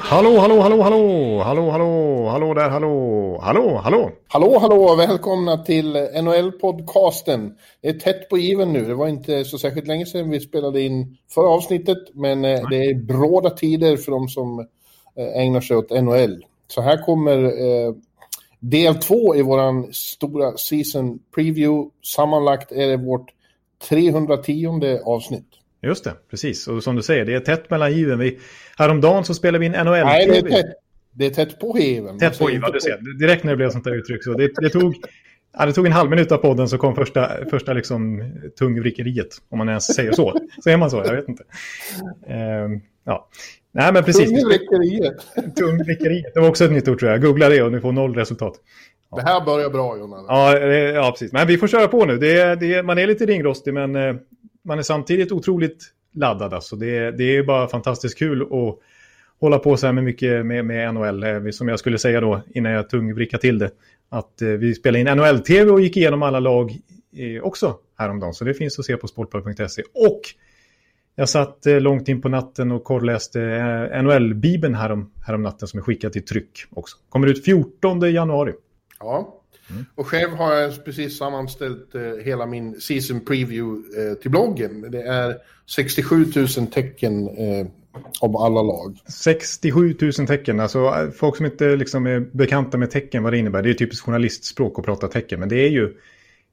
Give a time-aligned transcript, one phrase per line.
[0.00, 4.10] Hallå, hallå, hallå, hallå, hallå, hallå, hallå där, hallå, hallå, hallå.
[4.28, 7.54] Hallå, hallå, välkomna till NHL-podcasten.
[7.80, 8.84] Det är tätt på given nu.
[8.84, 12.76] Det var inte så särskilt länge sedan vi spelade in förra avsnittet, men eh, det
[12.76, 14.58] är bråda tider för de som
[15.16, 16.44] eh, ägnar sig åt NHL.
[16.68, 17.94] Så här kommer eh,
[18.60, 21.90] del två i vår stora season preview.
[22.14, 23.30] Sammanlagt är det vårt
[23.88, 25.57] 310 avsnitt.
[25.82, 26.68] Just det, precis.
[26.68, 28.18] Och som du säger, det är tätt mellan given.
[28.18, 28.38] Vi,
[28.78, 29.90] häromdagen så spelade vi in NHL.
[29.90, 30.74] Nej, det är tätt,
[31.12, 32.18] det är tätt på given.
[32.18, 33.18] Tätt på given, du ser.
[33.18, 34.24] Direkt när det blev sånt där uttryck.
[34.24, 34.94] Så det, det, tog,
[35.58, 39.36] ja, det tog en halv minut av podden så kom första, första liksom, tungvrickeriet.
[39.48, 40.38] Om man ens säger så.
[40.64, 40.96] Säger man så?
[40.96, 41.42] Jag vet inte.
[42.30, 43.28] Uh, ja.
[43.72, 44.30] Nej, men precis.
[44.30, 45.26] Tungvrickeriet.
[45.56, 46.34] Tungvrickeriet.
[46.34, 47.22] Det var också ett nytt ord tror jag.
[47.22, 48.54] Googla det och ni får noll resultat.
[49.10, 49.16] Ja.
[49.16, 50.24] Det här börjar bra, Jonas.
[50.28, 51.32] Ja, ja, precis.
[51.32, 52.18] Men vi får köra på nu.
[52.18, 54.14] Det, det, man är lite ringrostig, men eh,
[54.68, 56.54] man är samtidigt otroligt laddad.
[56.54, 56.76] Alltså.
[56.76, 58.78] Det, det är bara fantastiskt kul att
[59.40, 61.22] hålla på så här med mycket med, med NHL.
[61.22, 63.70] Eh, som jag skulle säga då, innan jag tungvrickade till det.
[64.08, 66.78] Att eh, vi spelade in NHL-tv och gick igenom alla lag
[67.16, 68.34] eh, också häromdagen.
[68.34, 69.82] Så det finns att se på sportbladet.se.
[69.94, 70.20] Och
[71.14, 73.38] jag satt långt in på natten och korrläste
[74.02, 76.96] NHL-bibeln härom, härom natten som är skickad till tryck också.
[77.08, 78.52] Kommer ut 14 januari.
[79.00, 79.37] Ja,
[79.70, 79.84] mm.
[79.94, 84.90] och själv har jag precis sammanställt eh, hela min season preview eh, till bloggen.
[84.90, 85.36] Det är
[85.66, 87.66] 67 000 tecken eh,
[88.20, 88.98] om alla lag.
[89.08, 93.62] 67 000 tecken, alltså folk som inte liksom är bekanta med tecken, vad det innebär.
[93.62, 95.94] Det är typiskt journalistspråk att prata tecken, men det är ju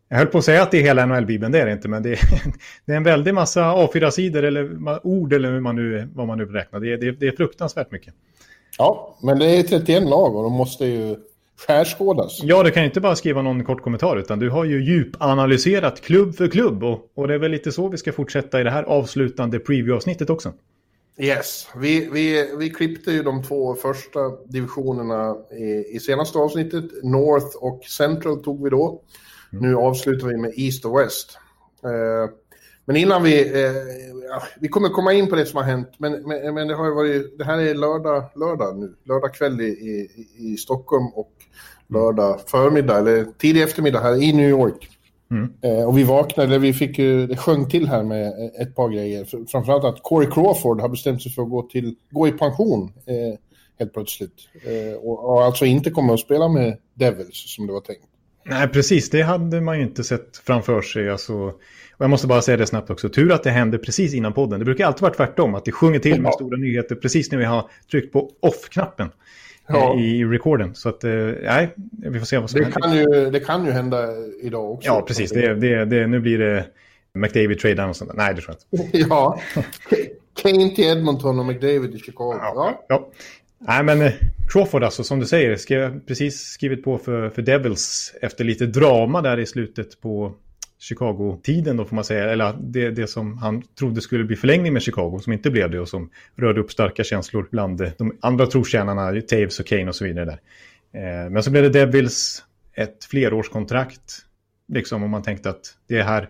[0.09, 2.03] jag höll på att säga att det är hela NHL-bibeln, det är det inte, men
[2.03, 2.19] det är,
[2.85, 6.43] det är en väldig massa A4-sidor eller ord eller hur man nu, vad man nu
[6.43, 8.13] är, det, är, det är fruktansvärt mycket.
[8.77, 11.15] Ja, men det är 31 lag och de måste ju
[11.57, 12.39] skärskådas.
[12.43, 16.01] Ja, du kan ju inte bara skriva någon kort kommentar, utan du har ju djupanalyserat
[16.01, 16.83] klubb för klubb.
[16.83, 20.29] Och, och det är väl lite så vi ska fortsätta i det här avslutande preview-avsnittet
[20.29, 20.53] också.
[21.17, 26.85] Yes, vi, vi, vi klippte ju de två första divisionerna i, i senaste avsnittet.
[27.03, 29.01] North och Central tog vi då.
[29.53, 29.69] Mm.
[29.69, 31.37] Nu avslutar vi med East och West.
[31.83, 32.29] Eh,
[32.85, 33.63] men innan vi...
[33.63, 33.71] Eh,
[34.29, 36.95] ja, vi kommer komma in på det som har hänt, men, men, men, det har
[36.95, 37.37] varit...
[37.37, 38.95] Det här är lördag, lördag nu.
[39.03, 41.31] Lördag kväll i, i, i Stockholm och
[41.87, 44.89] lördag förmiddag, eller tidig eftermiddag här i New York.
[45.31, 45.53] Mm.
[45.61, 49.45] Eh, och vi vaknade, vi fick ju, det sjöng till här med ett par grejer.
[49.51, 53.39] Framförallt att Corey Crawford har bestämt sig för att gå, till, gå i pension eh,
[53.79, 54.33] helt plötsligt.
[54.65, 58.03] Eh, och, och alltså inte kommer att spela med Devils som det var tänkt.
[58.45, 59.09] Nej, precis.
[59.09, 61.09] Det hade man ju inte sett framför sig.
[61.09, 61.53] Alltså,
[61.97, 63.09] och jag måste bara säga det snabbt också.
[63.09, 64.59] Tur att det hände precis innan podden.
[64.59, 65.55] Det brukar alltid vara tvärtom.
[65.55, 69.09] Att det sjunger till med stora nyheter precis när vi har tryckt på off-knappen.
[69.67, 69.93] Ja.
[69.93, 70.75] Eh, I recorden.
[70.75, 71.11] Så att, eh,
[71.43, 72.81] nej, vi får se vad som det händer.
[72.81, 74.07] Kan ju, det kan ju hända
[74.41, 74.87] idag också.
[74.87, 75.31] Ja, precis.
[75.31, 76.65] Det, det, det, nu blir det
[77.13, 78.97] McDavid trade och sånt Nej, det tror jag inte.
[79.09, 79.39] ja.
[80.41, 82.39] Kane till Edmonton och McDavid till Chicago.
[82.41, 82.85] Ja.
[82.87, 83.09] ja.
[83.59, 84.11] Nej, men eh,
[84.49, 89.21] Crawford alltså, som du säger, skrev, precis skrivit på för, för Devils efter lite drama
[89.21, 90.33] där i slutet på
[90.85, 92.31] Chicago-tiden då får man säga.
[92.31, 95.79] Eller det, det som han trodde skulle bli förlängning med Chicago, som inte blev det
[95.79, 99.95] och som rörde upp starka känslor bland eh, de andra trotjänarna, Taves och Kane och
[99.95, 100.25] så vidare.
[100.25, 100.39] Där.
[101.25, 104.25] Eh, men så blev det Devils ett flerårskontrakt,
[104.67, 106.29] liksom om man tänkte att det här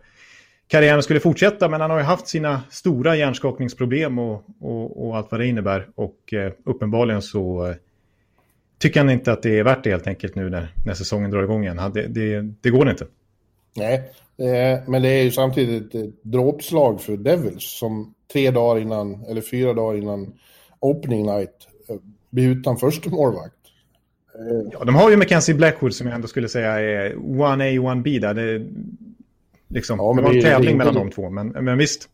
[0.67, 1.69] karriären skulle fortsätta.
[1.69, 5.87] Men han har ju haft sina stora hjärnskakningsproblem och, och, och allt vad det innebär.
[5.95, 7.75] Och eh, uppenbarligen så eh,
[8.79, 11.43] tycker han inte att det är värt det helt enkelt nu när, när säsongen drar
[11.43, 11.91] igång igen.
[11.93, 13.05] Det, det, det går inte.
[13.75, 19.25] Nej, eh, men det är ju samtidigt ett dråpslag för Devils som tre dagar innan,
[19.29, 20.33] eller fyra dagar innan
[20.79, 21.95] opening night eh,
[22.29, 23.55] blir utan första målvakt.
[24.35, 28.19] Eh, ja, de har ju Mackenzie Blackwood som jag ändå skulle säga är 1A, 1B
[28.19, 28.33] där.
[28.33, 28.65] Det,
[29.67, 29.99] Liksom.
[29.99, 30.77] Ja, det var en tävling inte...
[30.77, 32.09] mellan de två, men, men visst.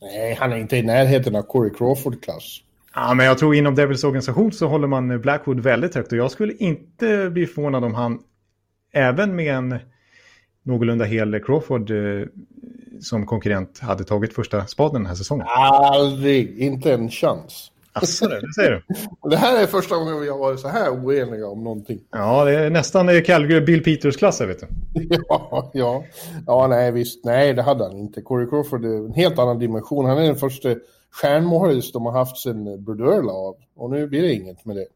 [0.00, 2.60] Nej, han är inte i närheten av Corey Crawford-klass.
[2.94, 6.12] Ja, men jag tror inom Devils organisation så håller man Blackwood väldigt högt.
[6.12, 8.18] Och jag skulle inte bli förvånad om han,
[8.92, 9.78] även med en
[10.68, 12.26] någorlunda hel Crawford eh,
[13.00, 15.46] som konkurrent, hade tagit första spaden den här säsongen.
[15.48, 17.70] Aldrig, inte en chans.
[17.92, 18.82] Asså, det säger du?
[19.30, 22.00] det här är första gången vi har varit så här oeniga om någonting.
[22.10, 24.66] Ja, det är nästan Calgary Bill Peters-klass, vet du.
[25.28, 26.04] ja, ja.
[26.46, 27.24] Ja, nej, visst.
[27.24, 28.22] Nej, det hade han inte.
[28.22, 30.04] Corey Crawford är en helt annan dimension.
[30.04, 30.74] Han är den första
[31.10, 33.54] stjärnmålis de har haft sen Brodeur la av.
[33.76, 34.86] Och nu blir det inget med det.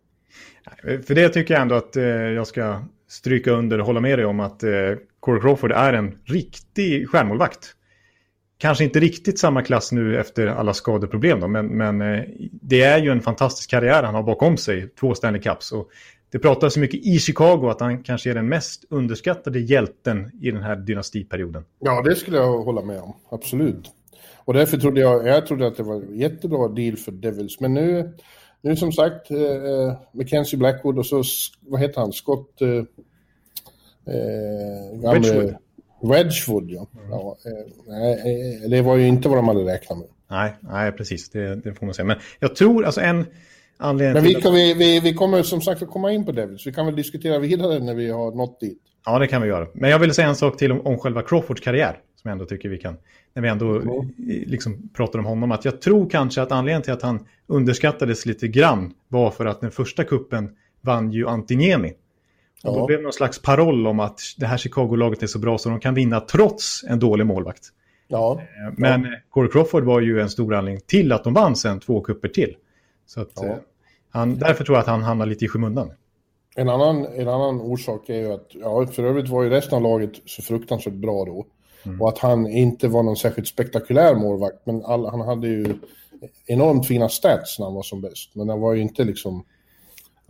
[1.03, 4.27] För det tycker jag ändå att eh, jag ska stryka under och hålla med dig
[4.27, 4.71] om att eh,
[5.23, 7.75] Corey Crawford är en riktig stjärnmålvakt.
[8.59, 12.99] Kanske inte riktigt samma klass nu efter alla skadeproblem då, men, men eh, det är
[12.99, 15.73] ju en fantastisk karriär han har bakom sig, två Stanley Cups.
[15.73, 15.89] Och
[16.33, 20.51] det pratas så mycket i Chicago att han kanske är den mest underskattade hjälten i
[20.51, 21.65] den här dynastiperioden.
[21.79, 23.91] Ja, det skulle jag hålla med om, absolut.
[24.45, 27.75] Och därför trodde jag, jag trodde att det var en jättebra deal för Devils, men
[27.75, 28.13] nu
[28.61, 31.23] nu som sagt, eh, eh Mackenzie Blackwood och så,
[31.61, 32.63] vad heter han, Scott...
[32.63, 32.85] Eh,
[34.07, 35.55] eh gamle, Wedgwood.
[36.03, 36.87] Wedgwood, ja.
[36.95, 37.11] Mm.
[37.11, 40.09] ja eh, det var ju inte vad de hade räknat med.
[40.31, 42.07] Nej, nej precis, det, det får man säga.
[42.07, 43.27] Men jag tror, alltså en
[43.77, 46.67] anledning Men vi, kan, vi, vi, vi kommer som sagt att komma in på Devils.
[46.67, 48.79] Vi kan väl diskutera vidare när vi har nått dit.
[49.05, 49.67] Ja, det kan vi göra.
[49.73, 51.99] Men jag vill säga en sak till om, om själva Crawfords karriär.
[52.23, 52.97] Som jag ändå tycker vi kan,
[53.35, 54.13] när vi ändå mm.
[54.47, 55.53] liksom pratar om honom.
[55.53, 59.61] Att jag tror kanske att anledningen till att han underskattades lite grann var för att
[59.61, 60.51] den första kuppen
[60.81, 61.93] vann ju Antiniemi.
[62.65, 62.79] Och ja.
[62.81, 65.69] då blev det någon slags paroll om att det här Chicago-laget är så bra så
[65.69, 67.69] de kan vinna trots en dålig målvakt.
[68.09, 68.41] Ja.
[68.41, 69.11] Eh, men ja.
[69.31, 72.57] Corey Crawford var ju en stor anledning till att de vann sen två kupper till.
[73.07, 73.47] Så att, ja.
[73.47, 73.57] Eh,
[74.11, 75.91] han, därför tror jag att han hamnar lite i skymundan.
[76.57, 79.83] En annan, en annan orsak är ju att, ja, för övrigt var ju resten av
[79.83, 81.47] laget så fruktansvärt bra då.
[81.85, 82.03] Mm.
[82.03, 85.75] Och att han inte var någon särskilt spektakulär målvakt, men all, han hade ju
[86.47, 88.35] enormt fina stats när han var som bäst.
[88.35, 89.45] Men han var ju inte liksom,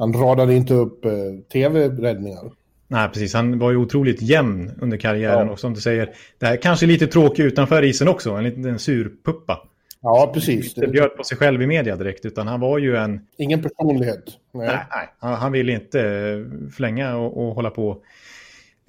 [0.03, 1.13] han radade inte upp eh,
[1.53, 2.53] tv-räddningar.
[2.89, 3.35] Nej, precis.
[3.35, 5.47] Han var ju otroligt jämn under karriären.
[5.47, 5.53] Ja.
[5.53, 8.31] Och som du säger, det här kanske lite tråkigt utanför isen också.
[8.31, 9.69] En liten surpuppa.
[10.01, 10.77] Ja, precis.
[10.77, 13.21] Inte bjöd på sig själv i media direkt, utan han var ju en...
[13.37, 14.25] Ingen personlighet.
[14.53, 15.09] Nej, nej, nej.
[15.19, 16.45] Han, han ville inte
[16.77, 17.99] flänga och, och hålla på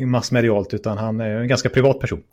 [0.06, 2.24] massmedialt, utan han är en ganska privat person.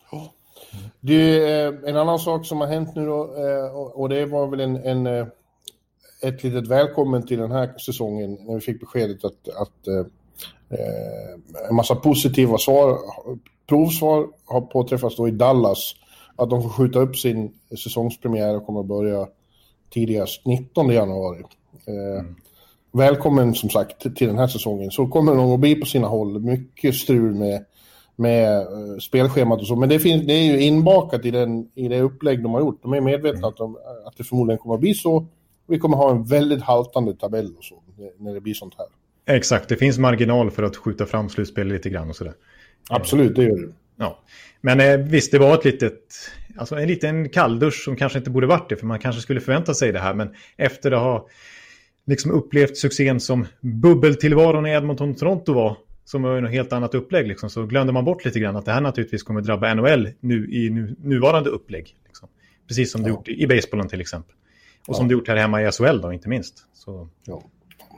[1.01, 4.61] Du, eh, en annan sak som har hänt nu då, eh, och det var väl
[4.61, 5.27] en, en eh,
[6.23, 9.87] ett litet välkommen till den här säsongen när vi fick beskedet att, att
[11.69, 12.99] en massa positiva svar,
[13.69, 15.95] provsvar har påträffats då i Dallas.
[16.37, 19.27] Att de får skjuta upp sin säsongspremiär och kommer börja
[19.91, 21.43] tidigast 19 januari.
[21.87, 22.37] Mm
[22.93, 24.91] välkommen som sagt till den här säsongen.
[24.91, 26.41] Så kommer det nog att bli på sina håll.
[26.41, 27.65] Mycket strul med,
[28.17, 29.77] med uh, spelschemat och så.
[29.77, 32.83] Men det, finns, det är ju inbakat i, den, i det upplägg de har gjort.
[32.83, 33.77] De är medvetna att, de,
[34.07, 35.27] att det förmodligen kommer att bli så.
[35.71, 37.83] Vi kommer ha en väldigt haltande tabell och så
[38.19, 38.87] när det blir sånt här.
[39.37, 42.35] Exakt, det finns marginal för att skjuta fram slutspel lite grann och sådär.
[42.91, 43.73] Absolut, det gör det.
[43.97, 44.19] Ja.
[44.61, 46.01] Men eh, visst, det var ett litet,
[46.57, 49.75] alltså en liten kalldusch som kanske inte borde varit det, för man kanske skulle förvänta
[49.75, 50.15] sig det här.
[50.15, 51.29] Men efter att ha
[52.07, 57.51] liksom upplevt succén som bubbeltillvaron i Edmonton-Toronto var, som var ett helt annat upplägg, liksom,
[57.51, 60.71] så glömde man bort lite grann att det här naturligtvis kommer drabba NHL nu, i
[60.71, 61.97] nu, nuvarande upplägg.
[62.07, 62.29] Liksom.
[62.69, 63.05] Precis som ja.
[63.05, 64.37] det gjort i, i basebollen till exempel.
[64.87, 64.95] Och ja.
[64.95, 66.67] som det gjort här hemma i SHL då, inte minst.
[66.73, 67.43] Så, ja.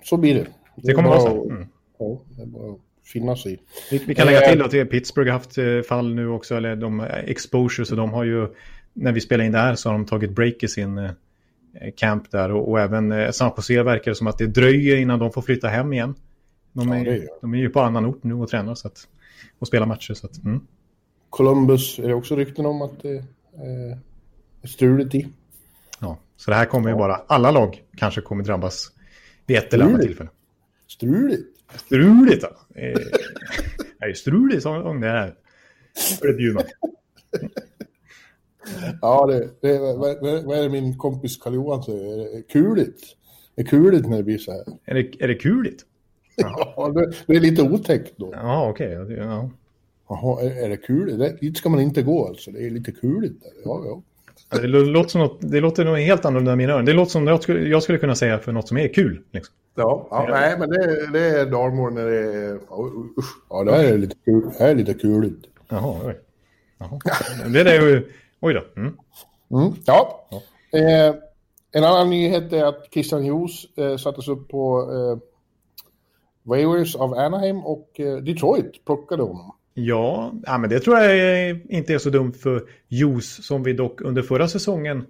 [0.04, 0.40] så blir det.
[0.40, 1.50] Det, det kommer vara så.
[1.50, 1.66] Mm.
[1.98, 2.74] Ja, det är bara
[3.04, 6.54] finna sig vi, vi kan lägga till att Pittsburgh har haft eh, fall nu också,
[6.54, 8.48] eller de exposure, så de har ju,
[8.92, 11.10] när vi spelar in det här så har de tagit break i sin eh,
[11.74, 14.96] Eh, camp där och, och även eh, San Jose verkar det som att det dröjer
[14.96, 16.14] innan de får flytta hem igen.
[16.72, 19.08] De är, ja, de är ju på annan ort nu och tränar så att,
[19.58, 20.14] och spelar matcher.
[20.14, 20.60] Så att, mm.
[21.30, 23.24] Columbus är det också rykten om att det
[24.62, 25.28] är struligt i.
[26.02, 28.92] Ja, så det här kommer ju bara, alla lag kanske kommer drabbas
[29.46, 30.30] vid ett eller annat tillfälle.
[30.86, 31.42] Struligt.
[31.74, 32.56] Struligt, ja.
[33.98, 35.34] Det är struligt som det är.
[36.20, 36.66] Förbjudet.
[39.00, 42.42] Ja, det, det, vad, vad är det min kompis Karl-Johan säger?
[42.42, 43.00] Kuligt.
[43.54, 44.64] Det är kuligt när det blir så här.
[44.84, 45.82] Är det, är det kuligt?
[46.76, 48.30] Ja, det, det, är lite otäckt då.
[48.32, 48.98] Ja, okej.
[48.98, 49.16] Okay.
[49.16, 49.50] Ja.
[50.08, 51.18] Jaha, är, är det kuligt?
[51.18, 52.50] Det, dit ska man inte gå alltså.
[52.50, 53.42] Det är lite kuligt.
[53.42, 53.50] Där.
[53.64, 54.02] Ja, ja.
[54.52, 56.84] Det låter, som något, det låter nog helt annorlunda i mina öron.
[56.84, 59.22] Det låter som jag skulle, jag skulle kunna säga för något som är kul.
[59.30, 59.54] Liksom.
[59.74, 62.58] Ja, ja, nej, men det, det är Dalmor när det är...
[63.50, 65.46] Ja, det är lite, kul, det är lite kuligt.
[65.68, 66.20] Jaha, oj.
[66.78, 66.98] Jaha.
[67.48, 68.80] Det är ju Oj då.
[68.80, 68.96] Mm.
[69.50, 70.26] Mm, ja.
[70.30, 70.42] ja.
[70.78, 71.14] Eh,
[71.72, 75.18] en annan nyhet är att Christian Hughes eh, sattes upp på eh,
[76.42, 79.54] waivers av Anaheim och eh, Detroit plockade honom.
[79.74, 84.00] Ja, ja, men det tror jag inte är så dumt för Hughes som vi dock
[84.00, 85.06] under förra säsongen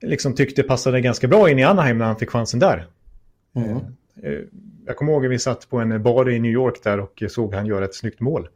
[0.00, 2.86] liksom tyckte passade ganska bra in i Anaheim när han fick chansen där.
[3.54, 3.70] Mm.
[3.70, 3.76] Eh,
[4.22, 4.38] eh,
[4.86, 7.54] jag kommer ihåg att vi satt på en bar i New York där och såg
[7.54, 8.48] han göra ett snyggt mål.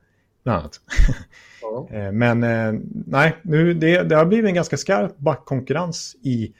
[0.45, 0.81] Bland annat.
[1.91, 2.41] Eh, men
[3.07, 6.53] nej, nu, det, det har blivit en ganska skarp backkonkurrens i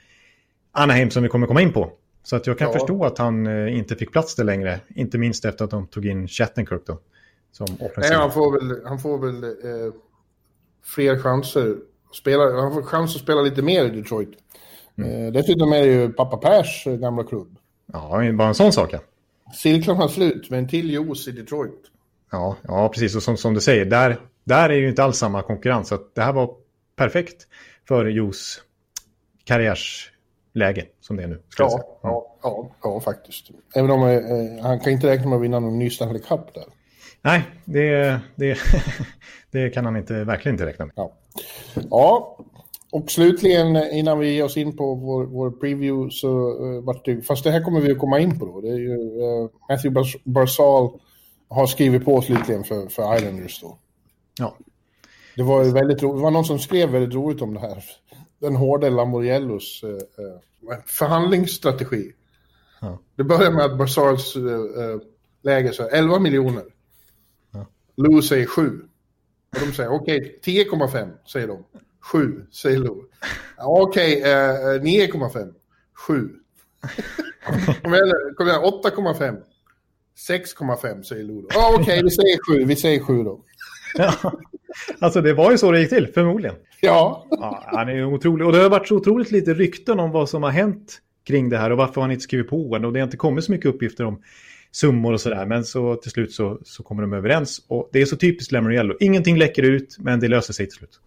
[0.71, 1.91] Anaheim som vi kommer komma in på.
[2.23, 2.73] Så att jag kan ja.
[2.73, 4.79] förstå att han inte fick plats där längre.
[4.95, 6.99] Inte minst efter att de tog in Shattenkirk då.
[7.51, 7.67] Som
[7.97, 9.93] Nej, han får väl, han får väl eh,
[10.83, 11.75] fler chanser.
[12.13, 14.29] Spela, han får chans att spela lite mer i Detroit.
[14.97, 15.33] Mm.
[15.33, 17.57] dessutom är det ju pappa Pers gamla klubb.
[17.93, 18.93] Ja, bara en sån sak.
[18.93, 18.99] Ja.
[19.53, 21.81] Cirkeln har slut med en till juice i Detroit.
[22.31, 23.15] Ja, ja precis.
[23.15, 25.87] Och som, som du säger, där, där är ju inte alls samma konkurrens.
[25.87, 26.55] Så det här var
[26.95, 27.47] perfekt
[27.87, 28.61] för Jos
[29.43, 31.41] karriärsläge som det är nu.
[31.57, 33.49] Ja, ja, ja, ja, faktiskt.
[33.75, 36.65] Även om eh, han kan inte räkna med att vinna någon ny Stanley Cup där.
[37.21, 38.57] Nej, det, det,
[39.51, 40.93] det kan han inte, verkligen inte räkna med.
[40.95, 41.13] Ja.
[41.89, 42.37] ja,
[42.91, 47.21] och slutligen innan vi ger oss in på vår, vår preview så uh, vart det,
[47.21, 48.61] fast det här kommer vi att komma in på då.
[48.61, 50.99] Det är ju uh, Matthew Barzal
[51.47, 53.77] har skrivit på slutligen för, för Islanders då.
[54.39, 54.57] Ja.
[55.35, 56.17] Det var ju väldigt roligt.
[56.17, 57.83] Det var någon som skrev väldigt roligt om det här.
[58.39, 59.97] Den hårda Lamoriellos uh,
[60.85, 62.11] förhandlingsstrategi.
[62.81, 62.99] Ja.
[63.15, 64.35] Det börjar med att Barzals
[65.43, 66.63] läge så 11 miljoner.
[68.01, 68.81] Lou säger 7.
[69.55, 71.63] Och de säger okej, okay, 10,5 säger de.
[72.01, 73.03] 7 säger Lou.
[73.57, 75.53] Okej, okay, eh, 9,5.
[76.07, 76.29] 7.
[77.83, 79.37] Kom igen, kom igen 8,5.
[80.29, 81.37] 6,5 säger Lou.
[81.37, 82.65] Oh, Okej, okay, vi säger 7.
[82.65, 83.43] Vi säger 7 då.
[83.93, 84.13] Ja.
[84.99, 86.55] Alltså det var ju så det gick till, förmodligen.
[86.81, 87.27] Ja.
[87.29, 87.63] ja.
[87.65, 88.47] Han är otrolig.
[88.47, 91.57] Och det har varit så otroligt lite rykten om vad som har hänt kring det
[91.57, 92.85] här och varför han inte skrivit på en.
[92.85, 94.21] Och det har inte kommit så mycket uppgifter om
[94.71, 95.45] summor och sådär.
[95.45, 97.65] Men så till slut så, så kommer de överens.
[97.67, 98.95] Och det är så typiskt Lamoriello.
[98.99, 100.99] Ingenting läcker ut, men det löser sig till slut.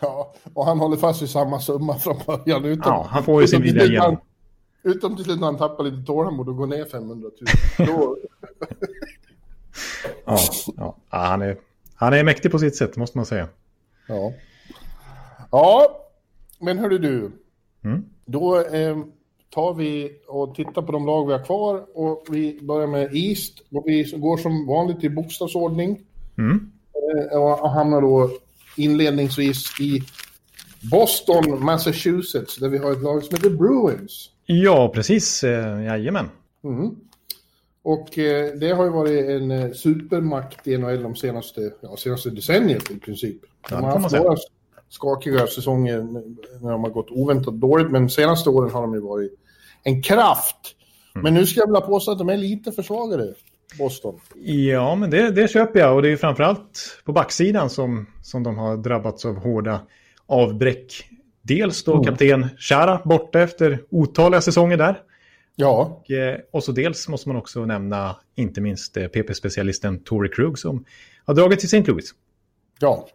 [0.00, 2.64] Ja, och han håller fast vid samma summa från början.
[2.64, 4.20] Utom, ja, han får ju sin vilja igenom.
[4.82, 7.30] Utom till slut när han tappar lite tålamod och går ner 500
[7.78, 7.88] 000.
[7.88, 8.16] Då...
[10.26, 10.38] ja,
[10.76, 11.56] ja, han, är,
[11.94, 13.48] han är mäktig på sitt sätt, måste man säga.
[14.08, 14.32] Ja,
[15.50, 16.00] ja
[16.58, 17.30] men hörru du.
[17.84, 18.04] Mm.
[18.24, 18.96] Då eh,
[19.56, 23.62] tar vi och tittar på de lag vi har kvar och vi börjar med East
[23.70, 26.00] och vi går som vanligt i bokstavsordning.
[26.38, 26.70] Mm.
[27.32, 28.30] Eh, och hamnar då
[28.76, 30.02] inledningsvis i
[30.90, 34.30] Boston, Massachusetts, där vi har ett lag som heter Bruins.
[34.46, 35.44] Ja, precis.
[35.44, 36.28] Eh, jajamän.
[36.64, 36.96] Mm.
[37.82, 42.90] Och eh, det har ju varit en supermakt i NHL de senaste, ja, senaste decenniet
[42.90, 43.36] i princip.
[43.68, 44.36] De har haft några
[44.88, 46.02] skakiga säsonger
[46.62, 49.38] när de har gått oväntat dåligt, men de senaste åren har de ju varit
[49.86, 50.56] en kraft.
[51.14, 51.22] Mm.
[51.22, 53.34] Men nu ska jag vilja påstå att de är lite försvagade.
[53.78, 54.20] Boston.
[54.44, 55.96] Ja, men det, det köper jag.
[55.96, 59.80] Och det är framförallt på backsidan som, som de har drabbats av hårda
[60.26, 60.92] avbräck.
[61.42, 62.04] Dels då mm.
[62.04, 65.02] kapten Chara borta efter otaliga säsonger där.
[65.56, 66.00] Ja.
[66.00, 70.58] Och, eh, och så dels måste man också nämna inte minst eh, PP-specialisten Tory Krug
[70.58, 70.84] som
[71.24, 71.92] har dragit till St.
[71.92, 72.10] Louis.
[72.80, 73.08] Ja,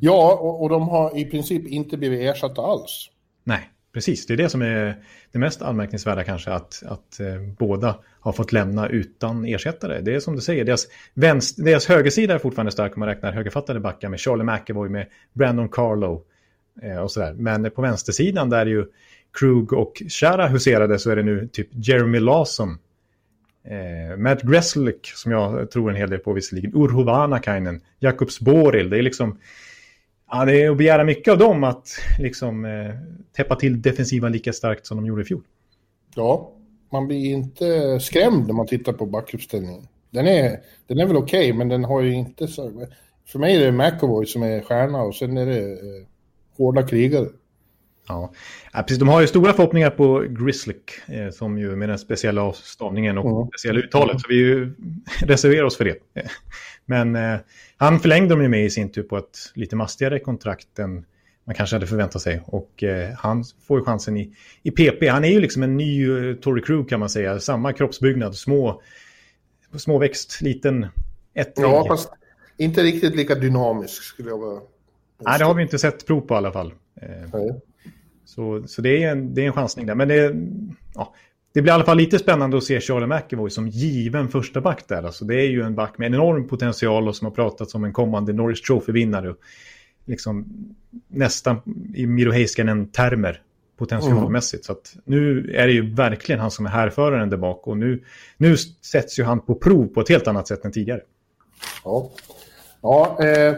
[0.00, 3.10] ja och, och de har i princip inte blivit ersatta alls.
[3.44, 3.70] Nej.
[3.94, 4.96] Precis, det är det som är
[5.32, 10.00] det mest anmärkningsvärda kanske, att, att eh, båda har fått lämna utan ersättare.
[10.00, 13.32] Det är som du säger, deras, vänster, deras högersida är fortfarande stark om man räknar
[13.32, 16.22] högerfattade backar med Charlie McAvoy, med Brandon Carlo
[16.82, 17.32] eh, och sådär.
[17.32, 18.86] Men på vänstersidan där ju
[19.38, 22.78] Krug och Shara huserade så är det nu typ Jeremy Lawson,
[23.64, 28.90] eh, Matt Greslick som jag tror en hel del på visserligen, Urho Vanakainen, Jakobs Boril,
[28.90, 29.38] det är liksom
[30.36, 31.88] Ja, det är att begära mycket av dem att
[32.18, 32.94] liksom eh,
[33.36, 35.42] täppa till defensiven lika starkt som de gjorde i fjol.
[36.14, 36.52] Ja,
[36.92, 39.86] man blir inte skrämd när man tittar på backuppställningen.
[40.10, 42.86] Den är, den är väl okej, okay, men den har ju inte så...
[43.26, 46.06] För mig är det McAvoy som är stjärna och sen är det eh,
[46.56, 47.26] hårda krigare.
[48.08, 48.32] Ja.
[48.72, 48.98] ja, precis.
[48.98, 53.30] De har ju stora förhoppningar på Grizzlick, eh, som ju med den speciella avstavningen och
[53.30, 53.48] mm.
[53.48, 54.70] speciella uttalet, så vi
[55.26, 55.96] reserverar oss för det.
[56.86, 57.38] Men eh,
[57.76, 61.04] han förlängde de ju med i sin tur på ett lite mastigare kontrakt än
[61.44, 62.42] man kanske hade förväntat sig.
[62.46, 65.08] Och eh, han får ju chansen i, i PP.
[65.08, 67.40] Han är ju liksom en ny uh, Tory Crew kan man säga.
[67.40, 68.82] Samma kroppsbyggnad, små,
[69.76, 70.86] småväxt, liten,
[71.34, 71.64] ettrig.
[71.66, 72.10] Ja, fast
[72.56, 74.60] inte riktigt lika dynamisk skulle jag vara.
[75.18, 76.74] Nej, det har vi inte sett prov på i alla fall.
[77.00, 77.40] Eh,
[78.24, 79.94] så, så det, är en, det är en chansning där.
[79.94, 80.34] Men det,
[80.94, 81.14] ja,
[81.54, 84.88] det blir i alla fall lite spännande att se Charlie McAvoy som given första back
[84.88, 85.02] där.
[85.02, 87.84] Alltså det är ju en back med en enorm potential och som har pratats om
[87.84, 89.34] en kommande Norris Trophy-vinnare.
[90.04, 90.46] Liksom
[91.08, 91.56] nästan
[91.94, 93.40] i Miro Heiskanen-termer
[93.76, 94.68] potentialmässigt.
[94.68, 94.80] Mm.
[94.84, 98.04] Så nu är det ju verkligen han som är härföraren där bak och nu,
[98.36, 101.00] nu sätts ju han på prov på ett helt annat sätt än tidigare.
[101.84, 102.10] Ja,
[102.82, 103.54] ja eh,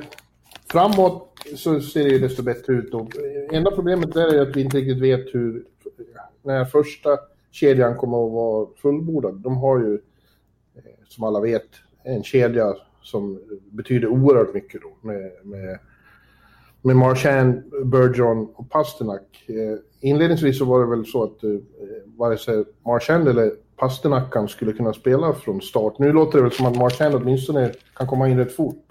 [0.73, 2.95] framåt så ser det ju desto bättre ut.
[2.95, 3.11] Och
[3.53, 5.65] enda problemet är att vi inte riktigt vet hur
[6.43, 7.19] när första
[7.57, 9.35] kedjan kommer att vara fullbordad.
[9.35, 9.95] De har ju,
[10.75, 11.67] eh, som alla vet,
[12.05, 15.79] en kedja som betyder oerhört mycket då med, med,
[16.83, 19.45] med Marchand, Bergeron och Pasternak.
[19.47, 21.51] Eh, inledningsvis så var det väl så att eh,
[22.17, 25.99] vare sig Marchand eller Pasternak skulle kunna spela från start.
[25.99, 28.83] Nu låter det väl som att Marchand åtminstone kan komma in rätt fort.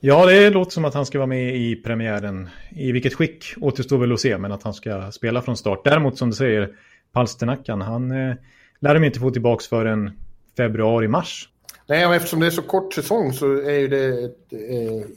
[0.00, 2.48] Ja, det låter som att han ska vara med i premiären.
[2.70, 5.80] I vilket skick återstår väl att se, men att han ska spela från start.
[5.84, 6.70] Däremot som du säger,
[7.16, 8.36] Palsternackan, han eh,
[8.80, 10.10] lär de inte få tillbaka förrän
[10.56, 11.48] februari-mars.
[11.88, 15.10] Nej, och eftersom det är så kort säsong så är ju det ett, eh,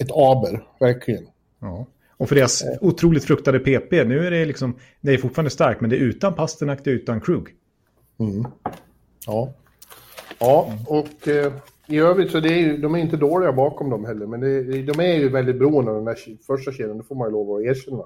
[0.00, 1.26] ett aber, verkligen.
[1.60, 1.86] Ja.
[2.16, 5.90] Och för deras otroligt fruktade PP, nu är det liksom, det är fortfarande starkt, men
[5.90, 7.48] det är utan Pasternak, det är utan Krug.
[8.18, 8.46] Mm.
[9.26, 9.52] Ja.
[10.38, 11.52] Ja, och eh,
[11.86, 14.62] i övrigt så det är ju, de är inte dåliga bakom dem heller, men det,
[14.82, 17.56] de är ju väldigt beroende av den där första kedjan, det får man ju lov
[17.56, 18.04] att erkänna.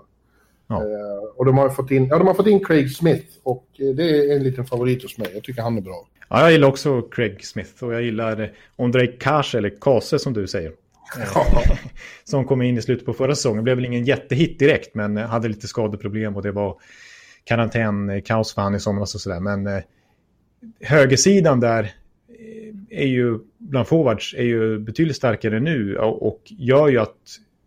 [0.72, 0.82] Ja.
[0.82, 3.94] Eh, och de har fått in, ja, de har fått in Craig Smith och eh,
[3.94, 5.30] det är en liten favorit hos mig.
[5.34, 6.06] Jag tycker han är bra.
[6.28, 10.32] Ja, jag gillar också Craig Smith och jag gillar eh, Ondrej Kase, eller Kase som
[10.32, 10.72] du säger.
[11.20, 11.76] Eh,
[12.24, 13.64] som kom in i slutet på förra säsongen.
[13.64, 16.76] Blev väl ingen jättehit direkt, men hade lite skadeproblem och det var
[17.44, 19.40] karantän, eh, kaos för han i somras och sådär.
[19.40, 19.82] Men eh,
[20.80, 21.92] högersidan där
[22.90, 27.16] är ju, bland forwards, är ju betydligt starkare nu och, och gör ju att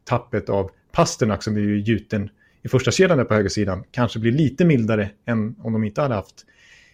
[0.03, 2.29] tappet av Pasternak som är ju gjuten
[2.65, 6.15] i första kedjan där på högersidan kanske blir lite mildare än om de inte hade
[6.15, 6.45] haft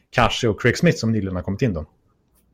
[0.09, 1.85] Kashe och Craig Smith som nyligen har kommit in då.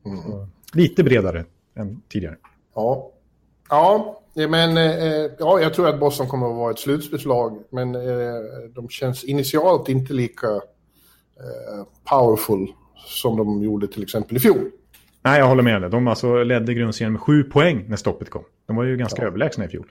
[0.06, 0.46] Mm.
[0.72, 1.44] Lite bredare
[1.76, 2.36] än tidigare.
[2.74, 3.10] Ja.
[3.68, 8.00] Ja, men eh, ja, jag tror att Boston kommer att vara ett slutspelslag, men eh,
[8.74, 12.72] de känns initialt inte lika eh, powerful
[13.06, 14.70] som de gjorde till exempel i fjol.
[15.22, 15.90] Nej, jag håller med dig.
[15.90, 18.44] De alltså ledde grundserien med sju poäng när stoppet kom.
[18.66, 19.28] De var ju ganska Ja.
[19.28, 19.86] överlägsna i fjol.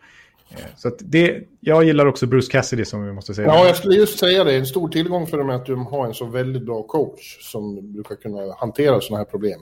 [0.49, 3.47] Eh, Så det, jag gillar också Bruce Cassidy som vi måste säga.
[3.47, 4.55] Ja, jag skulle just säga det.
[4.55, 7.93] En stor tillgång för dem är att de har en så väldigt bra coach som
[7.93, 9.59] brukar kunna hantera sådana här problem.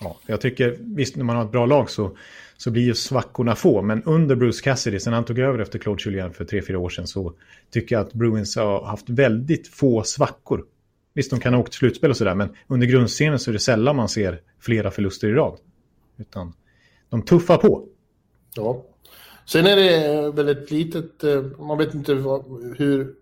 [0.00, 2.16] Ja, jag tycker, visst när man har ett bra lag så,
[2.56, 3.82] så blir ju svackorna få.
[3.82, 6.88] Men under Bruce Cassidy, sen han tog över efter Claude Julien för tre, fyra år
[6.88, 7.32] sedan, så
[7.70, 10.64] tycker jag att Bruins har haft väldigt få svackor.
[11.14, 13.96] Visst, de kan ha åkt slutspel och sådär, men under grundserien så är det sällan
[13.96, 15.58] man ser flera förluster i rad.
[16.18, 16.52] Utan
[17.08, 17.86] de tuffar på.
[18.56, 18.84] Ja.
[19.48, 22.12] Sen är det väl ett litet, eh, man vet inte
[22.78, 23.14] hur,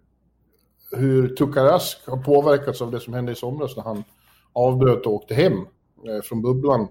[0.92, 4.04] hur Tukarask har påverkats av det som hände i somras när han
[4.52, 6.88] avbröt och åkte hem eh, från bubblan.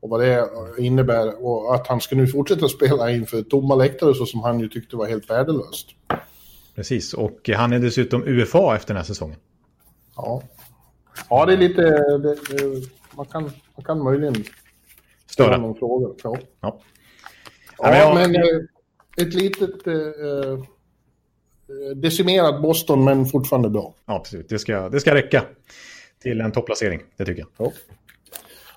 [0.00, 4.26] Och vad det innebär och att han ska nu fortsätta spela inför tomma läktare så
[4.26, 5.88] som han ju tyckte var helt värdelöst.
[6.74, 9.38] Precis, och han är dessutom UFA efter den här säsongen.
[10.16, 10.42] Ja,
[11.30, 11.82] ja det är lite,
[12.18, 12.36] det,
[13.16, 13.42] man, kan,
[13.76, 14.34] man kan möjligen
[15.26, 15.56] Störa.
[15.56, 16.14] någon fråga.
[16.22, 16.36] Ja.
[16.60, 16.80] Ja.
[17.78, 18.60] Ja, Ja, men, jag- eh,
[19.26, 20.58] ett litet eh, eh,
[21.96, 23.94] decimerat Boston, men fortfarande bra.
[24.06, 24.48] Ja, absolut.
[24.48, 25.44] Det ska, det ska räcka
[26.22, 27.66] till en topplacering, det tycker jag.
[27.66, 27.72] Ja.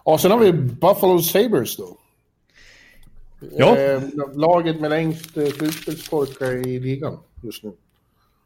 [0.05, 1.97] ja, sen har vi Buffalo Sabres då.
[3.57, 3.77] Ja.
[3.77, 4.01] Eh,
[4.33, 7.71] laget med längst eh, slutspelstorka i ligan just nu.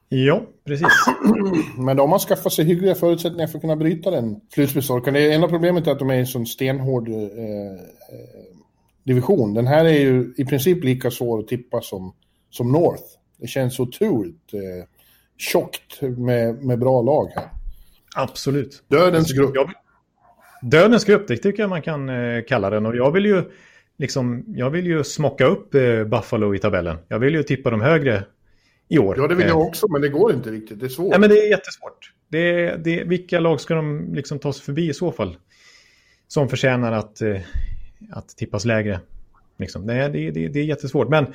[0.09, 0.87] Ja, precis.
[1.77, 5.13] Men de har skaffat sig hyggliga förutsättningar för att kunna bryta den slutspelstorkan.
[5.13, 7.79] Det enda problemet är att de är en sån stenhård eh, eh,
[9.05, 9.53] division.
[9.53, 12.13] Den här är ju i princip lika svår att tippa som,
[12.49, 13.03] som North.
[13.37, 14.87] Det känns otroligt eh,
[15.37, 17.49] tjockt med, med bra lag här.
[18.15, 18.83] Absolut.
[18.87, 19.51] Dödens grupp.
[19.55, 19.71] Jag,
[20.61, 22.85] dödens grupp, det tycker jag man kan eh, kalla den.
[22.85, 23.43] Och jag vill ju,
[23.97, 26.97] liksom, jag vill ju smocka upp eh, Buffalo i tabellen.
[27.07, 28.23] Jag vill ju tippa dem högre
[28.87, 29.15] i år.
[29.17, 30.79] Ja, det vill Eh, jag också, men det går inte riktigt.
[30.79, 31.09] Det är svårt.
[31.09, 32.13] Nej, men det är jättesvårt.
[32.27, 35.37] Det, det, vilka lag ska de liksom ta sig förbi i så fall?
[36.27, 37.37] Som förtjänar att, eh,
[38.11, 38.99] att tippas lägre.
[39.57, 39.87] Liksom.
[39.87, 41.09] Det, det, det, det är jättesvårt.
[41.09, 41.25] Men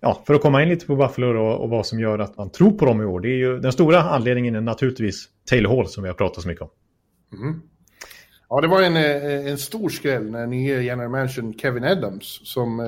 [0.00, 2.50] ja, för att komma in lite på Buffalo då, och vad som gör att man
[2.50, 3.20] tror på dem i år.
[3.20, 6.48] Det är ju, den stora anledningen är naturligtvis Taylor Hall som vi har pratat så
[6.48, 6.70] mycket om.
[8.48, 12.80] Ja, det var en, eh, en stor skräll när nya general manager Kevin Adams, som
[12.80, 12.86] eh,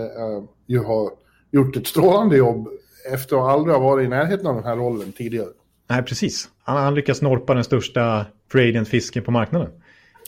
[0.66, 1.10] ju har
[1.50, 2.68] gjort ett strålande jobb
[3.12, 5.48] efter att aldrig ha varit i närheten av den här rollen tidigare.
[5.90, 6.48] Nej, precis.
[6.62, 9.70] Han, han lyckas norpa den största free agent-fisken på marknaden.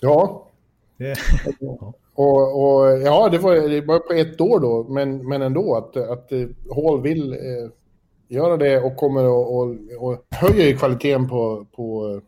[0.00, 0.50] Ja,
[0.96, 1.18] Det,
[2.20, 5.96] och, och ja, det var det var på ett år då, men, men ändå att,
[5.96, 7.70] att eh, Hall vill eh,
[8.28, 12.22] göra det och kommer att och, och höjer kvaliteten på, på eh,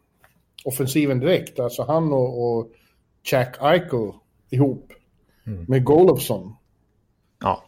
[0.64, 1.60] offensiven direkt.
[1.60, 2.70] Alltså han och, och
[3.24, 4.12] Jack Eichel
[4.50, 4.92] ihop
[5.68, 6.54] med Golofsson.
[7.40, 7.64] ja.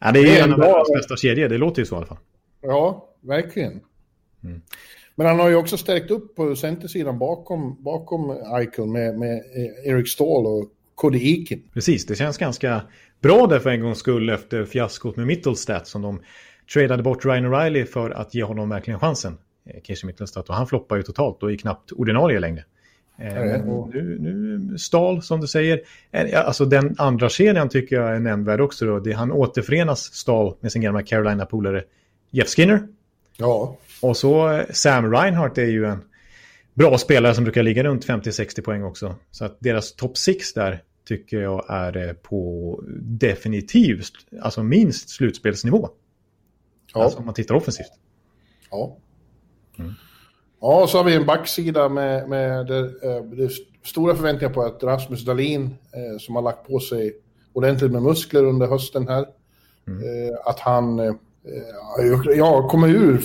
[0.00, 1.48] ja, det är Det är en av världens bästa kedjor.
[1.48, 2.18] Det låter ju så i alla fall.
[2.60, 3.80] Ja, verkligen.
[5.14, 9.90] Men han har ju också stärkt upp på centersidan bakom, bakom Eichel med, med eh,
[9.90, 10.70] Eric Stahl och
[11.08, 11.62] Eakin.
[11.74, 12.82] Precis, det känns ganska
[13.20, 16.20] bra där för en gångs skull efter fiaskot med Mittelstadt som de
[16.72, 19.38] tradade bort Ryan O'Reilly för att ge honom verkligen chansen.
[19.66, 22.64] eh, Casey Mittelstadt och han floppar ju totalt och är knappt ordinarie längre.
[23.18, 28.20] Eh, nu, nu Stahl som du säger, eh, alltså den andra kedjan tycker jag är
[28.20, 28.86] nämnvärd också.
[28.86, 28.98] Då.
[28.98, 31.84] Det, han återförenas Stahl med sin gamla Carolina-polare
[32.30, 32.88] Jeff Skinner.
[33.36, 35.98] Ja, Och så eh, Sam Reinhardt är ju en
[36.74, 39.14] bra spelare som brukar ligga runt 50-60 poäng också.
[39.30, 45.88] Så att deras topp 6 där tycker jag är på definitivt, alltså minst slutspelsnivå.
[46.94, 47.02] Ja.
[47.02, 47.92] Alltså om man tittar offensivt.
[48.70, 48.96] Ja.
[49.78, 49.92] Mm.
[50.60, 52.90] Ja, så har vi en backsida med, med det,
[53.36, 53.50] det
[53.84, 57.12] stora förväntningar på att Rasmus Dahlin, eh, som har lagt på sig
[57.52, 59.26] ordentligt med muskler under hösten här,
[59.86, 60.02] mm.
[60.02, 61.14] eh, att han eh,
[62.36, 63.22] ja, kommer ur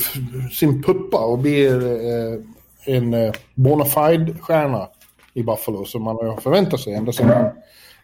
[0.52, 2.40] sin puppa och blir eh,
[2.86, 4.88] en eh, bona fide-stjärna
[5.34, 7.52] i Buffalo som man har förväntat sig ända sedan han,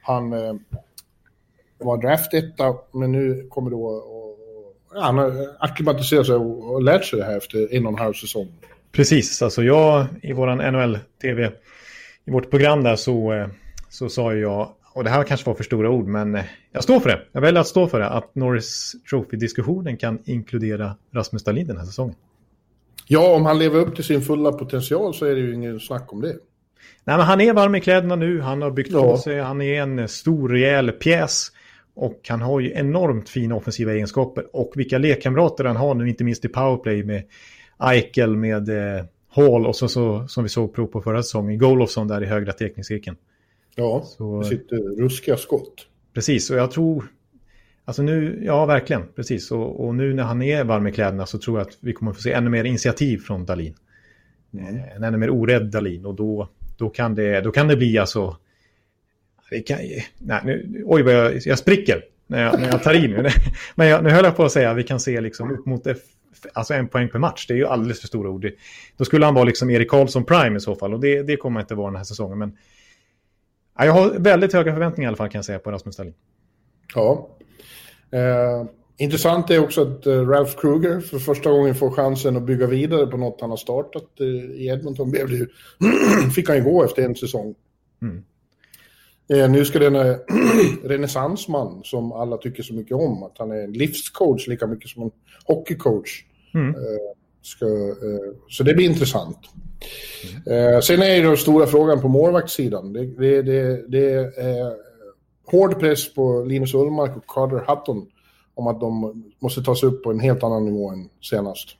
[0.01, 0.53] han eh,
[1.77, 4.37] var draftetta, men nu kommer då och,
[4.93, 7.99] ja, han har akklimatiserat sig och, och lärt sig det här efter en och en
[7.99, 8.47] halv säsong.
[8.91, 11.51] Precis, alltså jag i våran NHL-TV,
[12.25, 13.47] i vårt program där så, eh,
[13.89, 16.99] så sa jag, och det här kanske var för stora ord, men eh, jag står
[16.99, 17.21] för det.
[17.31, 21.85] Jag väljer att stå för det, att Norris Trophy-diskussionen kan inkludera Rasmus Dahlin den här
[21.85, 22.15] säsongen.
[23.07, 26.13] Ja, om han lever upp till sin fulla potential så är det ju ingen snack
[26.13, 26.35] om det.
[27.03, 29.01] Nej, men han är varm i kläderna nu, han har byggt ja.
[29.01, 31.51] på sig, han är en stor rejäl pjäs.
[31.93, 34.55] Och han har ju enormt fina offensiva egenskaper.
[34.55, 37.23] Och vilka lekkamrater han har nu, inte minst i powerplay med
[37.79, 42.07] Eichel med eh, Hall och så, så som vi såg prov på förra säsongen, Golofsson
[42.07, 43.17] där i högra tekningscirkeln.
[43.75, 45.87] Ja, så, det sitter ruskiga skott.
[46.13, 47.05] Precis, och jag tror...
[47.85, 49.51] Alltså nu, ja verkligen, precis.
[49.51, 52.13] Och, och, nu när han är varm i kläderna så tror jag att vi kommer
[52.13, 53.75] få se ännu mer initiativ från Dalin.
[54.53, 54.75] Mm.
[54.75, 56.49] Eh, en ännu mer orädd Dalin och då,
[56.81, 58.37] då, kan, det, då kan det bli alltså...
[59.49, 59.77] Det kan,
[60.17, 63.29] nej, nu, oj, vad jag, jag spricker när jag, när jag tar i nu.
[63.75, 65.87] Men jag, nu höll jag på att säga att vi kan se liksom upp mot
[66.53, 67.47] alltså en poäng per match.
[67.47, 68.51] Det är ju alldeles för stora ord.
[68.97, 70.93] Då skulle han vara liksom Erik Karlsson prime i så fall.
[70.93, 72.37] Och det, det kommer inte vara den här säsongen.
[72.37, 72.57] Men
[73.77, 76.13] ja, jag har väldigt höga förväntningar i alla fall kan jag säga på Rasmus Dahlin.
[76.95, 77.29] Ja.
[78.11, 78.65] Eh,
[79.01, 83.07] intressant är också att eh, Ralph Kruger för första gången får chansen att bygga vidare
[83.07, 85.11] på något han har startat eh, i Edmonton.
[85.11, 85.47] Blev det
[86.35, 87.55] fick han ju gå efter en säsong.
[88.01, 88.23] Mm.
[89.33, 89.95] Eh, nu ska den
[90.83, 95.03] renässansman som alla tycker så mycket om, att han är en livscoach lika mycket som
[95.03, 95.11] en
[95.45, 96.23] hockeycoach.
[96.53, 96.75] Mm.
[97.41, 97.65] Ska,
[98.49, 99.37] så det blir intressant.
[100.47, 100.81] Mm.
[100.81, 102.93] Sen är ju den stora frågan på målvaktssidan.
[102.93, 104.73] Det, det, det, det är
[105.51, 108.07] hård press på Linus Ullmark och Carter Hutton
[108.55, 111.77] om att de måste ta sig upp på en helt annan nivå än senast.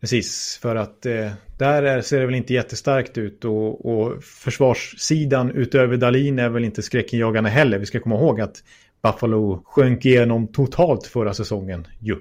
[0.00, 5.50] Precis, för att eh, där är, ser det väl inte jättestarkt ut och, och försvarssidan
[5.50, 7.78] utöver Dalin är väl inte skräckenjagande heller.
[7.78, 8.62] Vi ska komma ihåg att
[9.02, 12.12] Buffalo sjönk igenom totalt förra säsongen ju.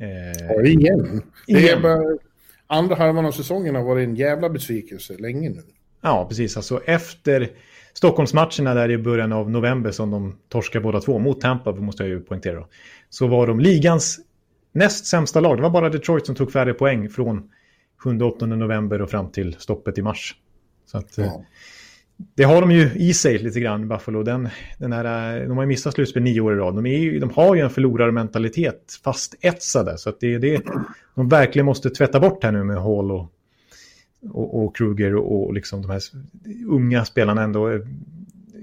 [0.00, 1.22] Eh, ja, igen.
[1.46, 2.18] Det är bara,
[2.66, 5.62] andra halvan av säsongen har varit en jävla besvikelse länge nu.
[6.00, 6.56] Ja, precis.
[6.56, 7.48] Alltså efter
[7.92, 12.10] Stockholmsmatcherna där i början av november som de torskade båda två mot Tampa, måste jag
[12.10, 12.54] ju poängtera.
[12.54, 12.66] Då,
[13.10, 14.20] så var de ligans
[14.72, 15.58] näst sämsta lag.
[15.58, 17.50] Det var bara Detroit som tog färre poäng från
[18.04, 20.36] 7-8 november och fram till stoppet i mars.
[20.86, 21.24] Så att, ja.
[21.24, 21.40] Eh,
[22.34, 24.22] det har de ju i sig lite grann, Buffalo.
[24.22, 26.74] Den, den här, de har ju missat slutspel nio år i rad.
[26.74, 29.98] De, är, de har ju en förlorarmentalitet fast etsade.
[29.98, 30.62] Så att det är det
[31.14, 33.32] de verkligen måste tvätta bort här nu med Hall och,
[34.28, 36.00] och, och Kruger och, och liksom de här
[36.68, 37.70] unga spelarna ändå.
[37.70, 37.80] Eh,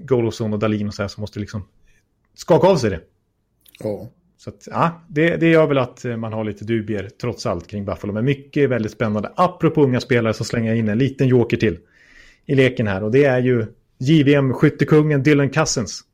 [0.08, 1.62] Golosson och Dalin och så här som måste liksom
[2.34, 3.00] skaka av sig det.
[3.80, 4.08] Ja.
[4.36, 7.84] Så att, ja, det, det gör väl att man har lite dubier trots allt kring
[7.84, 8.12] Buffalo.
[8.12, 9.32] Men mycket är väldigt spännande.
[9.36, 11.78] Apropå unga spelare så slänger jag in en liten joker till
[12.46, 13.04] i leken här.
[13.04, 13.66] Och det är ju
[13.98, 16.04] JVM-skyttekungen Dylan Cousins.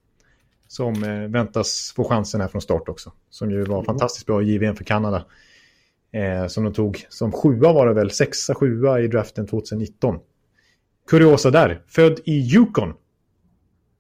[0.69, 3.13] Som eh, väntas få chansen här från start också.
[3.31, 3.85] Som ju var mm.
[3.85, 5.25] fantastiskt bra i JVM för Kanada.
[6.15, 10.19] Eh, som de tog som sjua var det väl, sexa, sjua i draften 2019.
[11.11, 12.95] Kuriosa där, född i Yukon.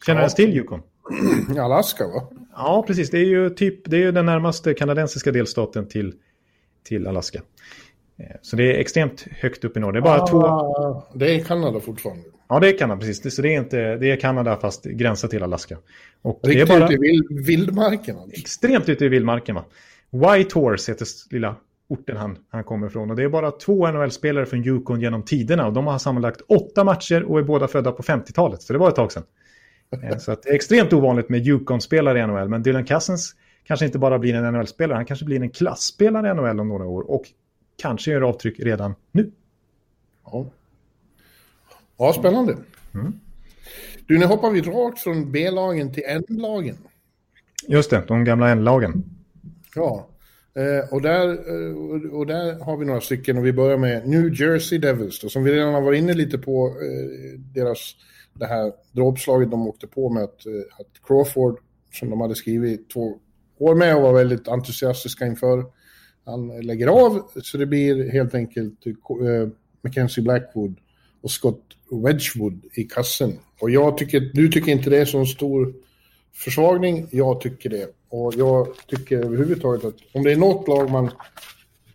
[0.06, 0.22] Känner ja.
[0.22, 0.82] ens till Yukon?
[1.58, 2.28] Alaska va?
[2.56, 3.10] Ja, precis.
[3.10, 6.14] Det är ju typ, det är den närmaste kanadensiska delstaten till,
[6.84, 7.42] till Alaska.
[8.18, 9.92] Eh, så det är extremt högt upp i norr.
[9.92, 11.02] Det är bara ah, två...
[11.18, 12.24] Det är Kanada fortfarande.
[12.48, 13.34] Ja, det är Kanada, precis.
[13.34, 15.78] Så det är, inte, det är Kanada fast gränsar till Alaska.
[16.22, 16.88] Och Riktigt det är bara...
[16.88, 18.16] ute i vildmarken.
[18.18, 18.40] Alltså.
[18.40, 19.64] Extremt ute i vildmarken, va?
[20.10, 21.56] White Horse heter lilla
[21.88, 23.10] orten han, han kommer ifrån.
[23.10, 25.66] Och det är bara två NHL-spelare från Yukon genom tiderna.
[25.66, 28.62] Och de har sammanlagt åtta matcher och är båda födda på 50-talet.
[28.62, 29.24] Så det var ett tag sedan.
[30.02, 32.48] Eh, så att det är extremt ovanligt med Yukon-spelare i NHL.
[32.48, 34.96] Men Dylan Cousins kanske inte bara blir en NHL-spelare.
[34.96, 37.10] Han kanske blir en klassspelare i NHL om några år.
[37.10, 37.22] Och
[37.76, 39.30] kanske gör avtryck redan nu.
[40.24, 40.46] Ja,
[41.98, 42.56] ja spännande.
[42.94, 43.20] Mm.
[44.06, 46.76] Du, nu hoppar vi rakt från B-lagen till N-lagen.
[47.68, 49.04] Just det, de gamla N-lagen.
[49.74, 50.06] Ja,
[50.54, 54.40] eh, och, där, eh, och där har vi några stycken och vi börjar med New
[54.40, 57.94] Jersey Devils då, som vi redan har varit inne lite på eh, deras
[58.34, 61.58] det här dråpslaget de åkte på med att, eh, att Crawford,
[61.92, 63.18] som de hade skrivit två
[63.58, 65.64] år med och var väldigt entusiastiska inför,
[66.24, 68.92] han lägger av så det blir helt enkelt eh,
[69.82, 70.76] Mackenzie Blackwood
[71.20, 73.32] och Scott Wedgwood i kassen.
[73.60, 75.74] Och jag tycker, du tycker inte det är så stor
[76.34, 77.94] försvagning, jag tycker det.
[78.16, 81.10] Och jag tycker överhuvudtaget att om det är något lag man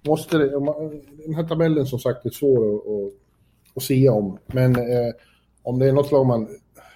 [0.08, 0.38] måste...
[0.38, 3.14] Den här tabellen som sagt är svår att, att,
[3.76, 4.38] att sia om.
[4.48, 5.14] Men eh,
[5.64, 6.48] om det är något lag man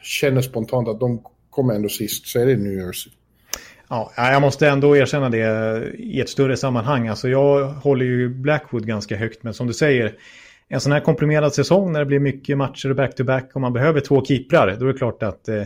[0.03, 3.13] känner spontant att de kommer ändå sist så är det New Jersey.
[3.89, 7.07] Ja, jag måste ändå erkänna det i ett större sammanhang.
[7.07, 10.15] Alltså jag håller ju Blackwood ganska högt, men som du säger,
[10.67, 13.99] en sån här komprimerad säsong när det blir mycket matcher och back-to-back och man behöver
[13.99, 15.63] två keeprar, då är det klart att eh,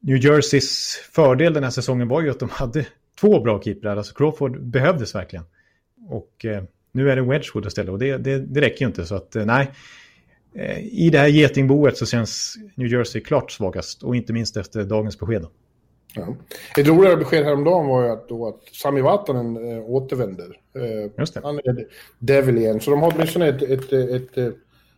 [0.00, 2.86] New Jerseys fördel den här säsongen var ju att de hade
[3.20, 3.96] två bra keeprar.
[3.96, 5.44] Alltså Crawford behövdes verkligen.
[6.08, 9.06] Och eh, nu är det Wedgwood istället och det, det, det räcker ju inte.
[9.06, 9.70] Så att eh, nej,
[10.54, 14.84] eh, i det här getingboet så känns New Jersey klart svagast och inte minst efter
[14.84, 15.46] dagens besked.
[16.14, 16.36] Ja.
[16.78, 20.56] Ett roligare besked häromdagen var ju att, då att Sami Vatanen äh, återvänder.
[21.18, 21.40] Just det.
[21.44, 21.86] Han är
[22.18, 22.80] Devil igen.
[22.80, 24.54] Så de har åtminstone ett, ett, ett, ett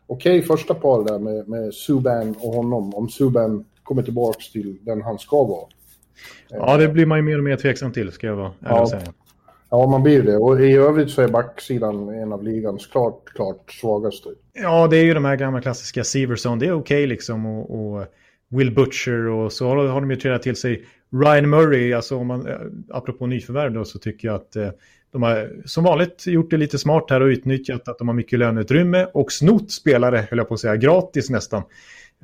[0.07, 2.95] okej okay första par där med, med Subban och honom.
[2.95, 5.67] Om Subban kommer tillbaka till den han ska vara.
[6.49, 8.87] Ja, det blir man ju mer och mer tveksam till, ska jag vara ja.
[8.87, 9.13] säga.
[9.71, 10.37] Ja, man blir det.
[10.37, 14.29] Och i övrigt så är backsidan en av ligans klart, klart svagaste.
[14.53, 16.59] Ja, det är ju de här gamla klassiska Severson.
[16.59, 17.47] Det är okej okay liksom.
[17.47, 18.07] Och, och,
[18.49, 20.85] Will Butcher och så har, har de ju trädat till sig
[21.23, 21.93] Ryan Murray.
[21.93, 22.57] Alltså om man, eh,
[22.91, 24.69] apropå nyförvärv då, så tycker jag att eh,
[25.13, 28.39] de har som vanligt gjort det lite smart här och utnyttjat att de har mycket
[28.39, 31.63] löneutrymme och snott spelare, höll jag på att säga, gratis nästan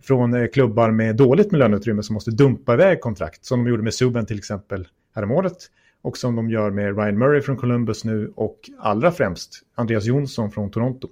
[0.02, 3.44] från eh, klubbar med dåligt med löneutrymme som måste dumpa iväg kontrakt.
[3.44, 5.56] Som de gjorde med Subban till exempel häromåret.
[6.02, 10.50] Och som de gör med Ryan Murray från Columbus nu och allra främst Andreas Jonsson
[10.50, 11.08] från Toronto.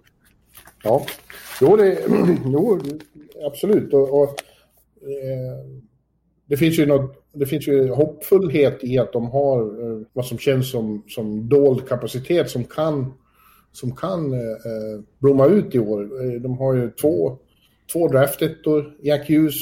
[0.85, 1.07] Ja,
[1.61, 1.99] jo, det,
[2.45, 2.81] jo
[3.47, 3.93] absolut.
[3.93, 4.29] Och, och
[5.03, 5.83] eh,
[6.47, 10.39] det, finns ju något, det finns ju hoppfullhet i att de har eh, vad som
[10.39, 13.15] känns som, som dold kapacitet som kan,
[13.73, 16.03] som kan eh, eh blomma ut i år.
[16.03, 17.39] Eh, de har ju två
[17.93, 18.95] två draftettor.
[19.03, 19.55] Jack Hughes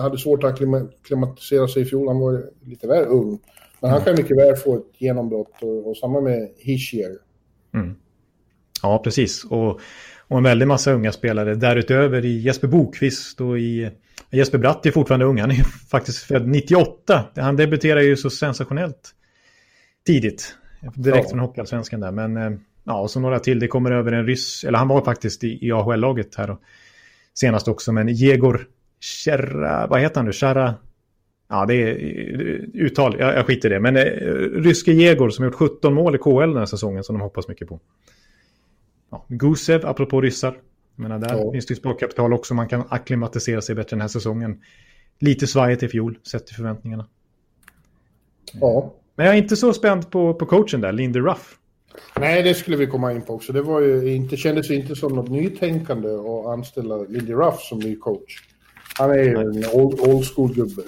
[0.00, 0.58] hade svårt att
[1.04, 2.08] klimatisera sig i fjol.
[2.08, 3.38] Han var lite väl ung.
[3.80, 7.16] Men han kan mycket väl få ett genombrott och, och samma med Hischier.
[7.74, 7.94] Mm.
[8.82, 9.44] Ja, precis.
[9.44, 9.80] Och,
[10.28, 13.90] och en väldig massa unga spelare därutöver i Jesper Bokvist och i
[14.30, 15.40] Jesper Bratt är fortfarande ung.
[15.40, 15.54] Han är
[15.90, 17.24] faktiskt född 98.
[17.36, 19.14] Han debuterar ju så sensationellt
[20.06, 20.54] tidigt.
[20.94, 21.30] Direkt ja.
[21.30, 22.12] från Hockeyallsvenskan där.
[22.12, 23.58] Men eh, ja, och så några till.
[23.58, 24.64] Det kommer över en ryss.
[24.64, 26.50] Eller han var faktiskt i, i AHL-laget här.
[26.50, 26.60] Och,
[27.34, 28.68] senast också, men Jegor
[29.00, 30.32] Cherra, vad heter han nu?
[30.32, 30.74] Cherra?
[31.48, 31.94] Ja, det är
[32.74, 33.80] uttal, jag, jag skiter i det.
[33.80, 34.02] Men eh,
[34.62, 37.68] ryske Jegor som gjort 17 mål i KL den här säsongen som de hoppas mycket
[37.68, 37.80] på.
[39.10, 40.56] Ja, Gusev, apropå ryssar.
[40.96, 41.52] Jag menar, där ja.
[41.52, 42.54] finns det ju sparkapital också.
[42.54, 44.60] Man kan akklimatisera sig bättre den här säsongen.
[45.18, 47.06] Lite svajigt i fjol, sett till förväntningarna.
[48.52, 48.94] Ja.
[49.14, 51.58] Men jag är inte så spänd på, på coachen där, Lindy Ruff.
[52.20, 53.52] Nej, det skulle vi komma in på också.
[53.52, 57.96] Det var ju inte, kändes inte som något nytänkande att anställa Lindy Ruff som ny
[57.96, 58.42] coach.
[58.98, 60.82] Han är ju en old, old school-gubbe.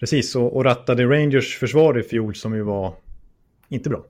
[0.00, 2.94] Precis, och, och rattade Rangers försvar i fjol som ju var
[3.68, 4.04] inte bra.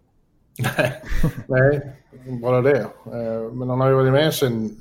[1.46, 1.80] Nej,
[2.42, 2.80] bara det.
[3.06, 4.76] Eh, men han har ju varit med sen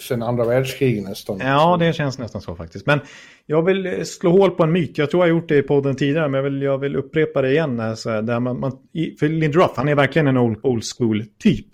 [0.00, 1.38] sen andra världskriget nästan.
[1.38, 2.86] Ja, det känns nästan så faktiskt.
[2.86, 3.00] Men
[3.46, 4.98] jag vill slå hål på en myt.
[4.98, 7.42] Jag tror jag har gjort det i podden tidigare, men jag vill, jag vill upprepa
[7.42, 7.80] det igen.
[7.80, 8.72] Alltså, där man, man,
[9.20, 11.66] för Lindroth, han är verkligen en old, old school-typ.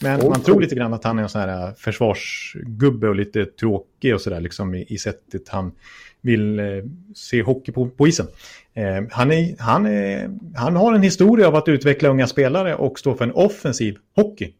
[0.00, 3.16] Men old man tror lite grann att han är en sån här äh, försvarsgubbe och
[3.16, 5.72] lite tråkig och sådär liksom i, i sättet han
[6.20, 6.66] vill eh,
[7.14, 8.26] se hockey på, på isen.
[8.74, 12.98] Eh, han, är, han, är, han har en historia av att utveckla unga spelare och
[12.98, 14.54] stå för en offensiv hockey.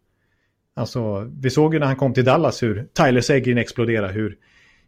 [0.74, 4.36] Alltså, vi såg ju när han kom till Dallas hur Tyler Seguin exploderade, hur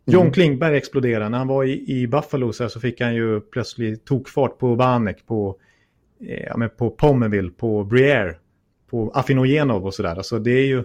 [0.07, 0.33] John mm.
[0.33, 1.29] Klingberg exploderade.
[1.29, 5.27] När han var i, i Buffalo så, så fick han ju plötsligt tokfart på Vanek,
[5.27, 5.57] på,
[6.29, 8.35] eh, på Pomerville, på Briere,
[8.91, 10.17] på Afinogenov och sådär.
[10.17, 10.85] Alltså det är ju...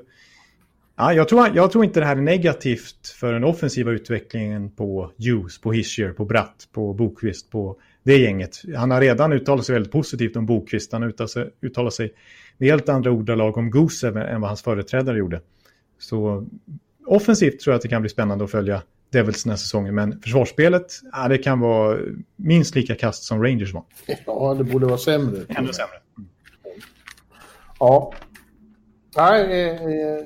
[0.95, 5.11] Ja, jag, tror, jag tror inte det här är negativt för den offensiva utvecklingen på
[5.17, 8.61] Hughes, på Hischier, på Bratt, på Bokvist, på det gänget.
[8.75, 10.91] Han har redan uttalat sig väldigt positivt om Bokvist.
[10.91, 12.13] Han har uttalat sig, uttalat sig
[12.59, 15.41] med helt andra ordalag om Gusev än vad hans företrädare gjorde.
[15.99, 16.47] Så
[17.05, 19.95] offensivt tror jag att det kan bli spännande att följa Devils den här säsongen.
[19.95, 21.97] Men försvarsspelet, ja, det kan vara
[22.35, 23.83] minst lika kast som Rangers var.
[24.25, 25.41] Ja, det borde vara sämre.
[25.47, 25.95] Ännu sämre.
[27.79, 28.13] Ja.
[29.17, 30.25] Nej, eh, eh,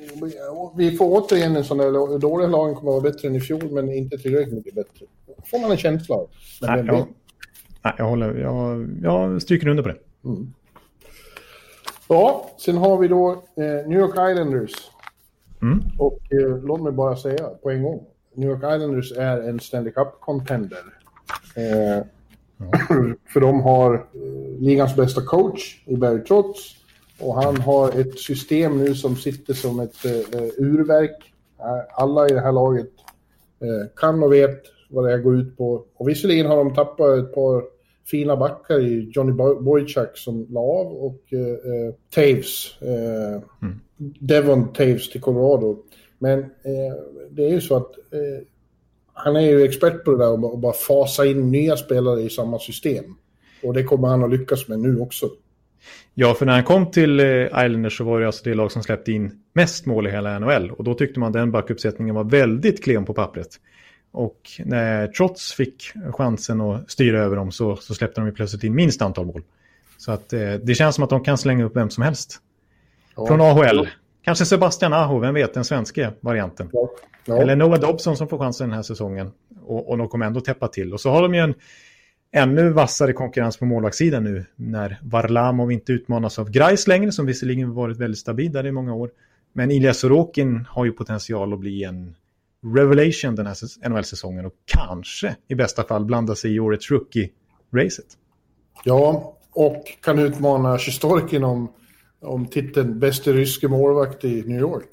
[0.77, 3.71] vi får återigen en sån där dåliga lagen kommer att vara bättre än i fjol,
[3.71, 5.05] men inte tillräckligt mycket bättre.
[5.45, 6.29] får man en känsla av.
[6.61, 7.07] Nej, jag,
[7.83, 9.97] nej, jag, håller, jag, jag stryker under på det.
[10.25, 10.53] Mm.
[12.13, 14.71] Ja, sen har vi då eh, New York Islanders.
[15.61, 15.79] Mm.
[15.97, 18.05] Och eh, låt mig bara säga på en gång.
[18.33, 20.83] New York Islanders är en Stanley Cup-contender.
[21.55, 22.03] Eh,
[22.91, 23.15] mm.
[23.33, 26.75] för de har eh, ligans bästa coach i Barry Trotz.
[27.19, 31.33] Och han har ett system nu som sitter som ett uh, urverk.
[31.95, 32.89] alla i det här laget
[33.95, 35.85] kan och vet vad det går ut på.
[35.95, 37.63] Och visserligen har de tappat ett par
[38.05, 42.81] fina backar i Johnny Boychuk som la av och eh, Taves.
[42.81, 43.79] Eh, mm.
[44.19, 45.77] Devon Taves till Colorado.
[46.19, 46.47] Men eh,
[47.31, 48.47] det är ju så att eh,
[49.13, 52.59] han är ju expert på det där att bara fasa in nya spelare i samma
[52.59, 53.05] system.
[53.63, 55.29] Och det kommer han att lyckas med nu också.
[56.13, 58.83] Ja, för när han kom till eh, Islanders så var det alltså det lag som
[58.83, 60.71] släppte in mest mål i hela NHL.
[60.71, 63.49] Och då tyckte man den backuppsättningen var väldigt klen på pappret.
[64.13, 68.63] Och när Trots fick chansen att styra över dem så, så släppte de ju plötsligt
[68.63, 69.43] in minst antal mål.
[69.97, 72.39] Så att eh, det känns som att de kan slänga upp vem som helst.
[73.15, 73.27] Ja.
[73.27, 73.87] Från AHL.
[74.23, 76.69] Kanske Sebastian Aho, vem vet, den svenska varianten.
[76.73, 76.89] Ja.
[77.25, 77.41] Ja.
[77.41, 79.31] Eller Noah Dobson som får chansen den här säsongen.
[79.65, 80.93] Och, och de kommer ändå täppa till.
[80.93, 81.53] Och så har de ju en
[82.31, 84.45] ännu vassare konkurrens på målvaktssidan nu.
[84.55, 88.93] När Varlamov inte utmanas av Grais längre, som visserligen varit väldigt stabil där i många
[88.93, 89.09] år.
[89.53, 92.15] Men Ilja Sorokin har ju potential att bli en
[92.63, 98.17] revelation den här NHL-säsongen och kanske i bästa fall blanda sig i årets rookie-racet.
[98.83, 101.73] Ja, och kan utmana Sjostorkin om,
[102.21, 104.89] om titeln bästa ryske målvakt i New York.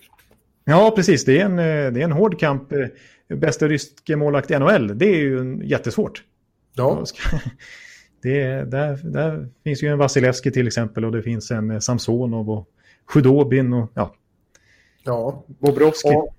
[0.64, 1.24] Ja, precis.
[1.24, 2.72] Det är en, eh, det är en hård kamp.
[2.72, 6.24] Eh, bästa ryske målvakt i NHL, det är ju jättesvårt.
[6.74, 7.04] Ja.
[8.22, 12.50] Det, där, där finns ju en Vasilevski till exempel och det finns en eh, Samsonov
[12.50, 12.68] och
[13.06, 14.14] Sjudobin och ja.
[15.04, 15.44] Ja.
[15.46, 16.09] Bobrovski.
[16.09, 16.35] Och,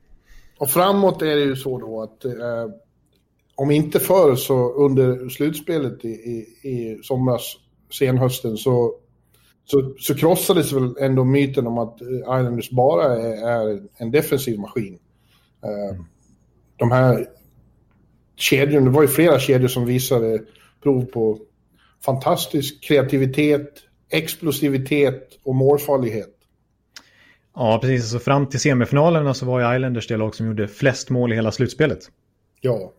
[0.61, 2.69] och framåt är det ju så då att eh,
[3.55, 7.41] om inte förr så under slutspelet i, i, i somras,
[7.99, 8.95] senhösten, så,
[9.65, 14.99] så, så krossades väl ändå myten om att Islanders bara är, är en defensiv maskin.
[15.63, 16.05] Eh,
[16.75, 17.27] de här
[18.35, 20.39] kedjorna, det var ju flera kedjor som visade
[20.83, 21.39] prov på
[22.05, 23.69] fantastisk kreativitet,
[24.09, 26.40] explosivitet och målfarlighet.
[27.61, 28.11] Ja, precis.
[28.11, 31.35] Så fram till semifinalerna så var ju Islanders det lag som gjorde flest mål i
[31.35, 31.99] hela slutspelet.
[32.61, 32.93] Ja.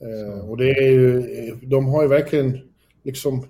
[0.00, 1.22] Eh, och det är ju,
[1.62, 2.60] de har ju verkligen
[3.04, 3.46] liksom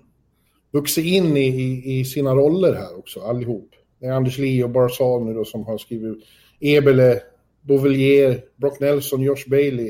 [0.72, 3.70] vuxit in i, i, i sina roller här också, allihop.
[4.00, 6.24] Det är Anders Lee och Barzal nu då som har skrivit
[6.60, 7.20] Ebele,
[7.60, 9.86] Bovillier, Brock Nelson, Josh Bailey,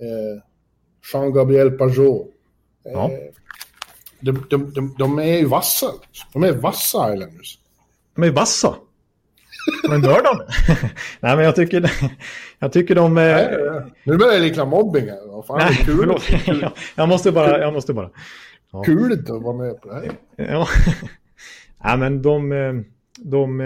[0.00, 0.42] eh,
[1.12, 2.26] Jean-Gabriel Pajot.
[2.84, 3.10] Eh, ja.
[4.20, 5.86] de, de, de, de, är ju vassa.
[6.32, 7.58] De är vassa Islanders.
[8.14, 8.74] De är vassa?
[9.88, 10.38] Men dör de?
[11.20, 11.92] Nej, men jag tycker,
[12.58, 13.14] jag tycker de...
[13.14, 13.56] Nej,
[14.04, 15.42] nu börjar det likna mobbing här.
[15.42, 15.96] Fan, Nej, kul.
[15.96, 16.72] Förlåt.
[16.96, 17.60] Jag, måste bara...
[17.60, 18.10] Jag måste bara.
[18.72, 18.82] Ja.
[18.82, 20.10] Kul att vara med på det här.
[20.36, 20.68] Ja.
[21.84, 22.84] Nej, men de...
[23.18, 23.62] de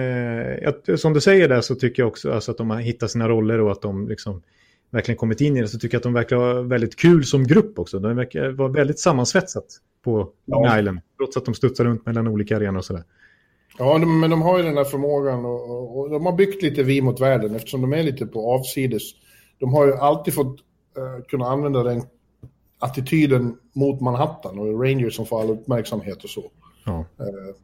[0.96, 3.60] som du säger där så tycker jag också alltså, att de har hittat sina roller
[3.60, 4.42] och att de liksom
[4.90, 5.68] verkligen kommit in i det.
[5.68, 7.98] Så tycker jag att de verkar vara väldigt kul som grupp också.
[7.98, 9.64] De verkar vara väldigt sammansvetsat
[10.04, 10.78] på ja.
[10.78, 11.00] Island.
[11.16, 13.04] Trots att de studsar runt mellan olika arenor och sådär.
[13.80, 16.62] Ja, de, men de har ju den här förmågan och, och, och, de har byggt
[16.62, 19.02] lite vi mot världen eftersom de är lite på avsides.
[19.58, 20.56] De har ju alltid fått
[20.98, 22.02] uh, kunna använda den
[22.78, 26.44] attityden mot Manhattan och Rangers som får all uppmärksamhet och så.
[26.84, 27.04] Ja.
[27.20, 27.54] Uh,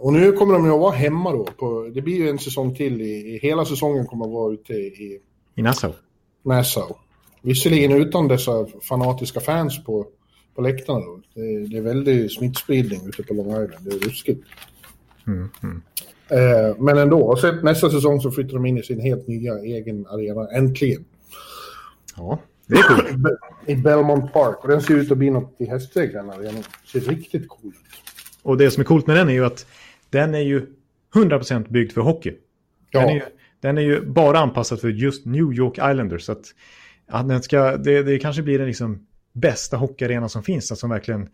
[0.00, 1.44] och nu kommer de ju att vara hemma då.
[1.44, 3.00] På, det blir ju en säsong till.
[3.00, 5.20] I, i hela säsongen kommer att vara ute i...
[5.54, 5.92] I Nassau?
[6.42, 6.94] Nassau.
[7.42, 10.06] Visserligen utan dessa fanatiska fans på,
[10.54, 11.20] på läktarna då.
[11.34, 13.84] Det, det är väldigt smittspridning ute på Long Island.
[13.84, 14.44] Det är ruskigt.
[15.26, 15.82] Mm, mm.
[16.28, 19.58] Eh, men ändå, och sen nästa säsong så flyttar de in i sin helt nya
[19.58, 21.04] egen arena, äntligen.
[22.16, 23.38] Ja, det är coolt.
[23.66, 26.62] I Belmont Park, och den ser ut att bli något i hästväg, den arenan.
[26.92, 27.74] ser riktigt cool ut.
[28.42, 29.66] Och det som är coolt med den är ju att
[30.10, 30.66] den är ju
[31.14, 32.36] 100% byggd för hockey.
[32.90, 33.00] Ja.
[33.00, 33.22] Den, är ju,
[33.60, 36.22] den är ju bara anpassad för just New York Islanders.
[36.22, 36.44] Så att,
[37.06, 40.70] att den ska, det, det kanske blir den liksom bästa hockeyarenan som finns.
[40.70, 41.28] Alltså verkligen,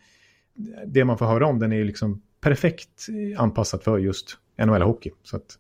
[0.87, 3.07] det man får höra om den är ju liksom perfekt
[3.37, 5.11] anpassat för just NHL-hockey.
[5.23, 5.59] Så att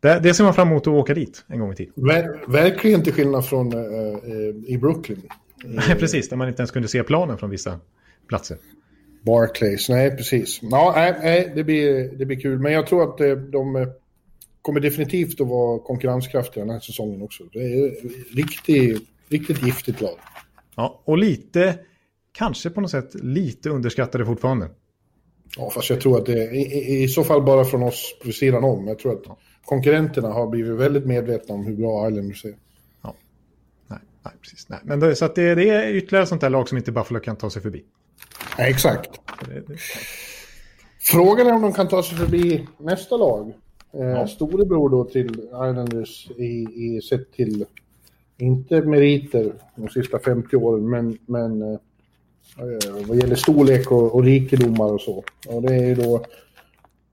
[0.00, 1.92] det, det ser man fram emot att åka dit en gång i tiden.
[1.96, 5.22] Ver, verkligen till skillnad från uh, i Brooklyn.
[5.64, 6.28] Nej, precis.
[6.28, 7.80] Där man inte ens kunde se planen från vissa
[8.28, 8.56] platser.
[9.22, 10.58] Barclays, nej precis.
[10.62, 12.58] Ja, nej, det, blir, det blir kul.
[12.58, 13.18] Men jag tror att
[13.52, 13.92] de
[14.62, 17.44] kommer definitivt att vara konkurrenskraftiga den här säsongen också.
[17.52, 17.94] Det är
[18.36, 20.18] riktigt, riktigt giftigt lag.
[20.74, 21.78] Ja, och lite,
[22.32, 24.68] kanske på något sätt lite underskattade fortfarande.
[25.56, 28.32] Ja, fast jag tror att det är i, i så fall bara från oss på
[28.32, 28.86] sidan om.
[28.86, 32.54] Jag tror att konkurrenterna har blivit väldigt medvetna om hur bra Islanders är.
[33.02, 33.14] Ja,
[33.86, 34.68] nej, nej precis.
[34.68, 34.78] Nej.
[34.82, 37.36] Men det, så att det, det är ytterligare sånt där lag som inte Buffalo kan
[37.36, 37.84] ta sig förbi.
[38.58, 39.20] Nej, exakt.
[41.00, 43.52] Frågan är om de kan ta sig förbi nästa lag.
[43.92, 44.26] Eh, ja.
[44.26, 47.64] Storebror då till Islanders i, i sett till,
[48.38, 51.78] inte meriter de sista 50 åren, men, men Eh,
[52.58, 55.24] Eh, vad gäller storlek och, och rikedomar och så.
[55.48, 56.24] Och det är ju då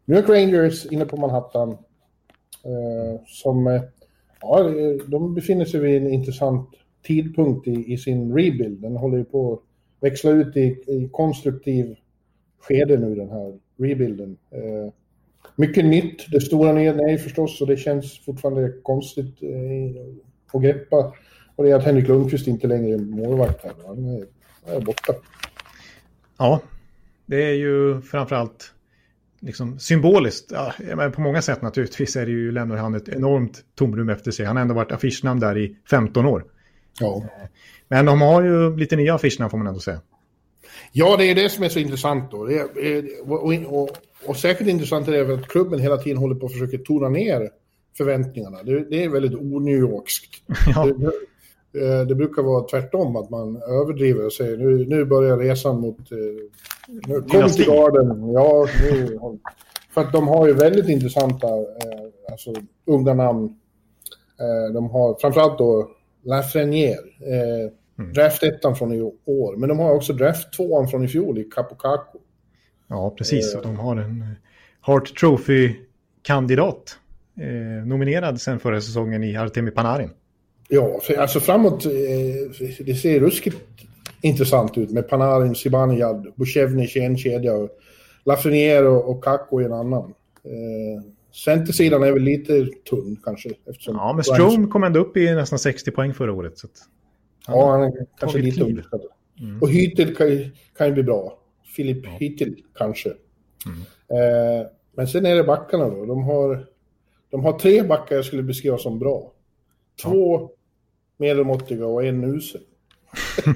[0.05, 1.69] New York Rangers inne på Manhattan.
[2.65, 3.81] Eh, som eh,
[4.43, 4.71] Ja,
[5.07, 6.69] de befinner sig vid en intressant
[7.05, 8.81] tidpunkt i, i sin rebuild.
[8.81, 9.59] Den håller ju på att
[9.99, 11.95] växla ut i, i konstruktiv
[12.59, 14.37] skede nu, den här rebuilden.
[14.51, 14.93] Eh,
[15.55, 16.31] mycket nytt.
[16.31, 20.01] Det stora nya är förstås, och det känns fortfarande konstigt eh,
[20.53, 21.13] att greppa.
[21.55, 23.73] Och det är att Henrik Lundqvist inte längre är målvakt här.
[23.87, 24.25] Han är,
[24.65, 25.13] är borta.
[26.37, 26.61] Ja,
[27.25, 28.73] det är ju framförallt
[29.39, 30.51] liksom symboliskt.
[30.51, 34.31] Ja, men på många sätt naturligtvis är det ju, lämnar han ett enormt tomrum efter
[34.31, 34.45] sig.
[34.45, 36.45] Han har ändå varit affischnamn där i 15 år.
[36.99, 37.23] Ja.
[37.87, 40.01] Men de har ju lite nya affischnamn får man ändå säga.
[40.91, 42.51] Ja, det är det som är så intressant då.
[42.51, 42.67] Är,
[43.31, 43.89] och, och,
[44.25, 47.49] och, särskilt intressant är det att klubben hela tiden håller på att försöka tona ner
[47.97, 48.63] förväntningarna.
[48.63, 50.41] Det, det är väldigt o-New Yorkskt.
[50.75, 50.85] Ja.
[50.85, 51.11] Det,
[52.07, 56.11] det brukar vara tvärtom, att man överdriver och säger nu, nu börjar resan mot...
[56.11, 56.17] Eh,
[57.07, 58.31] nu, kom till garden.
[58.31, 59.19] Ja, nu,
[59.93, 62.53] för att de har ju väldigt intressanta eh, alltså,
[62.85, 63.45] unga namn.
[64.39, 65.91] Eh, de har framförallt då
[66.23, 68.13] Lafreniere, eh, mm.
[68.13, 68.43] draft
[68.77, 69.55] från i år.
[69.55, 72.19] Men de har också draft tvåan från i fjol i Capocaco.
[72.87, 73.55] Ja, precis.
[73.55, 74.35] Eh, de har en
[74.81, 76.97] Hart Trophy-kandidat.
[77.39, 80.09] Eh, nominerad sen förra säsongen i Artemi Panarin.
[80.73, 81.91] Ja, alltså framåt, eh,
[82.85, 83.57] det ser ruskigt
[84.21, 87.69] intressant ut med Panarin, Zibanejad, Bushevnic i en kedja och
[88.25, 90.13] Lafreniere och, och Kakko i en annan.
[90.43, 91.03] Eh,
[91.45, 93.49] centersidan är väl lite tunn kanske.
[93.65, 96.57] Eftersom ja, men Strom kom ändå upp i nästan 60 poäng förra året.
[96.57, 96.67] Så
[97.45, 99.09] han ja, han är kanske lite underskattad.
[99.39, 99.61] Mm.
[99.61, 101.39] Och Hytel kan ju, kan ju bli bra.
[101.75, 102.09] Filip ja.
[102.19, 103.09] Hytel kanske.
[103.65, 103.79] Mm.
[103.79, 106.05] Eh, men sen är det backarna då.
[106.05, 106.65] De har,
[107.31, 109.31] de har tre backar jag skulle beskriva som bra.
[110.03, 110.51] Två ja.
[111.23, 112.61] Medelmåttiga och en usel.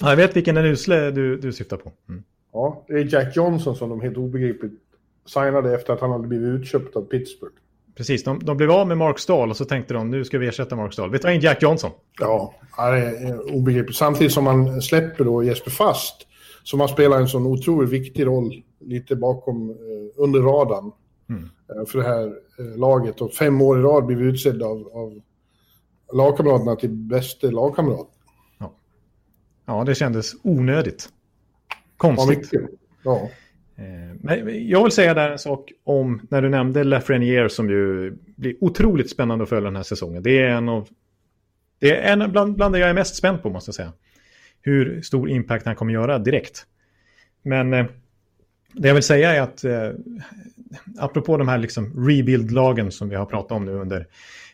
[0.00, 1.92] ja, jag vet vilken den usle du, du syftar på.
[2.08, 2.22] Mm.
[2.52, 4.72] Ja, det är Jack Johnson som de helt obegripligt
[5.26, 7.54] signade efter att han hade blivit utköpt av Pittsburgh.
[7.96, 10.46] Precis, de, de blev av med Mark Stahl och så tänkte de nu ska vi
[10.46, 11.10] ersätta Mark Stahl.
[11.10, 11.90] Vi tar in Jack Johnson.
[12.20, 13.96] Ja, det är obegripligt.
[13.96, 16.26] Samtidigt som man släpper då Jesper Fast
[16.62, 19.76] som har spelat en sån otroligt viktig roll lite bakom, eh,
[20.16, 20.92] under radarn
[21.28, 21.42] mm.
[21.42, 22.26] Eh, för det här
[22.58, 23.20] eh, laget.
[23.20, 25.20] Och fem år i rad blivit utsedd av, av
[26.12, 28.08] lagkamraterna till bästa lagkamrat.
[28.58, 28.72] Ja.
[29.66, 31.08] ja, det kändes onödigt.
[31.96, 32.48] Konstigt.
[32.52, 32.68] Ja,
[33.04, 33.30] ja.
[33.84, 38.10] Eh, men jag vill säga där en sak om när du nämnde Lafreniere som ju
[38.36, 40.22] blir otroligt spännande att följa den här säsongen.
[40.22, 40.88] Det är en av
[41.78, 43.92] det är en bland, bland det jag är mest spänd på måste jag säga.
[44.62, 46.66] Hur stor impact han kommer göra direkt.
[47.42, 49.64] Men det jag vill säga är att
[50.98, 54.06] apropå de här liksom rebuild-lagen som vi har pratat om nu under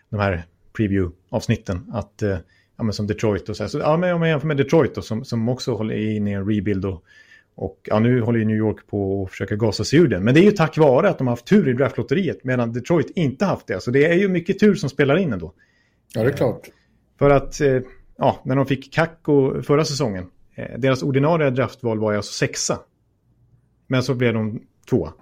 [0.08, 0.44] de här
[0.76, 2.36] preview-avsnitten, att eh,
[2.76, 4.94] ja, men som Detroit och så här, så, ja, men om man jämför med Detroit
[4.94, 7.04] då, som, som också håller in i en rebuild och,
[7.54, 10.24] och ja, nu håller ju New York på att försöka gasa sig ur den.
[10.24, 13.10] Men det är ju tack vare att de har haft tur i draftlotteriet medan Detroit
[13.14, 13.82] inte haft det.
[13.82, 15.52] Så det är ju mycket tur som spelar in ändå.
[16.14, 16.68] Ja, det är klart.
[17.18, 17.80] För att, eh,
[18.18, 22.78] ja, när de fick Kakko förra säsongen, eh, deras ordinarie draftval var alltså sexa.
[23.86, 25.12] Men så blev de tvåa.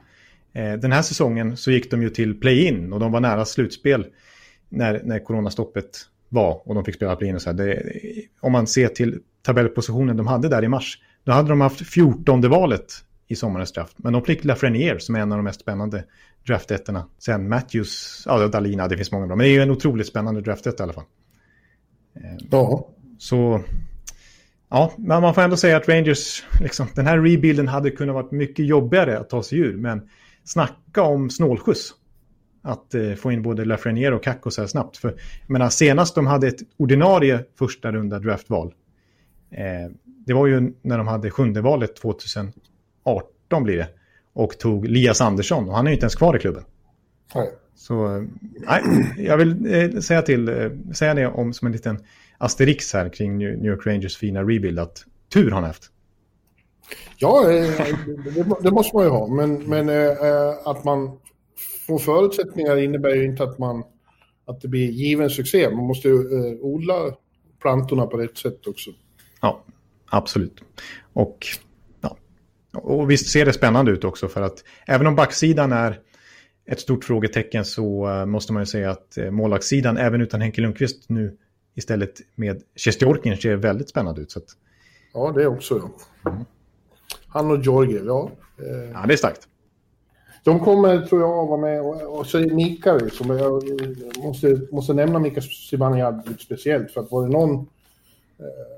[0.52, 4.06] Eh, den här säsongen så gick de ju till play-in och de var nära slutspel
[4.74, 7.34] när, när coronastoppet var och de fick spela play-in.
[7.34, 7.82] Och så det,
[8.40, 12.40] om man ser till tabellpositionen de hade där i mars, då hade de haft 14
[12.40, 12.92] valet
[13.28, 13.94] i sommarens draft.
[13.96, 16.04] Men de fick Lafreniere som är en av de mest spännande
[16.46, 17.06] draftettorna.
[17.18, 19.36] Sen Matthews, ja Dalina, det finns många bra.
[19.36, 21.04] Men det är ju en otroligt spännande draftet i alla fall.
[22.16, 22.88] Eh, ja.
[23.18, 23.62] Så,
[24.70, 28.26] ja, men man får ändå säga att Rangers, liksom, den här rebuilden hade kunnat vara
[28.30, 29.76] mycket jobbigare att ta sig ur.
[29.76, 30.08] Men
[30.44, 31.94] snacka om snålskjuts.
[32.66, 34.96] Att eh, få in både Lafreniere och Kakko så här snabbt.
[34.96, 35.14] För
[35.46, 38.74] menar, senast de hade ett ordinarie första runda draftval.
[39.50, 39.92] Eh,
[40.26, 43.88] det var ju när de hade sjunde valet 2018 blir det.
[44.32, 46.64] Och tog Lias Andersson och han är ju inte ens kvar i klubben.
[47.34, 47.50] Nej.
[47.74, 48.22] Så eh,
[48.68, 48.82] nej,
[49.18, 51.98] jag vill eh, säga till, eh, säga det om som en liten
[52.38, 55.90] asterix här kring New York Rangers fina rebuild att tur har han haft.
[57.16, 57.70] Ja, eh,
[58.34, 59.26] det, det, måste man ju ha.
[59.26, 61.18] Men, men äh, att man
[61.86, 63.84] får förutsättningar innebär ju inte att, man,
[64.44, 65.70] att det blir given succé.
[65.70, 67.14] Man måste ju äh, odla
[67.60, 68.90] plantorna på rätt sätt också.
[69.40, 69.64] Ja,
[70.06, 70.60] absolut.
[71.12, 71.46] Och,
[72.00, 72.16] ja.
[72.72, 76.00] och visst ser det spännande ut också för att även om backsidan är
[76.66, 81.36] ett stort frågetecken så måste man ju säga att målvaktssidan även utan Henke Lundqvist nu
[81.74, 84.30] istället med Sjestjorkin ser väldigt spännande ut.
[84.30, 84.44] Så att...
[85.12, 85.90] Ja, det också.
[86.24, 86.30] Ja.
[86.30, 86.44] Mm.
[87.28, 88.30] Han och Georgiev, ja.
[88.92, 89.48] Ja, det är starkt.
[90.44, 91.80] De kommer, tror jag, vara med.
[91.80, 93.62] Och, och så är Mika, som jag
[94.24, 96.90] måste, måste nämna Mika Zibanejad speciellt.
[96.90, 97.54] För att var det någon...
[97.54, 98.74] Eh,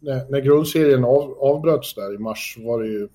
[0.00, 3.08] när, när grundserien av, avbröts där i mars var det ju...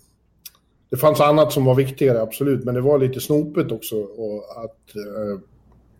[0.90, 2.64] Det fanns annat som var viktigare, absolut.
[2.66, 3.96] Men det var lite snopet också.
[3.96, 5.40] Och att, eh,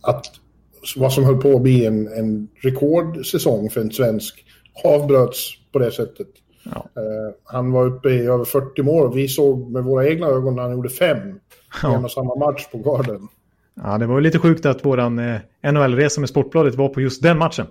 [0.02, 0.26] att
[0.96, 4.46] vad som höll på att bli en, en rekordsäsong för en svensk
[4.84, 6.28] avbröts på det sättet.
[6.64, 7.02] Ja.
[7.02, 9.14] Uh, han var uppe i över 40 mål.
[9.14, 11.40] Vi såg med våra egna ögon när han gjorde fem
[11.84, 11.96] ja.
[11.96, 13.28] en och samma match på Garden.
[13.74, 17.38] Ja, det var lite sjukt att våran eh, NHL-resa med Sportbladet var på just den
[17.38, 17.68] matchen.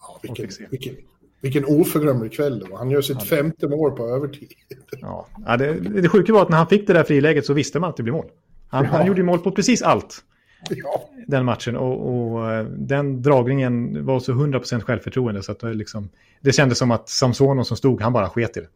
[0.00, 0.94] Ja, vilken, vilken,
[1.40, 2.78] vilken oförglömlig kväll det var.
[2.78, 4.52] Han gör sitt ja, femte mål på övertid.
[5.00, 7.80] Ja, ja det, det sjuka var att när han fick det där friläget så visste
[7.80, 8.26] man att det blev mål.
[8.68, 8.90] Han, ja.
[8.90, 10.24] han gjorde mål på precis allt.
[10.70, 11.08] Ja.
[11.26, 16.08] Den matchen och, och, eh, den dragningen var så 100% självförtroende så att det, liksom,
[16.40, 18.68] det kändes som att Samsono som stod, han bara sket i det.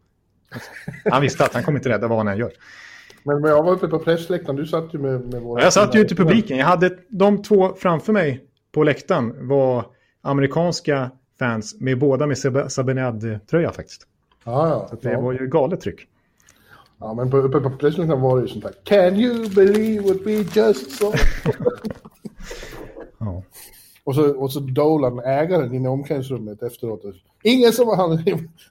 [1.11, 2.51] Han visste att han kommer inte rädda vad han än gör.
[3.23, 5.63] Men, men jag var uppe på pressläktaren, du satt ju med, med våra...
[5.63, 6.57] Jag satt ju ute i publiken.
[6.57, 9.85] Jag hade de två framför mig på läktaren var
[10.21, 12.37] amerikanska fans med båda med
[12.71, 14.07] Sabenad-tröja faktiskt.
[14.43, 15.21] Ah, ja, så det ja.
[15.21, 16.07] var ju galet tryck.
[16.99, 18.73] Ja, men på, uppe på pressläktaren var det ju sånt här.
[18.83, 21.19] Can you believe what we just saw?
[23.17, 23.43] ja.
[24.07, 27.01] Och så, och så Dolan, ägaren inne i omklädningsrummet efteråt.
[27.43, 28.23] Ingen som han,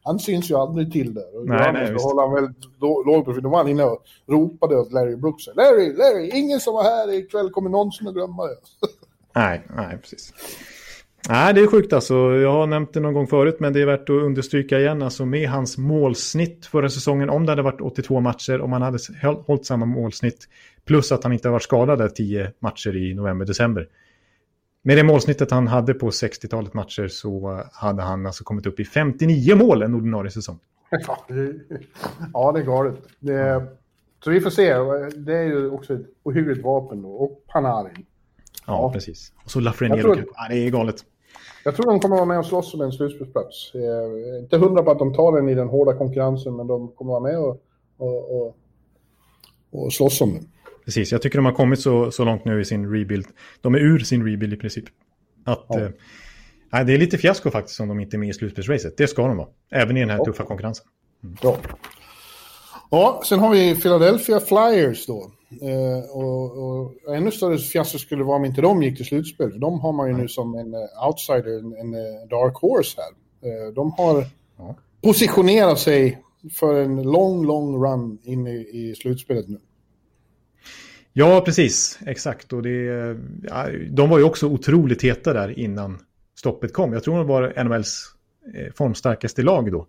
[0.03, 1.39] han syns ju aldrig till där.
[1.39, 3.43] Och nej, nej, håller han väldigt låg profil.
[3.43, 5.47] Då var han inne och ropade åt Larry Brooks.
[5.47, 8.57] Larry, Larry, ingen som var här ikväll kommer någonsin att glömma det.
[9.34, 10.32] nej, nej, precis.
[11.28, 12.14] Nej, det är sjukt alltså.
[12.14, 15.03] Jag har nämnt det någon gång förut, men det är värt att understryka igen.
[15.03, 18.99] Alltså med hans målsnitt förra säsongen, om det hade varit 82 matcher, om han hade
[19.47, 20.49] hållit samma målsnitt,
[20.84, 23.89] plus att han inte har varit skadad 10 matcher i november-december
[24.87, 28.84] med det målsnittet han hade på 60-talet matcher så hade han alltså kommit upp i
[28.84, 30.59] 59 mål en ordinarie säsong.
[32.32, 32.95] Ja, det är galet.
[33.18, 33.66] Det,
[34.24, 34.74] så vi får se.
[35.16, 37.09] Det är ju också ett ohyggligt vapen då.
[37.09, 38.07] Och Panarin.
[38.66, 39.32] Ja, ja, precis.
[39.45, 40.24] Och så Lafreniere.
[40.34, 41.05] Ja, det är galet.
[41.64, 43.72] Jag tror de kommer vara med och slåss om en slutspelsplats.
[44.41, 47.22] Inte hundra på att de tar den i den hårda konkurrensen, men de kommer vara
[47.22, 47.62] med och,
[47.97, 48.57] och, och,
[49.70, 50.49] och slåss om den.
[50.87, 53.26] Precis, jag tycker de har kommit så, så långt nu i sin rebuild.
[53.61, 54.84] De är ur sin rebuild i princip.
[55.45, 55.80] Att, ja.
[55.80, 58.97] eh, det är lite fiasko faktiskt om de inte är med i slutspelsracet.
[58.97, 60.24] Det ska de vara, även i den här ja.
[60.24, 60.87] tuffa konkurrensen.
[61.24, 61.37] Mm.
[61.43, 61.57] Ja.
[62.91, 65.30] ja, sen har vi Philadelphia Flyers då.
[65.62, 69.53] Eh, och, och, ännu större fiasko skulle det vara om inte de gick till slutspel.
[69.53, 73.01] För de har man ju nu som en uh, outsider, en, en uh, dark horse
[73.01, 73.11] här.
[73.51, 74.26] Uh, de har
[74.59, 74.76] ja.
[75.03, 76.22] positionerat sig
[76.55, 79.59] för en lång, lång run in i, i slutspelet nu.
[81.18, 81.98] Ja, precis.
[82.06, 82.52] Exakt.
[82.52, 85.98] Och det, ja, de var ju också otroligt heta där innan
[86.38, 86.92] stoppet kom.
[86.92, 88.04] Jag tror de var NHLs
[88.54, 89.86] eh, formstarkaste lag då.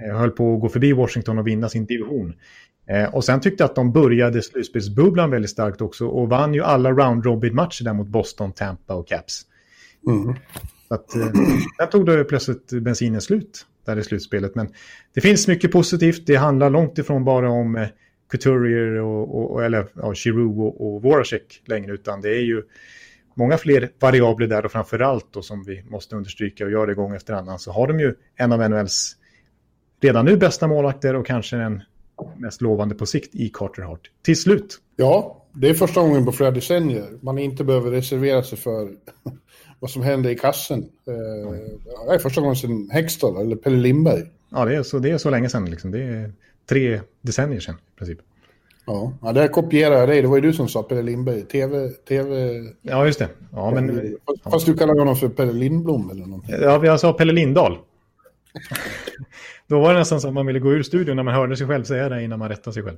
[0.00, 2.34] Eh, höll på att gå förbi Washington och vinna sin division.
[2.88, 6.62] Eh, och sen tyckte jag att de började slutspelsbubblan väldigt starkt också och vann ju
[6.62, 9.42] alla round robin-matcher där mot Boston, Tampa och Caps.
[10.06, 10.34] Mm.
[10.88, 11.08] Så att,
[11.78, 14.54] där tog det plötsligt bensinen slut där i slutspelet.
[14.54, 14.68] Men
[15.14, 16.26] det finns mycket positivt.
[16.26, 17.86] Det handlar långt ifrån bara om
[18.30, 22.62] Couturier och, och, eller ja, Giroud och, och Voracek längre, utan det är ju
[23.34, 27.14] många fler variabler där och framförallt då som vi måste understryka och göra det gång
[27.14, 29.16] efter annan så har de ju en av NHLs
[30.00, 31.82] redan nu bästa målvakter och kanske den
[32.36, 34.10] mest lovande på sikt i Carter Hart.
[34.22, 34.78] Till slut.
[34.96, 38.90] Ja, det är första gången på flera decennier man inte behöver reservera sig för
[39.80, 40.78] vad som händer i kassen.
[41.06, 41.50] Eh,
[42.08, 44.22] det är första gången sedan Hextall eller Pelle Lindberg.
[44.50, 45.70] Ja, det är så, det är så länge sedan.
[45.70, 45.90] Liksom.
[45.90, 46.32] Det är
[46.66, 48.18] tre decennier sedan i princip.
[48.86, 50.22] Ja, ja där kopierar jag dig.
[50.22, 51.42] Det var ju du som sa Pelle Lindberg.
[51.42, 51.88] TV...
[51.88, 52.62] TV...
[52.82, 53.28] Ja, just det.
[53.52, 54.16] Ja, men...
[54.44, 56.54] Fast, du kallar honom för Pelle Lindblom eller någonting.
[56.60, 57.78] Ja, jag sa Pelle Lindahl.
[59.66, 61.66] Då var det nästan så att man ville gå ur studion när man hörde sig
[61.66, 62.96] själv säga det innan man rättade sig själv.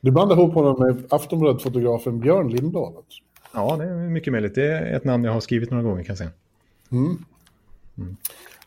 [0.00, 2.96] Du blandar ihop honom med Aftonbladet-fotografen Björn Lindahl.
[2.96, 3.22] Alltså.
[3.54, 4.54] Ja, det är mycket möjligt.
[4.54, 6.30] Det är ett namn jag har skrivit några gånger kan jag säga.
[6.92, 7.24] Mm.
[7.98, 8.16] Mm.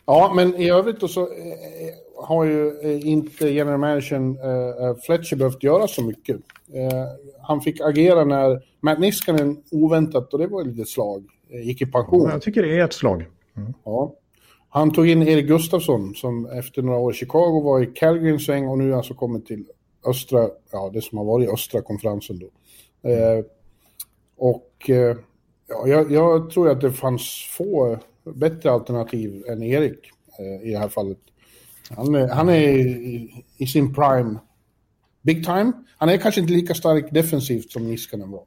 [0.06, 1.28] Ja, men i övrigt då så eh,
[2.18, 4.38] har ju eh, inte general managern
[5.06, 6.38] Fletcher behövt göra så mycket.
[7.42, 12.30] Han fick agera när Matt Niskanen oväntat, och det var lite slag, gick i pension.
[12.30, 13.26] Jag tycker det är ett slag.
[13.58, 13.74] Mm.
[13.84, 14.14] Ja.
[14.70, 18.40] Han tog in Erik Gustafsson som efter några år i Chicago var i Calgary en
[18.40, 19.66] sväng och nu alltså kommit till
[20.06, 22.50] östra, ja det som har varit östra konferensen då.
[23.10, 23.38] Mm.
[23.38, 23.46] Uh,
[24.38, 24.90] och
[25.68, 27.98] ja, jag, jag, tror att det fanns få
[28.34, 30.12] bättre alternativ än Erik
[30.64, 31.18] i det här fallet.
[31.90, 34.40] Han är, han är i, i, sin prime.
[35.22, 35.72] Big time.
[35.98, 38.44] Han är kanske inte lika stark defensivt som Niskanen var.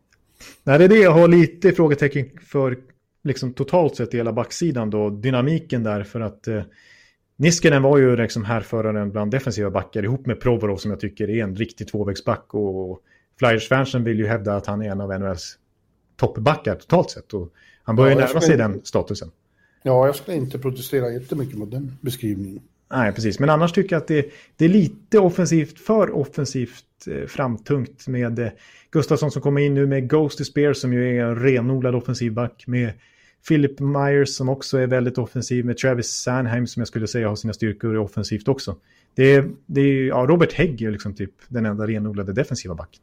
[0.64, 2.78] Nej, det är det jag har lite frågetecken för
[3.24, 5.10] liksom totalt sett i hela backsidan då.
[5.10, 6.62] Dynamiken där för att eh,
[7.36, 11.44] Niskanen var ju liksom härföraren bland defensiva backar ihop med Provorov som jag tycker är
[11.44, 13.00] en riktig tvåvägsback och
[13.38, 15.58] Flyers-fansen vill ju hävda att han är en av NHLs
[16.16, 17.52] toppbackar totalt sett och
[17.82, 19.30] han börjar ja, närma sig den statusen.
[19.82, 22.62] Ja, jag skulle inte protestera jättemycket mot den beskrivningen.
[22.90, 23.38] Nej, precis.
[23.38, 28.38] Men annars tycker jag att det, det är lite offensivt, för offensivt eh, framtungt med
[28.38, 28.48] eh,
[28.90, 32.92] Gustafsson som kommer in nu med Ghost Spear som ju är en renodlad offensivback med
[33.48, 37.36] Philip Myers som också är väldigt offensiv med Travis Sanheim som jag skulle säga har
[37.36, 38.76] sina styrkor offensivt också.
[39.14, 43.00] Det är, det är ja, Robert Hägg är liksom typ den enda renodlade defensiva backen.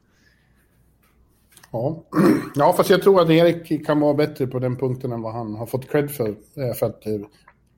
[1.75, 2.03] Ja.
[2.55, 5.55] ja, fast jag tror att Erik kan vara bättre på den punkten än vad han
[5.55, 6.27] har fått cred för.
[6.29, 7.13] Eh, för att eh,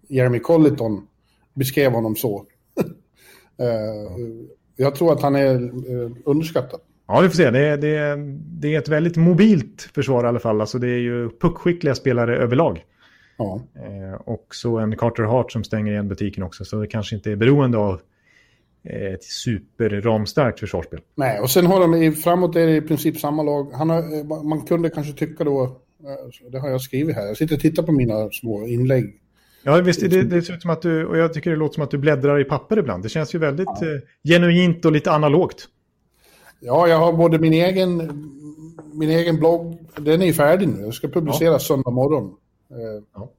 [0.08, 1.08] Jeremy Colliton
[1.54, 2.45] beskrev honom så.
[3.60, 4.12] Eh,
[4.76, 5.72] jag tror att han är
[6.26, 6.80] underskattad.
[7.08, 7.52] Ja, vi får se.
[7.52, 8.18] Det är, det, är,
[8.62, 10.62] det är ett väldigt mobilt försvar i alla fall.
[10.62, 12.86] Alltså det är ju puckskickliga spelare överlag.
[13.38, 13.62] Ja.
[14.26, 16.66] och så en Carter Hart som stänger igen butiken också.
[16.66, 18.02] Så det kanske inte är beroende av
[18.90, 21.00] ett superramstarkt försvarsspel.
[21.16, 23.64] Nej, och sen har de framåt är det i princip samma lag.
[23.64, 27.62] Har, man kunde kanske tycka då, eh, det har jag skrivit här, jag sitter och
[27.62, 29.22] tittar på mina små inlägg.
[29.64, 31.84] Ja, visst, det, det ser ut som att du, och jag tycker det låter som
[31.84, 33.04] att du bläddrar i papper ibland.
[33.04, 33.88] Det känns ju väldigt ja.
[33.88, 35.68] eh, genuint och lite analogt.
[36.60, 37.98] Ja, jag har både min egen,
[38.94, 41.76] min egen blogg, den är ju färdig nu, jag ska publiceras ja.
[41.76, 42.36] söndag morgon.
[42.72, 43.32] Eh, ja.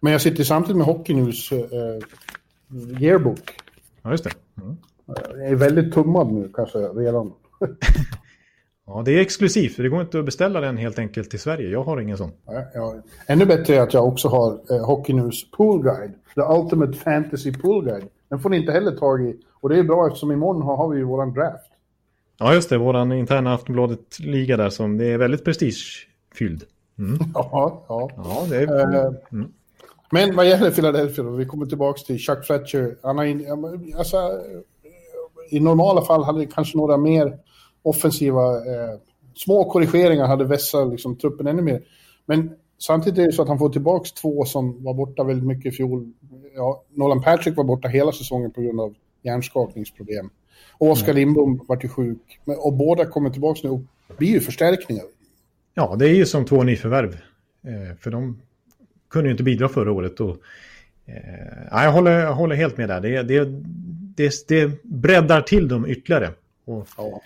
[0.00, 1.58] Men jag sitter samtidigt med Hockey News eh,
[3.00, 3.54] yearbook.
[4.06, 4.30] Ja, just det.
[4.62, 4.76] Mm.
[5.06, 7.32] Jag är väldigt tummad nu kanske redan.
[8.86, 9.76] ja, det är exklusivt.
[9.76, 11.70] Det går inte att beställa den helt enkelt till Sverige.
[11.70, 12.30] Jag har ingen sån.
[12.46, 12.94] Ja, ja.
[13.26, 16.12] Ännu bättre är att jag också har eh, Hockey News Pool Guide.
[16.34, 18.08] The Ultimate Fantasy Pool Guide.
[18.28, 19.36] Den får ni inte heller tag i.
[19.60, 21.70] Och det är bra eftersom imorgon har, har vi ju våran draft.
[22.38, 22.78] Ja, just det.
[22.78, 26.64] Våran interna Aftonbladet-liga där som det är väldigt prestigefylld.
[26.98, 27.18] Mm.
[27.34, 28.10] Ja, ja.
[28.16, 29.06] ja det är...
[29.06, 29.52] Uh, mm.
[30.10, 32.96] Men vad gäller Philadelphia då, vi kommer tillbaka till Chuck Fletcher.
[33.02, 33.46] Han har in,
[33.98, 34.16] alltså,
[35.50, 37.38] I normala fall hade kanske några mer
[37.82, 38.98] offensiva, eh,
[39.34, 41.82] små korrigeringar hade vässat liksom, truppen ännu mer.
[42.26, 45.72] Men samtidigt är det så att han får tillbaka två som var borta väldigt mycket
[45.72, 46.12] i fjol.
[46.54, 50.30] Ja, Nolan Patrick var borta hela säsongen på grund av hjärnskakningsproblem.
[50.78, 51.16] Och Oskar mm.
[51.16, 52.40] Lindblom var ju sjuk.
[52.58, 53.80] Och båda kommer tillbaka nu och
[54.16, 55.04] blir ju förstärkningar.
[55.74, 57.12] Ja, det är ju som två nyförvärv.
[57.66, 58.40] Eh, för de
[59.16, 60.20] kunde ju inte bidra förra året.
[60.20, 60.36] Och,
[61.06, 63.00] eh, jag, håller, jag håller helt med där.
[63.00, 63.44] Det, det,
[64.16, 66.30] det, det breddar till dem ytterligare.
[66.64, 67.22] Och, ja.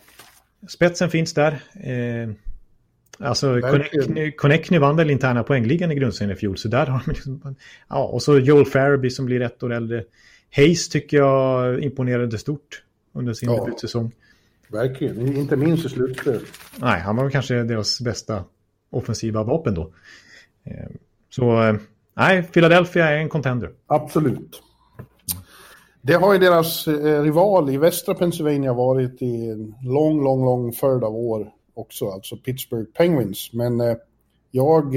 [0.69, 1.53] Spetsen finns där.
[1.75, 2.31] Eh,
[3.19, 3.61] alltså
[4.37, 6.59] Connectny vann väl interna poängligan i grundserien i fjol.
[6.59, 7.57] Så där har de liksom,
[7.89, 10.05] ja, och så Joel Farabee som blir ett år äldre.
[10.57, 12.83] Hayes tycker jag imponerade stort
[13.13, 13.65] under sin ja.
[13.65, 14.13] debutsäsong.
[14.69, 16.43] Verkligen, inte minst i slutspelet.
[16.77, 18.45] Nej, han var kanske deras bästa
[18.91, 19.93] offensiva vapen då.
[21.31, 21.77] Så eh,
[22.17, 23.71] nej, Philadelphia är en contender.
[23.87, 24.63] Absolut.
[26.03, 30.73] Det har ju deras eh, rival i västra Pennsylvania varit i en lång, lång, lång
[30.73, 33.51] följd av år också, alltså Pittsburgh Penguins.
[33.53, 33.97] Men eh,
[34.51, 34.95] jag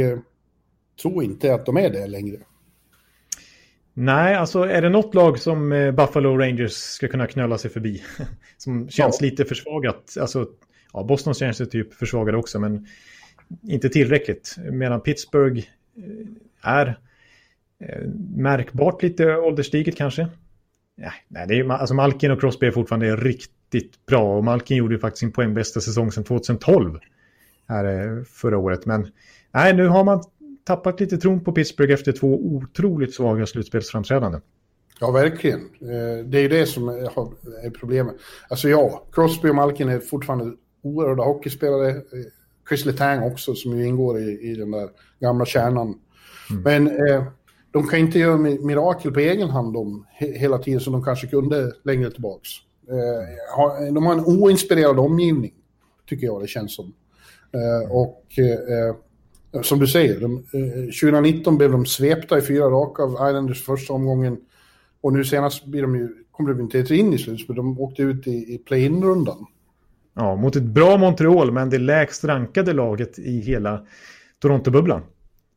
[1.01, 2.37] tror inte att de är det längre.
[3.93, 8.03] Nej, alltså är det något lag som Buffalo Rangers ska kunna knöla sig förbi?
[8.57, 9.25] som känns ja.
[9.25, 10.17] lite försvagat.
[10.19, 10.47] Alltså,
[10.93, 12.87] ja, Boston känns ju typ försvagade också, men
[13.63, 14.55] inte tillräckligt.
[14.71, 15.63] Medan Pittsburgh
[16.61, 16.99] är
[17.79, 20.27] eh, märkbart lite ålderstiget kanske.
[21.27, 24.99] Nej, det är, alltså Malkin och Crosby är fortfarande riktigt bra och Malkin gjorde ju
[24.99, 26.99] faktiskt sin poängbästa säsong sedan 2012
[27.67, 28.85] här eh, förra året.
[28.85, 29.11] Men
[29.51, 30.23] nej, nu har man
[30.63, 34.41] tappat lite tron på Pittsburgh efter två otroligt svaga slutspelsframträdanden.
[34.99, 35.59] Ja, verkligen.
[35.59, 38.15] Eh, det är ju det som är problemet.
[38.49, 42.01] Alltså ja, Crosby och Malkin är fortfarande oerhörda hockeyspelare.
[42.69, 44.89] Chris Letang också som ju ingår i, i den där
[45.19, 45.99] gamla kärnan.
[46.49, 46.61] Mm.
[46.63, 47.23] Men eh,
[47.71, 51.27] de kan inte göra mirakel på egen hand om he hela tiden som de kanske
[51.27, 52.49] kunde längre tillbaks.
[52.89, 55.53] Eh, de har en oinspirerad omgivning,
[56.09, 56.93] tycker jag det känns som.
[57.53, 58.95] Eh, och eh,
[59.63, 60.43] som du säger, de,
[61.01, 64.37] 2019 eh, blev de svepta i fyra raka av Islanders första omgången.
[65.01, 68.27] Och nu senast blir de ju, kommer de inte in i slutspelet, de åkte ut
[68.27, 69.45] i, i play-in-rundan.
[70.15, 73.85] Ja, mot ett bra Montreal, men det lägst rankade laget i hela
[74.41, 75.01] Toronto-bubblan.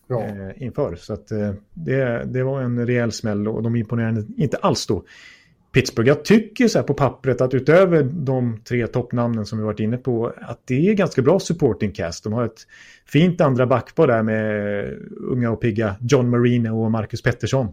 [0.09, 0.23] Ja.
[0.23, 0.97] Eh, inför.
[0.97, 5.05] Så att, eh, det, det var en rejäl smäll och de imponerade inte alls då.
[5.73, 9.81] Pittsburgh, jag tycker så här på pappret att utöver de tre toppnamnen som vi varit
[9.81, 12.25] inne på att det är ganska bra supporting cast.
[12.25, 12.67] De har ett
[13.07, 14.85] fint andra backpar där med
[15.17, 17.73] unga och pigga John Marino och Marcus Pettersson.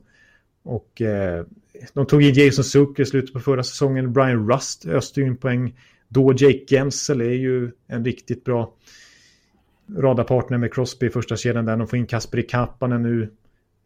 [0.63, 1.45] Och eh,
[1.93, 4.13] de tog in Jason Zucker i slutet på förra säsongen.
[4.13, 5.75] Brian Rust öste in poäng
[6.13, 8.73] då Jake Gensel är ju en riktigt bra
[9.97, 11.77] radarpartner med Crosby i första kedjan där.
[11.77, 13.31] De får in Kasperi Kapanen nu.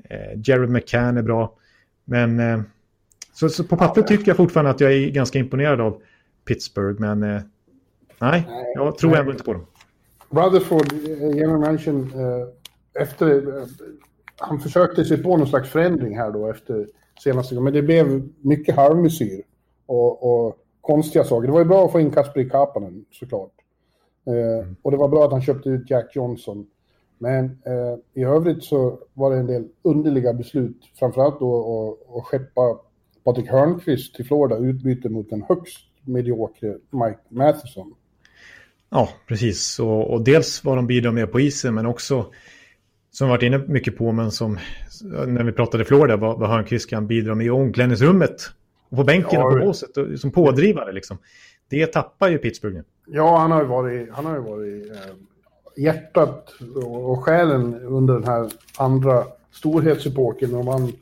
[0.03, 1.53] Eh, Jared McCann är bra.
[2.05, 2.61] Men eh,
[3.33, 6.01] så, så, på pappret tycker jag fortfarande att jag är ganska imponerad av
[6.45, 7.01] Pittsburgh.
[7.01, 7.41] Men eh,
[8.19, 9.65] nej, jag tror ändå inte på dem.
[10.29, 13.57] Rutherford, eh, general mention, eh, efter...
[13.57, 13.67] Eh,
[14.39, 16.87] han försökte sig på någon slags förändring här då efter
[17.23, 17.63] senaste gången.
[17.63, 19.43] Men det blev mycket halvmesyr.
[19.85, 20.57] Och, och
[20.87, 21.47] konstiga saker.
[21.47, 23.53] Det var ju bra att få in Kasperi Kapanen såklart.
[24.27, 24.75] Eh, mm.
[24.81, 26.67] Och det var bra att han köpte ut Jack Johnson.
[27.17, 30.77] Men eh, i övrigt så var det en del underliga beslut.
[30.99, 32.79] Framförallt då att, att skeppa
[33.23, 37.93] Patrik Hörnqvist till Florida utbyte mot den högst mediokre Mike Matheson.
[38.89, 39.79] Ja, precis.
[39.79, 42.25] Och, och dels vad de bidrar med på isen men också
[43.11, 44.57] som varit inne mycket på men som
[45.27, 48.51] när vi pratade Florida vad, vad Hörnqvist kan bidra med i omklädningsrummet
[48.89, 51.17] och på bänken och på båset som pådrivare liksom.
[51.69, 52.83] Det tappar ju Pittsburgh nu.
[53.07, 56.53] Ja, han har ju varit, han har ju varit eh, hjärtat
[56.85, 60.55] och själen under den här andra storhetsepoken.
[60.55, 60.93] Och man,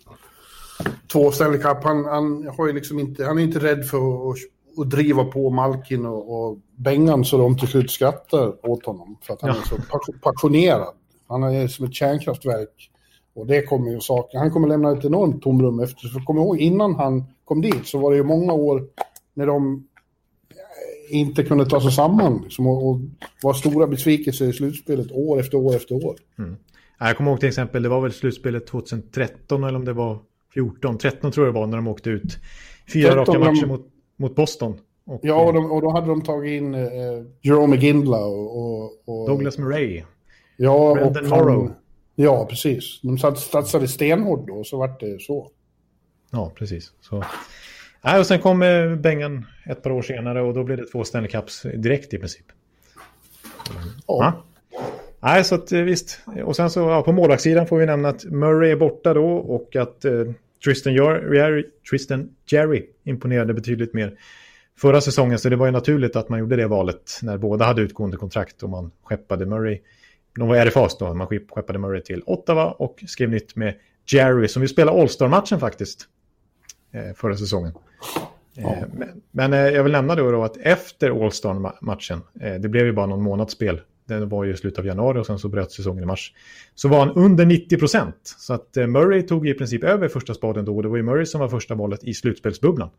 [1.12, 4.38] två Stanley Cup, han, han, har ju liksom inte, han är inte rädd för att,
[4.78, 9.18] att driva på Malkin och, och Bengan så de till slut skrattar åt honom.
[9.22, 9.62] För att han ja.
[9.62, 10.94] är så passionerad.
[11.28, 12.92] Han är som ett kärnkraftverk.
[13.36, 14.40] Och det kommer ju sakna.
[14.40, 16.08] Han kommer lämna ett enormt tomrum efter.
[16.08, 18.84] För kom ihåg, innan han kom dit så var det ju många år
[19.34, 19.88] när de
[21.10, 23.00] inte kunde ta sig samman liksom, och, och
[23.44, 26.16] var stora besvikelser i slutspelet år efter år efter år.
[26.38, 26.56] Mm.
[27.00, 30.20] Jag kommer ihåg till exempel, det var väl slutspelet 2013 eller om det var
[30.54, 32.38] 14, 13 tror jag det var när de åkte ut.
[32.94, 33.68] Fyra raka matcher de...
[33.68, 33.88] mot,
[34.18, 34.80] mot Boston.
[35.06, 36.82] Och, ja, och, de, och, då hade de tagit in eh,
[37.42, 40.04] Jerome Gindla och, och, Douglas Murray.
[40.58, 41.72] Ja, Brandon och Morrow.
[42.16, 43.00] Ja, precis.
[43.02, 45.52] De satsade stenhårt då och så vart det så.
[46.36, 46.92] Ja, precis.
[47.02, 47.24] Så.
[48.02, 51.04] Nej, och sen kom eh, Bengan ett par år senare och då blev det två
[51.04, 52.46] Stanley Cups direkt i princip.
[54.08, 54.44] Ja.
[55.20, 56.20] Nej, så att eh, visst.
[56.44, 59.76] Och sen så ja, på målvaktssidan får vi nämna att Murray är borta då och
[59.76, 60.12] att eh,
[60.66, 64.18] Tristan, Jerry, Tristan Jerry imponerade betydligt mer
[64.78, 65.40] förra säsongen.
[65.40, 68.64] Så det var ju naturligt att man gjorde det valet när båda hade utgående kontrakt
[68.64, 69.80] och man skeppade Murray.
[70.36, 73.74] De var RFAs då, man skeppade Murray till Ottawa och skrev nytt med
[74.08, 76.08] Jerry som vill spela All-Star-matchen faktiskt.
[76.96, 77.74] Eh, förra säsongen.
[78.58, 78.86] Eh, ja.
[78.94, 83.06] Men, men eh, jag vill nämna då, då att efter All-Star-matchen, det blev ju bara
[83.06, 86.06] någon månadsspel, den var ju i slutet av januari och sen så bröt säsongen i
[86.06, 86.34] mars.
[86.76, 88.16] Så var han under 90 procent.
[88.24, 90.76] Så att Murray tog i princip över första spaden då.
[90.76, 92.90] Och det var ju Murray som var första valet i slutspelsbubblan.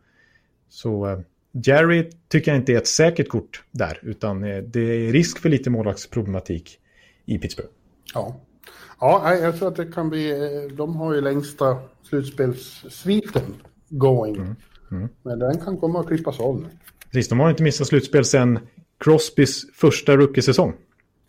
[0.68, 1.22] Så
[1.52, 4.00] Jerry tycker jag inte är ett säkert kort där.
[4.02, 6.78] Utan det är risk för lite målvaktsproblematik
[7.24, 7.70] i Pittsburgh.
[8.14, 8.40] Ja.
[9.00, 10.32] Ja, jag tror att det kan bli...
[10.76, 13.42] De har ju längsta slutspelssviten
[13.88, 14.36] going.
[14.36, 14.56] Mm.
[14.90, 15.08] Mm.
[15.22, 16.68] Men den kan komma att klippas av nu.
[17.12, 18.58] Precis, de har inte missat slutspel sedan
[18.98, 20.74] Crosbys första rookie-säsong.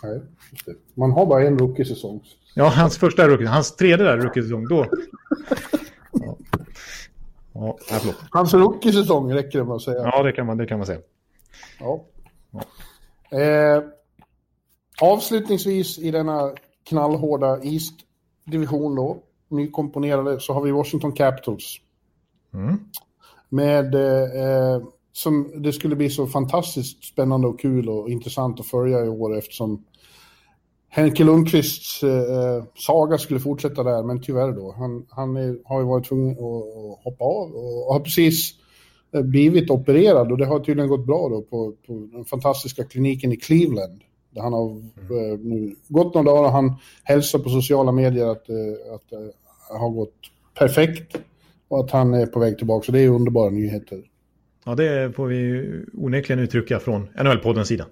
[0.03, 0.73] Nej, just det.
[0.93, 2.21] Man har bara en rookie-säsong.
[2.55, 4.85] Ja, hans första rookie, hans tredje där rookie-säsong, då...
[6.11, 6.37] ja.
[7.53, 7.77] Ja,
[8.29, 10.01] Hans rookie-säsong räcker det med att säga.
[10.03, 10.99] Ja, det kan man, det kan man säga.
[11.79, 12.05] Ja.
[12.51, 13.39] ja.
[13.39, 13.83] Eh,
[15.01, 16.53] avslutningsvis i denna
[16.83, 21.81] knallhårda East-division då, nykomponerade, så har vi Washington Capitals.
[22.57, 22.77] Mm.
[23.49, 24.81] Med, eh,
[25.13, 29.37] som det skulle bli så fantastiskt spännande och kul och intressant att följa i år
[29.37, 29.83] eftersom
[30.89, 34.75] Henke Lundqvists eh, saga skulle fortsätta där, men tyvärr då.
[34.77, 38.51] Han, han är, har ju varit tvungen att, hoppa av och har precis
[39.13, 43.31] eh, blivit opererad och det har tydligen gått bra då på, på den fantastiska kliniken
[43.31, 44.01] i Cleveland.
[44.29, 44.85] Där han har mm.
[45.11, 49.15] eh, nu gått några dagar och han hälsar på sociala medier att, eh, att det
[49.15, 50.15] eh, har gått
[50.53, 51.17] perfekt
[51.67, 52.85] och att han är på väg tillbaka.
[52.85, 54.03] Så det är underbara nyheter.
[54.65, 57.85] Ja, det får vi onekligen uttrycka från NHL-poddens sida.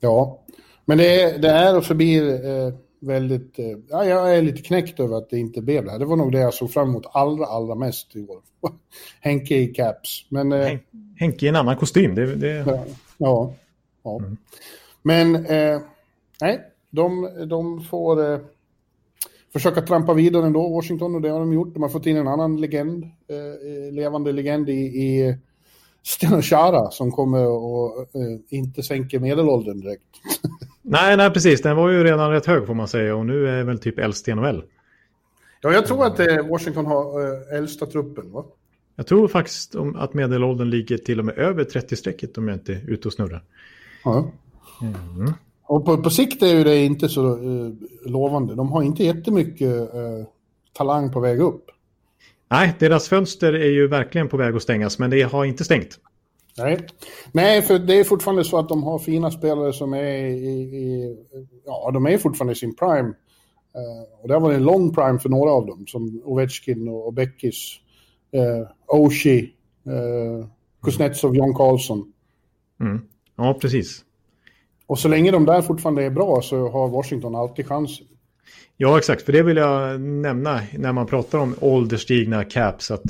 [0.00, 0.42] Ja,
[0.84, 3.58] men det är, det är och förblir eh, väldigt...
[3.58, 5.98] Eh, ja, jag är lite knäckt över att det inte blev det här.
[5.98, 8.40] Det var nog det jag såg fram emot allra, allra mest i år.
[9.20, 10.26] Henke i caps.
[10.28, 10.78] Men, eh,
[11.16, 12.14] Henke i en annan kostym.
[12.14, 12.48] Det, det...
[12.66, 12.84] Ja,
[13.18, 13.54] ja.
[14.02, 14.18] ja.
[14.18, 14.36] Mm.
[15.02, 15.80] Men eh,
[16.40, 16.60] nej,
[16.90, 18.40] de, de får...
[19.52, 21.74] Försöka trampa vidare ändå, Washington, och det har de gjort.
[21.74, 25.38] De har fått in en annan legend, eh, eh levande legend i, i
[26.02, 30.02] Steno Chara som kommer och eh, inte sänker medelåldern direkt.
[30.82, 31.62] nej, nej, precis.
[31.62, 34.28] Den var ju redan rätt hög får man säga och nu är väl typ äldst
[34.28, 34.62] i NHL.
[35.60, 38.44] Ja, jag tror att eh, Washington har eh, äldsta truppen, va?
[38.96, 42.72] Jag tror faktiskt om att medelåldern ligger till och med över 30-strecket om jag inte
[42.72, 43.44] är ute och snurrar.
[44.04, 44.30] Ja.
[44.82, 45.32] Mm.
[45.68, 47.72] Och på, på sikt är ju det inte så uh,
[48.06, 48.54] lovande.
[48.54, 50.24] De har inte jättemycket uh,
[50.72, 51.64] talang på väg upp.
[52.50, 55.98] Nej, deras fönster är ju verkligen på väg att stängas, men det har inte stängt.
[56.58, 56.86] Nej.
[57.32, 61.16] Nej, för det är fortfarande så att de har fina spelare som är i, i
[61.64, 63.08] ja, de är fortfarande i sin prime.
[63.08, 67.12] Uh, och det har varit en lång prime för några av dem, som Ovechkin och,
[67.12, 67.80] Beckis,
[68.36, 69.42] uh, Oshie,
[69.86, 70.46] uh,
[70.82, 72.12] Kuznetsov, John Carlson.
[72.80, 73.00] Mm.
[73.36, 74.04] Ja, precis.
[74.88, 78.06] Och så länge de där fortfarande är bra så har Washington alltid chansen.
[78.76, 79.22] Ja, exakt.
[79.22, 82.90] För det vill jag nämna när man pratar om ålderstigna caps.
[82.90, 83.04] Att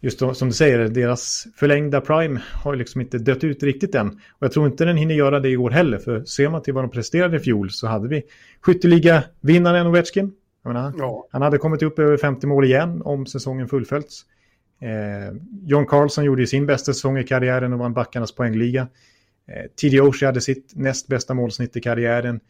[0.00, 4.08] just då, som du säger, deras förlängda prime har liksom inte dött ut riktigt än.
[4.08, 6.74] Och jag tror inte den hinner göra det i år heller, för ser man till
[6.74, 8.22] vad de presterade i fjol så hade vi
[8.60, 10.32] skytteliga-vinnaren Ovechkin.
[10.64, 11.28] Menar, ja.
[11.30, 14.24] Han hade kommit upp över 50 mål igen om säsongen fullföljts.
[14.80, 18.88] Eh, John Carlson gjorde sin bästa säsong i karriären och vann backarnas poängliga.
[19.48, 20.00] Eh, T.D.
[20.00, 22.40] Oshie hade sitt näst bästa målsnitt i karriären.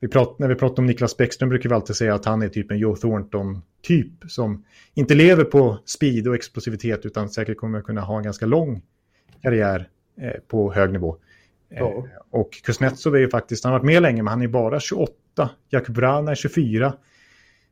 [0.00, 2.48] Vi prat, när vi pratar om Niklas Bäckström brukar vi alltid säga att han är
[2.48, 8.00] typ en Joe Thornton-typ som inte lever på speed och explosivitet utan säkert kommer kunna
[8.00, 8.82] ha en ganska lång
[9.42, 9.88] karriär
[10.20, 11.16] eh, på hög nivå.
[11.68, 11.76] Ja.
[11.78, 14.80] Eh, och Kuznetsov är ju faktiskt, han har varit med länge men han är bara
[14.80, 15.14] 28.
[15.68, 16.94] Jakub Brana är 24.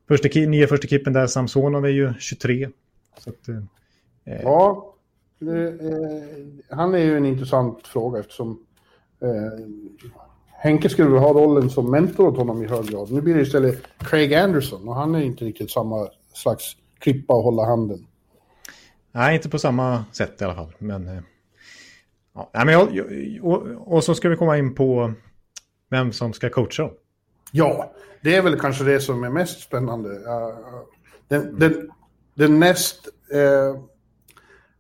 [0.09, 2.68] Första, nya första kippen där, Samsonov är ju 23.
[3.26, 4.95] Att, eh, ja,
[6.68, 8.66] han är ju en intressant fråga eftersom
[9.23, 9.66] eh,
[10.61, 13.12] Henke skulle väl ha rollen som mentor åt honom i hög grad.
[13.12, 17.43] Nu blir det istället Craig Anderson och han är inte riktigt samma slags klippa och
[17.43, 18.07] hålla handen.
[19.12, 20.75] Nej, inte på samma sätt i alla fall.
[20.79, 21.23] Men, eh,
[22.35, 22.89] ja, men jag,
[23.43, 23.62] och,
[23.95, 25.12] och, så ska vi komma in på
[25.91, 26.91] vem som ska coacha.
[27.53, 27.93] Ja,
[28.23, 30.09] det är väl kanske det som är mest spännande.
[31.29, 31.91] Den, den,
[32.35, 33.83] den näst, eh,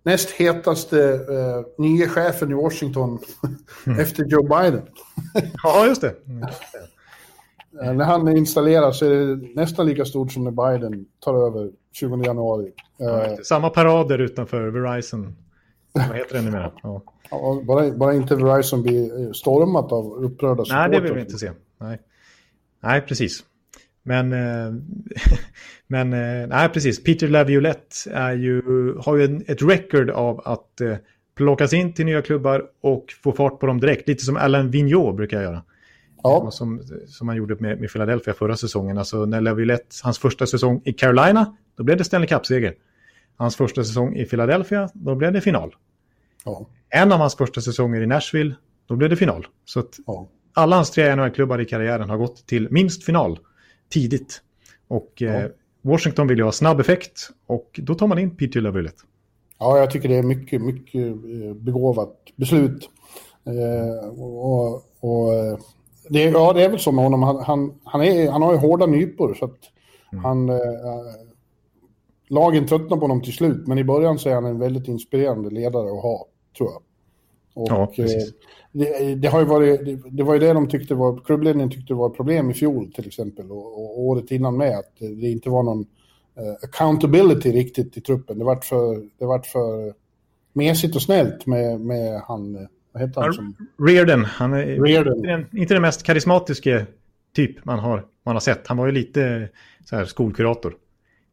[0.08, 3.18] näst hetaste eh, nya chefen i Washington
[3.86, 3.98] mm.
[4.00, 4.82] efter Joe Biden.
[5.62, 6.14] ja, just det.
[6.26, 7.96] Mm.
[7.96, 12.24] när han installeras så är det nästan lika stort som när Biden tar över 20
[12.24, 12.72] januari.
[12.96, 15.36] Ja, Samma parader utanför Verizon.
[15.92, 16.72] Vad heter det numera?
[16.82, 17.02] Ja.
[17.30, 20.88] Ja, bara, bara inte Verizon blir stormat av upprörda supportrar.
[20.88, 21.50] Nej, det vill vi inte se.
[21.78, 21.98] Nej,
[22.80, 23.44] Nej precis.
[24.02, 24.72] Men, eh,
[25.88, 27.04] men eh, nej, precis.
[27.04, 28.62] Peter Laviolette är ju,
[28.98, 30.96] har ju en, ett record av att eh,
[31.34, 34.08] plockas in till nya klubbar och få fart på dem direkt.
[34.08, 35.62] Lite som Alain Vigneault brukar göra.
[36.22, 36.50] Ja.
[36.50, 38.98] Som, som han gjorde med, med Philadelphia förra säsongen.
[38.98, 42.74] Alltså när Laviolette, hans första säsong i Carolina, då blev det Stanley Cup-seger.
[43.36, 45.74] Hans första säsong i Philadelphia, då blev det final.
[46.44, 46.66] Ja.
[46.90, 48.54] En av hans första säsonger i Nashville,
[48.86, 49.46] då blev det final.
[49.64, 50.28] Så att ja.
[50.52, 53.38] alla hans tre NHL-klubbar i karriären har gått till minst final
[53.88, 54.42] tidigt.
[54.88, 55.50] Och eh,
[55.82, 59.02] Washington vill ju ha snabb effekt och då tar man in Peter Laviolette.
[59.58, 62.90] Ja, jag tycker det är mycket, mycket eh, begåvat beslut.
[63.44, 65.58] Eh, och, och eh,
[66.08, 67.22] det, ja, det är väl så med honom.
[67.22, 69.58] Han, han, han, är, han har ju hårda nypor så att
[70.12, 70.24] mm.
[70.24, 70.48] han...
[70.48, 70.56] Eh,
[72.30, 75.50] lagen tröttnar på honom till slut, men i början så är han en väldigt inspirerande
[75.50, 76.26] ledare att ha,
[76.58, 76.82] tror jag.
[77.58, 78.32] Och, ja, precis.
[78.72, 81.94] Det, det, har ju varit, det, det, var ju det de tyckte var, klubbledningen tyckte
[81.94, 85.50] var ett problem i fjol till exempel och, och året innan med, att det inte
[85.50, 88.38] var någon uh, accountability riktigt i truppen.
[88.38, 89.94] Det vart för, det vart för
[90.52, 93.32] mesigt och snällt med, med han, vad heter han?
[93.32, 93.56] Som...
[93.88, 95.16] Reardon, han är Reardon.
[95.16, 96.86] Inte, den, inte den mest karismatiska
[97.34, 98.66] typ man har, man har sett.
[98.66, 99.48] Han var ju lite
[99.84, 100.74] så här skolkurator.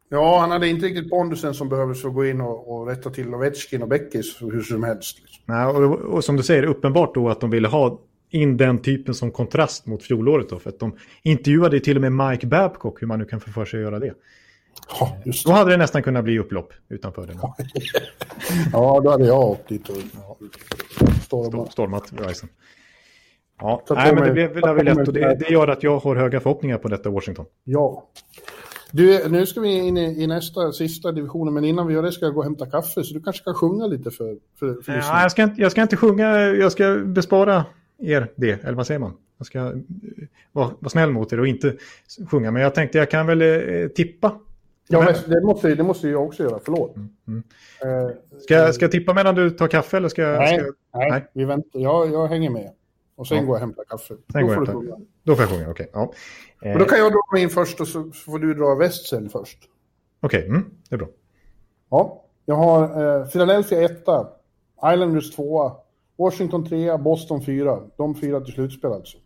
[0.08, 3.10] Ja, han hade inte riktigt pondusen som behövdes för att gå in och, och rätta
[3.10, 5.18] till Ovechkin och Beckis hur som helst.
[5.20, 5.42] Liksom.
[5.46, 8.00] Nej, och, och, som du säger, uppenbart då att de ville ha
[8.30, 10.58] in den typen som kontrast mot fjolåret då.
[10.58, 13.64] För att de intervjuade till och med Mike Babcock, hur man nu kan få för
[13.64, 14.14] sig att göra det.
[15.00, 15.52] Ja, just det.
[15.52, 17.38] Då hade det nästan kunnat bli upplopp utanför den.
[18.72, 19.96] ja, då hade jag åkt dit och
[21.22, 21.72] stormat.
[21.72, 22.48] Stormat Verizon.
[23.58, 26.40] Ja, nej, men det blev väl lätt och det, det gör att jag har höga
[26.40, 27.46] förhoppningar på detta Washington.
[27.64, 28.08] Ja.
[28.92, 32.12] Du, nu ska vi in i, i, nästa, sista divisionen, men innan vi gör det
[32.12, 34.92] ska jag gå och hämta kaffe, så du kanske kan sjunga lite för, för, för
[34.92, 37.64] ja, jag, ska inte, jag ska inte sjunga, jag ska bespara
[37.98, 39.12] er det, eller vad säger man?
[39.38, 39.60] Jag ska
[40.52, 41.76] vara, vara snäll mot er och inte
[42.30, 44.38] sjunga, men jag tänkte jag kan väl eh, tippa.
[44.88, 46.96] Ja, men det måste, det måste jag också göra, förlåt.
[46.96, 47.42] Mm, mm.
[47.84, 48.10] Uh,
[48.40, 49.96] ska, ska jag tippa medan du tar kaffe?
[49.96, 51.80] Eller ska, nej, ska, nej, nej, vi väntar.
[51.80, 52.70] Jag, jag hänger med.
[53.16, 53.42] Och sen ja.
[53.42, 54.14] går jag och hämtar kaffe.
[54.32, 54.96] Sen då, får du sjunga.
[55.22, 55.70] då får jag sjunga.
[55.70, 55.90] Okej.
[55.94, 56.08] Okay.
[56.60, 56.78] Ja.
[56.78, 59.58] Då kan jag dra mig in först och så får du dra västsen först.
[60.20, 60.50] Okej, okay.
[60.50, 61.08] mm, det är bra.
[61.90, 64.04] Ja, jag har eh, Philadelphia 1,
[64.92, 65.72] Islanders 2,
[66.18, 67.80] Washington 3, Boston 4.
[67.96, 69.18] De fyra till slutspel alltså.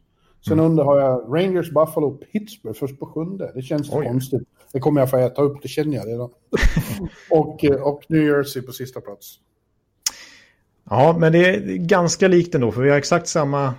[0.46, 0.70] Sen mm.
[0.70, 3.52] under har jag Rangers, Buffalo, Pittsburgh först på sjunde.
[3.54, 4.06] Det känns Oj.
[4.06, 4.48] konstigt.
[4.72, 6.30] Det kommer jag få äta upp, det känner jag redan.
[7.30, 9.36] och, eh, och New Jersey på sista plats.
[10.90, 13.74] Ja, men det är ganska likt ändå, för vi har exakt samma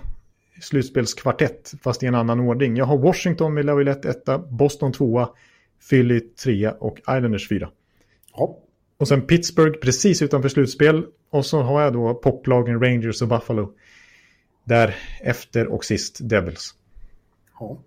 [0.60, 2.76] slutspelskvartett, fast i en annan ordning.
[2.76, 5.26] Jag har Washington med Lavilette 1, Boston 2,
[5.90, 7.70] Philly 3 och Islanders 4.
[8.36, 8.58] Ja.
[8.98, 11.06] Och sen Pittsburgh precis utanför slutspel.
[11.30, 13.72] Och så har jag då poplagen Rangers och Buffalo.
[14.64, 16.74] Där efter och sist Devils.
[17.60, 17.78] Ja,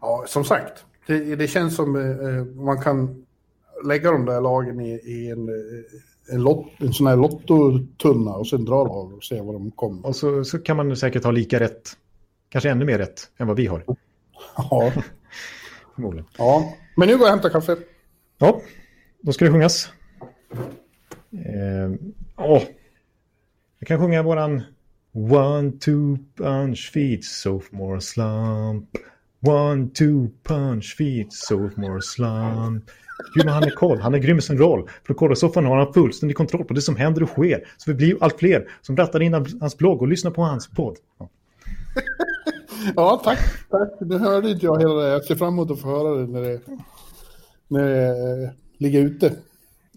[0.00, 0.84] ja som sagt.
[1.06, 3.26] Det, det känns som eh, man kan
[3.84, 5.54] lägga de där lagen i, i en, eh,
[6.32, 10.06] en, lot, en sån här lottotunna och sen dra lag och se vad de kommer.
[10.06, 11.90] Och så, så kan man säkert ha lika rätt,
[12.48, 13.84] kanske ännu mer rätt än vad vi har.
[14.70, 14.92] Ja.
[15.94, 16.26] Förmodligen.
[16.38, 17.76] Ja, men nu går jag och hämtar kaffe.
[18.38, 18.60] Ja,
[19.20, 19.88] då ska det sjungas.
[23.86, 24.62] kan sjunga våran
[25.12, 28.96] One, two, punch, feet, sophomore slump.
[29.40, 32.90] One, two, punch, feet, sophomore slump.
[33.34, 34.00] Gud, han är koll.
[34.00, 34.88] Han är grym i sin roll.
[35.06, 37.64] För Kådasoffan har han fullständig kontroll på det som händer och sker.
[37.76, 40.96] Så vi blir allt fler som rattar in hans blogg och lyssnar på hans podd.
[41.18, 41.28] Ja.
[42.96, 43.38] ja, tack.
[43.70, 43.90] tack.
[44.00, 45.08] Nu hörde inte jag hela det.
[45.08, 46.60] Jag ser fram emot att få höra det när det,
[47.68, 48.08] när det
[48.44, 49.32] eh, ligger ute.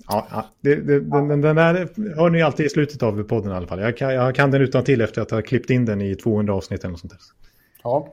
[0.08, 0.46] Ja, ja.
[0.62, 3.80] Det, det, den, den, där hör ni alltid i slutet av podden i alla fall.
[3.80, 6.54] Jag kan, jag kan den utan till efter att ha klippt in den i 200
[6.54, 7.20] avsnitt eller något sånt där.
[7.84, 8.08] Ja,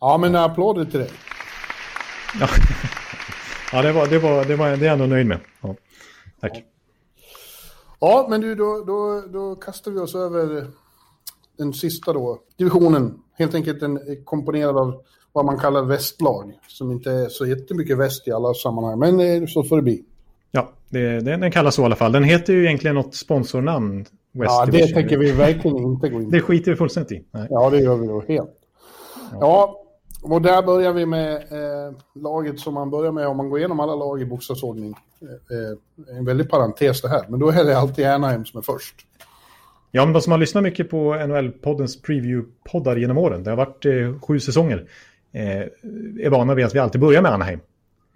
[0.00, 1.10] ja men applåder till dig.
[2.40, 2.48] Ja,
[3.72, 5.38] ja det, var, det, var, det var det är jag ändå nöjd med.
[5.60, 5.74] Ja.
[6.40, 6.52] Tack.
[6.54, 6.60] Ja.
[8.00, 10.66] ja, men du, då, då, då kastar vi oss över
[11.58, 13.18] den sista då, divisionen.
[13.38, 15.02] Helt enkelt en komponerad av
[15.32, 19.46] vad man kallar västlag, som inte är så jättemycket väst i alla sammanhang, men eh,
[19.46, 20.04] så får det bli.
[20.50, 22.12] Ja, det, det, den kallas så i alla fall.
[22.12, 23.98] Den heter ju egentligen något sponsornamn.
[23.98, 24.94] West ja, det Division.
[24.94, 26.30] tänker vi verkligen inte gå in på.
[26.30, 27.24] Det skiter vi fullständigt i.
[27.30, 27.46] Nej.
[27.50, 28.50] Ja, det gör vi då helt.
[29.32, 29.81] Ja, ja
[30.22, 33.80] och där börjar vi med eh, laget som man börjar med om man går igenom
[33.80, 34.94] alla lag i bokstavsordning.
[35.22, 38.94] Eh, en väldig parentes det här, men då är det alltid Anaheim som är först.
[39.90, 43.86] Ja, men de som har lyssnat mycket på NHL-poddens preview-poddar genom åren, det har varit
[43.86, 44.88] eh, sju säsonger,
[45.32, 45.60] eh,
[46.26, 47.60] är vana vid att vi alltid börjar med Anaheim.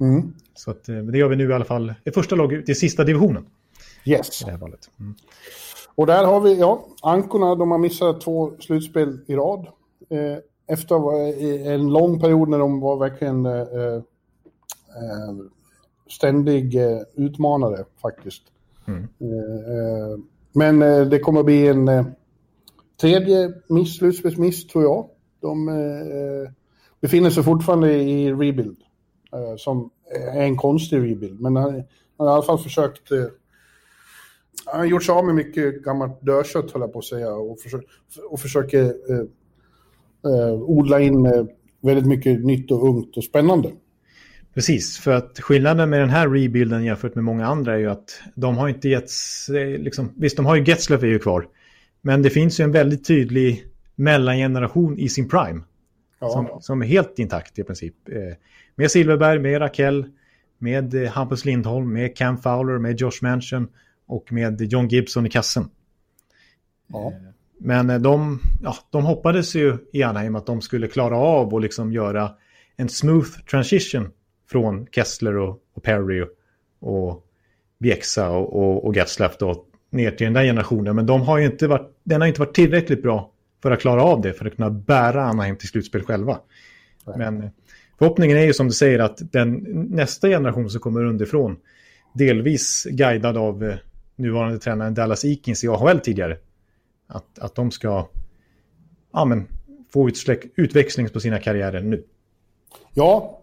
[0.01, 0.33] Mm.
[0.55, 1.95] Så att, eh, det gör vi nu i alla fall.
[2.05, 3.47] Det första laget ut i sista divisionen.
[4.05, 4.43] Yes.
[4.43, 4.91] I det här fallet.
[5.01, 5.15] Mm.
[5.95, 9.67] Och där har vi, ja, Ankorna, de har missat två slutspel i rad.
[10.69, 10.97] Eh, efter
[11.69, 14.03] en lång period när de var verkligen eh, eh
[16.11, 18.43] ständig eh, utmanare faktiskt.
[18.87, 19.03] Mm.
[19.03, 20.19] Eh,
[20.53, 20.79] men
[21.11, 22.15] det kommer att bli en
[23.01, 25.09] tredje miss, slutspelsmiss tror jag.
[25.41, 25.67] De
[27.01, 28.79] befinner sig fortfarande i rebuild.
[29.57, 29.91] som
[30.35, 31.41] är en konstig rebuild.
[31.41, 31.85] Men han,
[32.19, 33.13] han har i alla fall försökt...
[33.13, 33.25] Eh,
[34.65, 37.61] han har gjort sig av med mycket gammalt dödkött, höll jag på att säga, och,
[37.61, 37.81] försö
[38.31, 39.27] och försöker eh,
[40.27, 41.45] eh, odla in eh,
[41.83, 43.71] väldigt mycket nytt och ungt och spännande.
[44.55, 48.21] Precis, för att skillnaden med den här rebuilden jämfört med många andra är ju att
[48.35, 49.11] de har inte gett
[49.79, 51.49] liksom, visst de har ju Getzlaff är ju kvar,
[52.03, 55.63] men det finns ju en väldigt tydlig mellangeneration i sin prime.
[56.19, 56.29] Ja.
[56.29, 58.09] Som, som, är helt intakt i princip.
[58.09, 58.37] Eh,
[58.75, 60.07] med Silverberg, med Rakell,
[60.59, 63.69] med eh, Hampus Lindholm, med Cam Fowler, med Josh Manchin
[64.07, 65.69] och med John Gibson i kassen.
[66.87, 67.13] Ja.
[67.61, 71.55] Eh, men eh, de, ja, de hoppades ju i Anaheim att de skulle klara av
[71.55, 72.31] att liksom göra
[72.77, 74.11] en smooth transition
[74.51, 76.29] från Kessler och, och Perry och,
[76.81, 77.27] och
[77.79, 80.97] Bjäxa och, och, och Getzlaff då ner till den där generationen.
[80.97, 83.33] Men de har inte varit, den har inte varit tillräckligt bra
[83.63, 86.39] för att klara av det, för att kunna bära Anaheim till slutspel själva.
[87.07, 87.19] Nej.
[87.19, 87.51] Men
[87.99, 89.53] förhoppningen är ju som du säger att den
[89.91, 91.57] nästa generation som kommer underifrån,
[92.13, 93.77] delvis guidad av eh,
[94.17, 96.37] nuvarande tränaren Dallas Eakins i AHL tidigare,
[97.07, 98.09] att, att de ska
[99.13, 99.49] ja, men,
[99.93, 102.05] få utsläck, utväxling på sina karriärer nu.
[102.95, 103.41] Ja,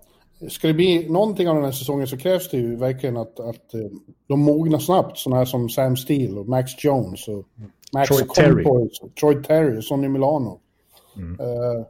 [0.49, 3.73] ska det bli någonting av den här säsongen så krävs det ju verkligen att, att
[3.73, 3.81] eh,
[4.27, 7.45] de mognar snabbt, sådana här som Sam Steele och Max Jones och
[7.93, 8.89] Max Troy Terry.
[9.19, 10.59] Troy Terry och Sonny Milano.
[11.17, 11.39] Mm.
[11.39, 11.85] Uh,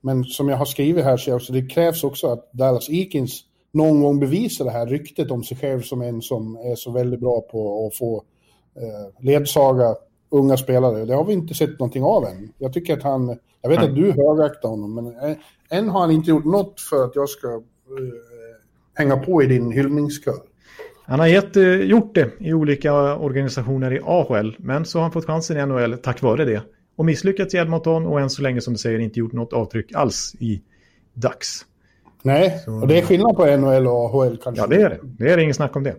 [0.00, 3.44] men som jag har skrivit här så jag också, det krävs också att Dallas Eakins
[3.72, 7.20] någon gång bevisar det här ryktet om sig själv som en som är så väldigt
[7.20, 8.24] bra på att få
[8.76, 9.94] eh, ledsaga
[10.32, 11.04] unga spelare.
[11.04, 12.52] Det har vi inte sett någonting av än.
[12.58, 13.90] Jag tycker att han, jag vet mm.
[13.90, 15.36] att du högaktar honom, men än,
[15.70, 17.60] än har han inte gjort något för att jag ska eh,
[18.94, 20.34] hänga på i din hyllningskör.
[21.04, 25.12] Han har gett, eh, gjort det i olika organisationer i AHL, men så har han
[25.12, 26.62] fått chansen i NHL tack vare det
[26.96, 29.94] och misslyckats i Edmonton och än så länge som du säger inte gjort något avtryck
[29.94, 30.62] alls i
[31.14, 31.48] Dax.
[32.22, 32.72] Nej, så...
[32.72, 34.62] och det är skillnad på NHL och AHL kanske.
[34.62, 34.98] Ja, det är det.
[35.02, 35.96] Det är ingen snack om det.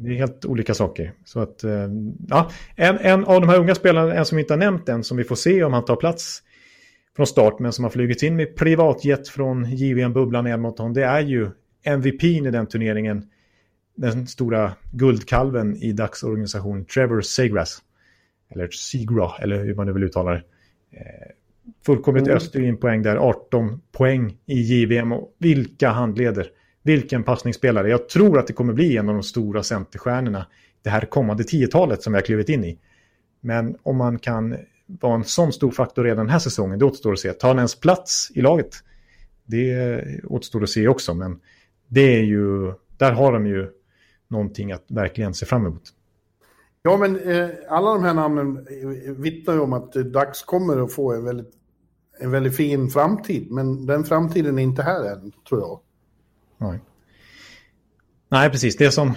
[0.00, 1.12] Det är helt olika saker.
[1.24, 1.88] Så att, eh,
[2.28, 5.04] ja, en, en av de här unga spelarna, en som vi inte har nämnt än,
[5.04, 6.42] som vi får se om han tar plats
[7.16, 11.20] från start, men som har flugit in med privatjet från JVM-bubblan i Edmonton, det är
[11.20, 11.50] ju
[11.82, 13.24] MVP i den turneringen,
[13.96, 17.82] den stora guldkalven i Dax organisation, Trevor Segrass
[18.50, 20.42] eller Seagra, eller hur man nu vill uttala det.
[20.90, 21.32] Eh,
[21.86, 22.36] fullkomligt mm.
[22.36, 26.50] öster in poäng där, 18 poäng i JVM och vilka handleder.
[26.88, 27.90] Vilken passningsspelare.
[27.90, 30.46] Jag tror att det kommer bli en av de stora centerstjärnorna
[30.82, 32.78] det här kommande tiotalet som vi har klivit in i.
[33.40, 37.12] Men om man kan vara en sån stor faktor redan den här säsongen, det återstår
[37.12, 37.32] att se.
[37.32, 38.70] Tar han ens plats i laget?
[39.44, 41.40] Det återstår att se också, men
[41.88, 43.70] det är ju, där har de ju
[44.28, 45.82] någonting att verkligen se fram emot.
[46.82, 48.66] Ja, men eh, alla de här namnen
[49.22, 51.52] vittnar ju om att Dax kommer att få en väldigt,
[52.20, 53.50] en väldigt fin framtid.
[53.50, 55.80] Men den framtiden är inte här än, tror jag.
[56.58, 56.78] Nej,
[58.28, 58.76] Nej precis.
[58.76, 59.14] Det som,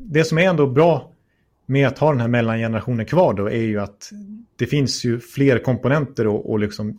[0.00, 1.12] det som är ändå bra
[1.66, 4.10] med att ha den här mellangenerationen kvar då är ju att
[4.56, 6.98] det finns ju fler komponenter att, att liksom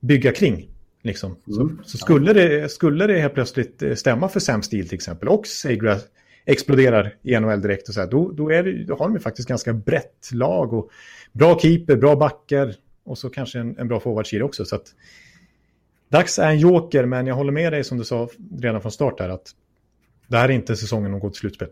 [0.00, 0.68] bygga kring.
[1.02, 1.30] Liksom.
[1.30, 1.78] Mm.
[1.84, 5.28] Så, så, skulle, det, skulle det helt plötsligt eh, stämma för Sam Steele till exempel
[5.28, 5.96] och Segra
[6.44, 9.20] exploderar i NHL direkt och så här, då, då, är det, då har de ju
[9.20, 10.90] faktiskt ganska brett lag och
[11.32, 12.74] bra keeper, bra backar
[13.04, 14.64] och så kanske en, en bra forwardsida också.
[14.64, 14.94] Så att,
[16.12, 18.28] Dags är en joker, men jag håller med dig som du sa
[18.60, 19.50] redan från start här att
[20.28, 21.68] det här är inte säsongen att gå till slutspel.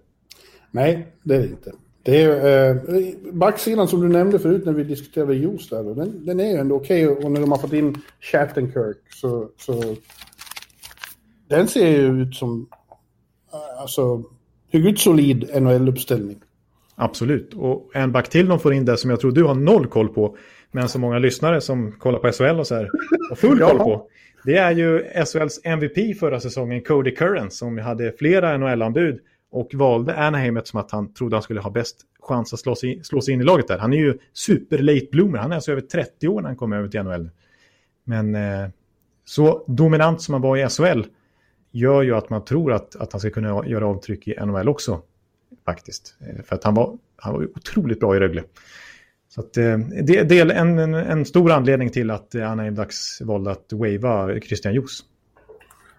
[0.71, 1.73] Nej, det är det inte.
[2.03, 2.77] Det är, eh,
[3.33, 6.77] backsidan som du nämnde förut när vi diskuterade Jos där, den, den är ju ändå
[6.77, 9.97] okej okay, och när de har fått in Shattenkirk så, så
[11.49, 12.69] den ser ju ut som
[13.53, 14.23] eh, alltså
[14.69, 16.41] hyggligt solid NHL-uppställning.
[16.95, 19.87] Absolut, och en back till de får in där som jag tror du har noll
[19.87, 20.37] koll på,
[20.71, 22.91] men så många lyssnare som kollar på SHL och så här
[23.29, 24.07] har full koll på.
[24.45, 30.17] Det är ju SHLs MVP förra säsongen, Cody Curran, som hade flera NHL-anbud och valde
[30.17, 33.35] Anaheim eftersom att han trodde han skulle ha bäst chans att slå sig, slå sig
[33.35, 33.79] in i laget där.
[33.79, 36.73] Han är ju super late bloomer, han är alltså över 30 år när han kom
[36.73, 37.31] över till NHL.
[38.05, 38.69] Men eh,
[39.25, 41.03] så dominant som han var i SHL
[41.71, 45.03] gör ju att man tror att, att han ska kunna göra avtryck i NHL också.
[45.65, 46.15] Faktiskt.
[46.21, 48.45] Eh, för att han var, han var otroligt bra i Rögle.
[49.35, 53.51] Så att, eh, det, är en, en, en, stor anledning till att Anaheim Ducks valde
[53.51, 55.05] att wava Christian Jos.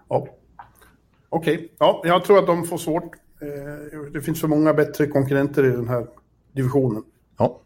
[0.08, 0.28] Ja.
[1.28, 1.68] Okej, okay.
[1.78, 3.16] ja, jag tror att de får svårt.
[3.42, 6.06] Eh, det finns för många bättre konkurrenter i den här
[6.52, 7.02] divisionen.
[7.38, 7.60] Ja.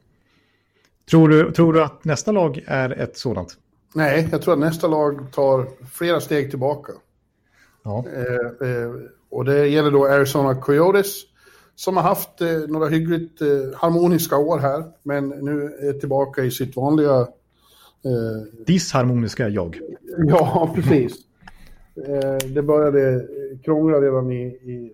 [1.11, 3.57] Tror du, tror du att nästa lag är ett sådant?
[3.95, 6.93] Nej, jag tror att nästa lag tar flera steg tillbaka.
[7.83, 8.05] Ja.
[8.14, 8.93] Eh, eh,
[9.31, 11.23] och det gäller då Arizona Coyotes
[11.77, 16.51] som har haft eh, några hyggligt eh, harmoniska år här, men nu är tillbaka i
[16.51, 17.20] sitt vanliga...
[18.05, 19.81] Eh, Disharmoniska jag.
[20.27, 21.16] Ja, precis.
[22.07, 23.27] Eh, det började
[23.64, 24.93] krångla redan i, i,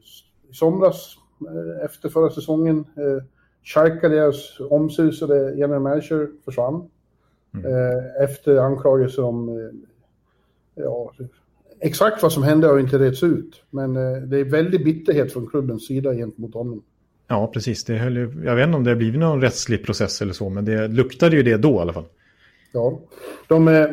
[0.50, 2.78] i somras eh, efter förra säsongen.
[2.78, 3.24] Eh,
[3.64, 6.90] Schalke, deras omsusade general manager, försvann.
[7.54, 7.66] Mm.
[7.66, 9.70] Eh, efter anklagelser om
[10.74, 11.12] ja,
[11.84, 15.46] Exakt vad som hände har inte retts ut, men eh, det är väldigt bitterhet från
[15.46, 16.82] klubbens sida gentemot honom.
[17.28, 17.84] Ja, precis.
[17.84, 20.48] Det höll ju, jag vet inte om det har blivit någon rättslig process eller så,
[20.48, 22.04] men det luktade ju det då i alla fall.
[22.72, 23.00] Ja,
[23.48, 23.84] de eh,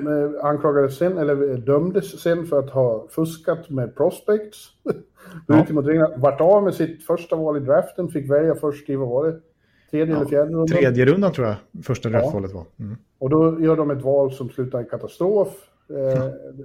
[0.43, 4.67] anklagades sen, eller dömdes sen för att ha fuskat med prospects.
[5.47, 5.65] Ja.
[6.17, 9.39] Vart av med sitt första val i draften, fick välja först i, vad var det?
[9.91, 10.67] Tredje ja, eller fjärde rundan?
[10.67, 12.57] Tredje rundan tror jag första draftvalet ja.
[12.57, 12.85] var.
[12.85, 12.97] Mm.
[13.19, 15.68] Och då gör de ett val som slutar i katastrof.
[15.89, 16.23] Eh,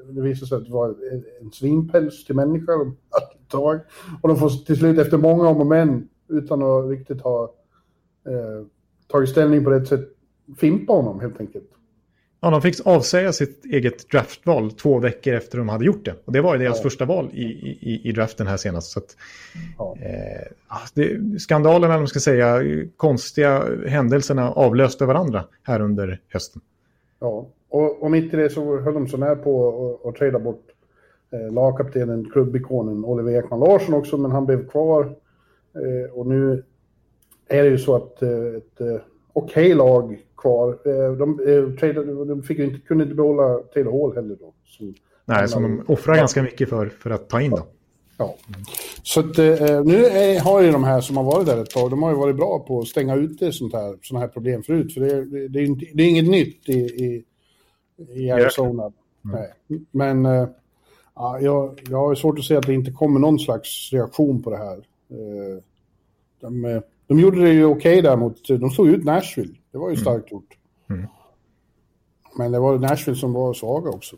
[0.09, 0.95] det visade sig att det var
[1.41, 2.73] en svinpäls till människa.
[3.49, 3.81] Tag.
[4.23, 7.55] Och de får till slut efter många om och men, utan att riktigt ha
[8.27, 8.67] eh,
[9.09, 10.09] tagit ställning på rätt sätt,
[10.57, 11.71] fimpa honom helt enkelt.
[12.41, 16.15] Ja, de fick avsäga sitt eget draftval två veckor efter de hade gjort det.
[16.25, 16.83] Och det var ju deras ja.
[16.83, 18.91] första val i, i, i draften här senast.
[18.91, 19.17] Så att,
[19.79, 19.97] ja.
[20.01, 20.49] eh,
[20.95, 22.63] det, skandalen, eller man ska säga,
[22.97, 26.63] konstiga händelserna avlöste varandra här under hösten.
[27.21, 30.67] Ja, och, och mitt i det så höll de så när på att trada bort
[31.33, 35.05] eh, lagkaptenen, klubbikonen Oliver Ekman Larsson också, men han blev kvar.
[35.75, 36.63] Eh, och nu
[37.49, 38.87] är det ju så att eh, ett eh,
[39.33, 40.79] okej okay lag kvar.
[40.85, 44.55] Eh, de, eh, tradade, de fick inte, kunde inte behålla Taylor Hall heller då.
[44.65, 44.95] Som,
[45.25, 47.67] Nej, som de offrar ganska mycket för, för att ta in då.
[48.19, 48.35] Ja.
[49.03, 51.91] Så att, eh, nu är, har ju de här som har varit där ett tag,
[51.91, 54.95] de har ju varit bra på att stänga ute sånt här, såna här problem förut.
[54.95, 57.25] För det, det, det, är, inte, det är inget nytt i, i,
[58.15, 58.83] i Arizona.
[58.83, 58.93] Mm.
[59.23, 59.81] Nej.
[59.91, 60.49] Men äh,
[61.41, 64.57] jag, jag har svårt att se att det inte kommer någon slags reaktion på det
[64.57, 64.77] här.
[64.77, 65.63] Äh,
[66.41, 68.49] de, de gjorde det ju okej okay däremot.
[68.49, 69.55] De slog ut Nashville.
[69.73, 70.03] Det var ju mm.
[70.03, 70.59] starkt gjort.
[70.91, 71.07] Mm.
[72.39, 74.17] Men det var Nashville som var svaga också.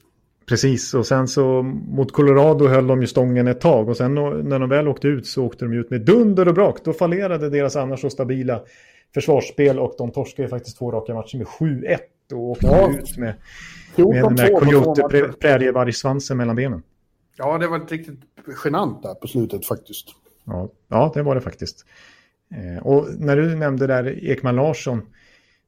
[0.49, 4.59] Precis, och sen så mot Colorado höll de ju stången ett tag och sen när
[4.59, 6.85] de väl åkte ut så åkte de ut med dunder och brak.
[6.85, 8.61] Då fallerade deras annars så stabila
[9.15, 11.99] försvarsspel och de torskade faktiskt två raka matcher med 7-1
[12.33, 12.91] och åkte ja.
[12.91, 13.35] ut med,
[13.97, 16.83] med den där coyote prärievargsvansen mellan benen.
[17.37, 18.21] Ja, det var riktigt
[18.65, 20.07] genant där på slutet faktiskt.
[20.45, 21.87] Ja, ja det var det faktiskt.
[22.55, 25.03] Eh, och när du nämnde där Ekman Larsson,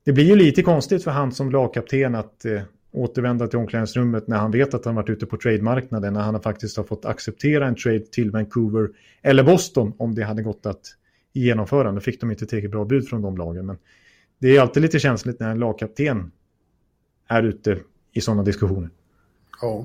[0.04, 2.62] det blir ju lite konstigt för han som lagkapten att eh,
[2.92, 6.76] återvända till omklädningsrummet när han vet att han varit ute på trademarknaden, när han faktiskt
[6.76, 8.88] har fått acceptera en trade till Vancouver
[9.22, 10.82] eller Boston om det hade gått att
[11.32, 11.92] genomföra.
[11.92, 13.78] Nu fick de inte tillräckligt bra bud från de lagen, men
[14.38, 16.30] det är alltid lite känsligt när en lagkapten
[17.28, 17.78] är ute
[18.12, 18.90] i sådana diskussioner.
[19.62, 19.84] Ja.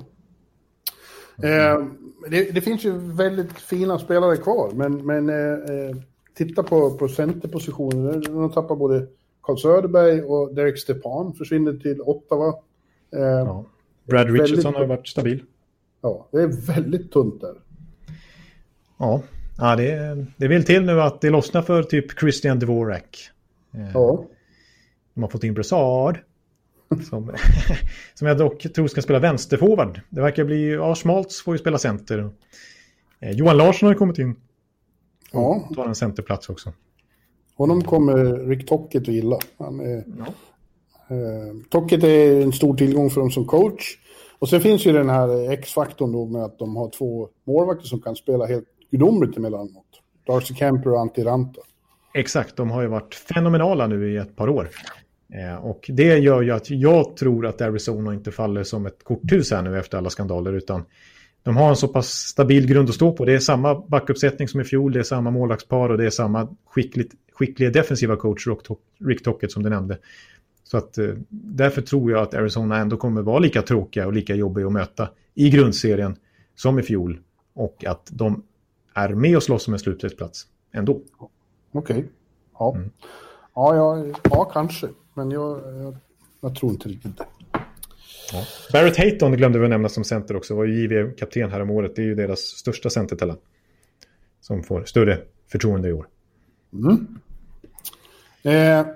[1.42, 1.86] Eh,
[2.30, 5.96] det, det, finns ju väldigt fina spelare kvar, men, men eh, eh
[6.34, 8.20] titta på, på centerpositionen.
[8.20, 9.06] De tappar både
[9.42, 12.48] Carl Söderberg och Derek Stepan försvinner till Ottawa.
[13.16, 13.64] Eh, ja.
[14.04, 15.42] Brad Richardson väldigt, har varit stabil.
[16.00, 17.54] Ja, det är väldigt tunt där.
[18.98, 19.22] Ja,
[19.58, 23.18] Ja, det, det vill till nu att det lossnar för typ Christian Dvorak.
[23.74, 24.24] Eh, Ja.
[25.14, 26.18] De har fått in Brassard.
[27.02, 27.32] Som,
[28.14, 30.00] som jag dock tror ska spela vänsterforward.
[30.10, 30.72] Det verkar bli...
[30.72, 32.30] Ja, Schmaltz får ju spela center.
[33.20, 34.36] Eh, Johan Larsson har ju kommit in.
[35.32, 36.72] ja, Tar en centerplats också.
[37.56, 39.38] honom kommer Rick Tocket att gilla.
[39.58, 43.98] Han är, eh, Tocket är en stor tillgång för dem som coach.
[44.38, 48.00] Och sen finns ju den här X-faktorn då med att de har två målvakter som
[48.00, 49.84] kan spela helt gudomligt emellanåt.
[50.26, 51.60] Darcy Camper och Antti Ranta.
[52.14, 54.68] Exakt, de har ju varit fenomenala nu i ett par år.
[55.28, 59.50] Eh, och det gör ju att jag tror att Arizona inte faller som ett korthus
[59.50, 60.52] här nu efter alla skandaler.
[60.52, 60.84] Utan
[61.42, 63.24] de har en så pass stabil grund att stå på.
[63.24, 66.48] Det är samma backuppsättning som i fjol, det är samma målvaktspar och det är samma
[66.66, 68.46] skickligt, skickliga defensiva coach
[69.04, 69.98] Rick Tocket som du nämnde.
[70.64, 74.34] Så att eh, därför tror jag att Arizona ändå kommer vara lika tråkiga och lika
[74.34, 76.16] jobbiga att möta i grundserien
[76.54, 77.20] som i fjol.
[77.54, 78.42] Och att de
[78.94, 81.00] är med och slåss om en slutspelsplats ändå.
[81.72, 82.04] Okej.
[82.58, 82.76] Ja.
[83.54, 84.88] Ja, ja, ja, kanske.
[85.14, 85.96] Men jag, jag,
[86.40, 87.26] jag tror inte riktigt det.
[88.72, 90.54] Barrett Hayton glömde vi att nämna som center också.
[90.54, 91.96] Var ju JV-kapten här om året.
[91.96, 93.36] Det är ju deras största centertalang.
[94.40, 95.18] Som får större
[95.52, 96.08] förtroende i år.
[98.42, 98.86] Eh,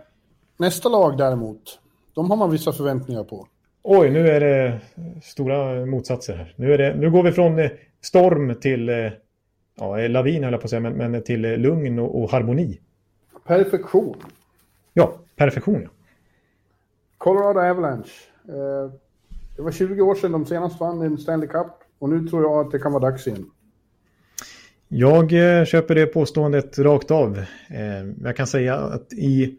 [0.57, 1.81] nästa lag däremot,
[2.15, 3.49] de har man vissa förväntningar på.
[3.83, 4.81] Oj, nu är det
[5.23, 6.55] stora motsatser här.
[6.57, 7.71] Nu, är det, nu går vi från eh,
[8.01, 9.11] storm till eh,
[9.77, 12.81] ja, lavin höll jag på att säga, men, men till eh, lugn och, och harmoni.
[13.47, 14.17] Perfektion.
[14.93, 15.83] Ja, perfektion.
[15.83, 15.89] Ja.
[17.19, 18.11] Colorado Avalanche.
[18.49, 18.93] Eh,
[19.57, 21.67] det var 20 år sedan de senast vann en Stanley Cup.
[21.99, 23.51] Och nu tror jag att det kan vara dags igen.
[24.89, 27.39] Jag eh, köper det påståendet rakt av.
[27.69, 29.59] Eh, jag kan säga att i,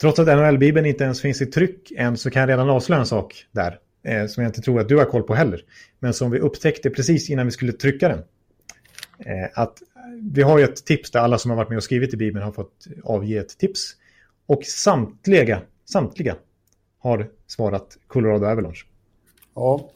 [0.00, 3.06] trots att NHL-bibeln inte ens finns i tryck än så kan jag redan avslöja en
[3.06, 3.78] sak där.
[4.28, 5.60] Som jag inte tror att du har koll på heller.
[5.98, 8.22] Men som vi upptäckte precis innan vi skulle trycka den.
[9.54, 9.82] Att
[10.32, 12.44] vi har ju ett tips där alla som har varit med och skrivit i bibeln
[12.44, 13.92] har fått avge ett tips.
[14.46, 16.36] Och samtliga, samtliga
[16.98, 18.86] har svarat Colorado Avalanche.
[19.54, 19.90] Ja.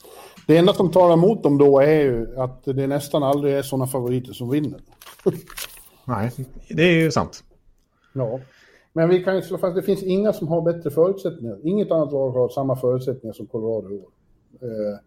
[0.47, 3.87] Det enda som talar emot dem då är ju att det nästan aldrig är sådana
[3.87, 4.81] favoriter som vinner.
[6.05, 6.31] Nej,
[6.69, 7.45] det är ju sant.
[8.13, 8.41] Ja.
[8.93, 11.59] Men vi kan ju slå fast det finns inga som har bättre förutsättningar.
[11.63, 14.09] Inget annat lag har samma förutsättningar som Colorado i år.
[14.63, 14.99] Eh,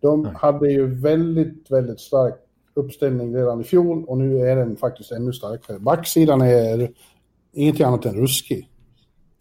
[0.00, 2.34] De hade ju väldigt, väldigt stark
[2.74, 5.78] uppställning redan i fjol och nu är den faktiskt ännu starkare.
[5.78, 6.90] Backsidan är
[7.52, 8.70] ingenting annat än ruskig.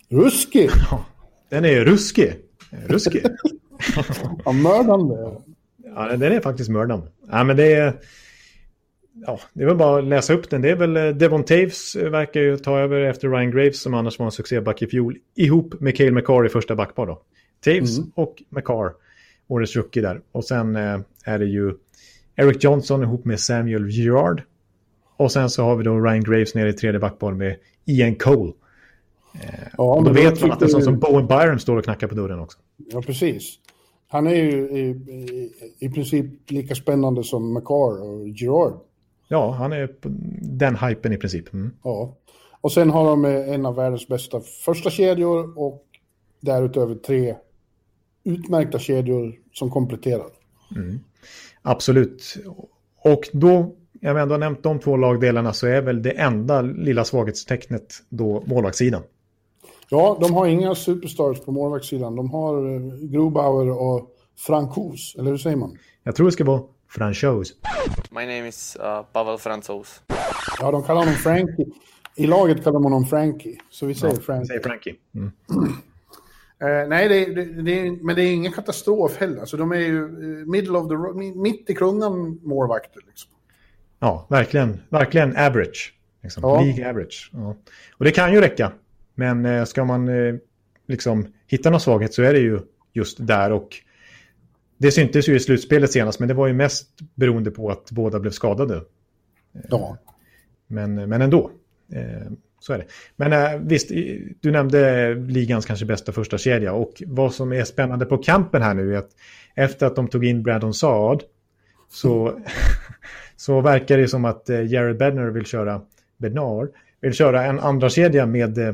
[0.09, 0.69] Ruskig!
[0.91, 1.05] Ja,
[1.49, 2.35] den är ruskig.
[2.87, 3.25] Ruskig.
[4.45, 5.15] Ja, mördande.
[5.95, 7.07] Ja, den är faktiskt mördande.
[7.31, 7.93] Ja, men det är...
[9.25, 10.61] Ja, det är väl bara att läsa upp den.
[10.61, 13.93] Det är väl eh, Devon Taves eh, verkar ju ta över efter Ryan Graves som
[13.93, 15.15] annars var en succéback i fjol.
[15.35, 17.21] Ihop med Cale McCarr i första backpar då.
[17.65, 18.11] Taves Mm.
[18.15, 18.91] och McCarr,
[19.47, 20.21] årets rookie där.
[20.31, 21.73] Och sen eh, är det ju
[22.35, 24.41] Eric Johnson ihop med Samuel Girard.
[25.17, 27.55] Och sen så har vi då Ryan Graves nere i tredje backpar med
[27.85, 28.53] Ian Cole.
[29.77, 31.83] Ja, Och då men vet man att en tycker sån som Bowen Byron står och
[31.83, 32.57] knackar på dörren också.
[32.77, 33.59] Ja, precis.
[34.07, 38.79] Han är ju i, i, i princip lika spännande som McCarr och Girard.
[39.27, 40.09] Ja, han är på
[40.41, 41.53] den hypen i princip.
[41.53, 41.71] Mm.
[41.83, 42.15] Ja.
[42.61, 45.85] Och sen har de eh, en av världens bästa första kedjor och
[46.39, 47.35] därutöver tre
[48.23, 50.27] utmärkta kedjor som kompletterar.
[51.61, 52.37] Absolut.
[53.03, 57.03] Och då, jag har ändå nämnt de två lagdelarna, så är väl det enda lilla
[57.05, 59.01] svaghetstecknet då målvaktssidan.
[59.91, 62.15] Ja, de har inga superstars på målvaktssidan.
[62.15, 65.77] De har eh, Grubauer och Francouz, eller hur säger man?
[66.03, 67.53] Jag tror det ska vara franchise.
[68.11, 70.01] My name is uh, Pavel Francouz.
[70.59, 71.65] Ja, de kallar honom Frankie.
[72.15, 74.47] I laget kallar de honom Frankie, så vi säger Frankie.
[74.47, 74.95] Säger Frankie.
[75.15, 75.31] Mm.
[76.61, 79.39] Eh, nej, det, det, det men det är ingen katastrof heller.
[79.39, 80.95] Alltså, de är ju eh, middle of the
[81.39, 83.01] mitt i klungan målvakter.
[83.07, 83.31] Liksom.
[83.99, 84.81] Ja, verkligen.
[84.89, 85.93] Verkligen average.
[86.23, 86.43] Liksom.
[86.43, 86.61] Ja.
[86.61, 87.29] League average.
[87.33, 87.55] Ja.
[87.97, 88.71] Och det kan ju räcka.
[89.19, 90.35] Men eh, ska man eh,
[90.87, 92.59] liksom hitta någon svaghet så är det ju
[92.93, 93.51] just där.
[93.51, 93.75] Och
[94.77, 98.19] det syntes ju i slutspelet senast, men det var ju mest beroende på att båda
[98.19, 98.81] blev skadade.
[99.69, 99.97] Ja.
[100.67, 101.51] Men, men ändå.
[101.93, 102.85] Eh, så är det.
[103.15, 103.89] Men eh, visst,
[104.39, 108.73] du nämnde ligans kanske bästa första kedja och vad som är spännande på kampen här
[108.73, 109.11] nu är att
[109.55, 111.23] efter att de tog in Brandon Saad
[111.89, 112.39] så,
[113.35, 115.81] så verkar det som att eh, Jared Bednar vill köra
[116.17, 116.69] Bednar
[117.01, 118.73] vill köra en andra kedja med eh,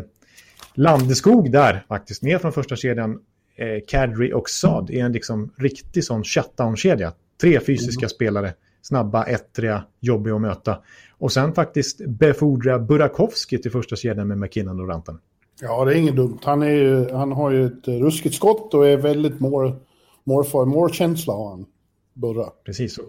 [0.78, 3.20] Landeskog där faktiskt, ner från första kedjan
[3.56, 7.14] eh, Kadri och Saad är en liksom riktig sån shutdown-kedja.
[7.42, 10.78] Tre fysiska spelare, snabba, ettriga, jobbiga att möta.
[11.18, 15.20] Och sen faktiskt befordra Burakovsky till första kedjan med McKinnon och Rantan.
[15.62, 16.40] ja, det är inget dumt.
[16.44, 19.76] Han, är ju, han har ju ett ruskigt skott och är väldigt mål,
[20.24, 20.66] målfar.
[20.66, 21.66] Målkänsla har han,
[22.14, 22.50] Burra.
[22.66, 23.00] Precis,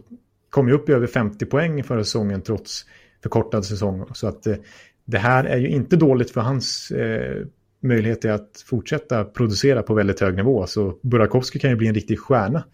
[0.51, 2.85] kom ju upp i över 50 poäng förra säsongen trots
[3.23, 4.05] förkortad säsong.
[4.15, 4.57] Så att eh,
[5.05, 7.47] det här är ju inte dåligt för hans eh,
[7.87, 10.67] möjligheter att fortsätta producera på väldigt hög nivå.
[10.67, 12.65] Så Burakovsky kan ju bli en riktig stjärna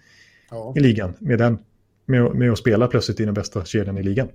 [0.50, 0.74] ja.
[0.76, 1.58] i ligan med, den,
[2.06, 4.28] med, med att spela plötsligt i den bästa kedjan i ligan.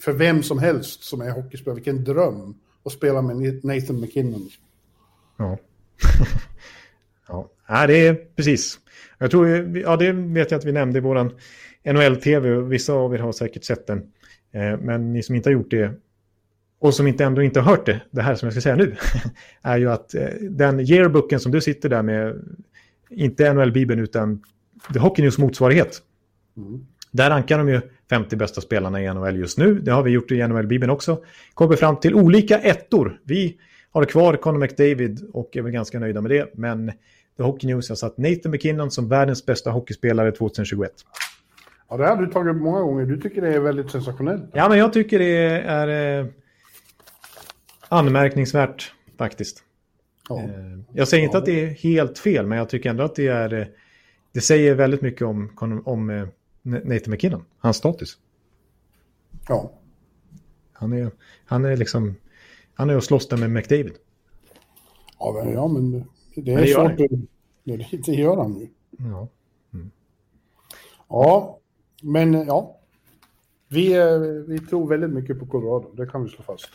[0.00, 2.54] För vem som helst som är hockeyspelare, vilken dröm
[2.84, 4.48] att spela med Nathan McKinnon.
[7.28, 7.50] Ja.
[7.68, 8.78] ja, det är precis.
[9.18, 11.30] Jag tror, ja det vet jag att vi nämnde i våran
[11.84, 12.60] NHL-tv.
[12.60, 13.98] Vissa av er har säkert sett den.
[14.52, 15.92] Eh, men ni som inte har gjort det
[16.78, 18.96] och som inte ändå inte har hört det, det här som jag ska säga nu,
[19.62, 22.34] är ju att eh, den yearbooken som du sitter där med,
[23.10, 24.42] inte NHL-bibeln utan
[24.92, 26.02] The Hockey News motsvarighet.
[26.56, 26.86] Mm.
[27.10, 27.80] Där rankar de ju
[28.10, 29.80] 50 bästa spelarna i NHL just nu.
[29.80, 31.18] Det har vi gjort i NHL-bibeln också.
[31.54, 33.20] Kommer fram till olika ettor.
[33.24, 33.56] Vi
[33.90, 36.50] har kvar Conor McDavid och är väl ganska nöjda med det.
[36.54, 36.92] Men
[37.36, 40.92] The Hockey News har satt Nathan McKinnon som världens bästa hockeyspelare 2021.
[41.88, 43.06] Ja, det har du tagit många gånger.
[43.06, 44.50] Du tycker det är väldigt sensationellt.
[44.52, 46.26] Ja, men jag tycker det är eh,
[47.88, 49.62] anmärkningsvärt faktiskt.
[50.28, 50.42] Ja.
[50.42, 51.38] Eh, jag säger inte ja.
[51.38, 53.54] att det är helt fel, men jag tycker ändå att det är...
[53.54, 53.66] Eh,
[54.32, 55.52] det säger väldigt mycket om,
[55.84, 56.28] om eh,
[56.62, 58.18] Nathan McKinnon, hans status.
[59.48, 59.72] Ja.
[60.72, 61.10] Han är,
[61.44, 62.14] han är liksom...
[62.74, 63.94] Han är och slåss där med McDavid.
[65.18, 65.92] Ja, men, ja, men
[66.34, 66.96] det är men det svårt.
[67.64, 68.68] Det, det gör han ju.
[68.98, 69.28] Ja.
[69.74, 69.90] Mm.
[71.08, 71.58] Ja,
[72.02, 72.80] men ja.
[73.68, 73.94] Vi,
[74.48, 76.68] vi tror väldigt mycket på Colorado, det kan vi slå fast.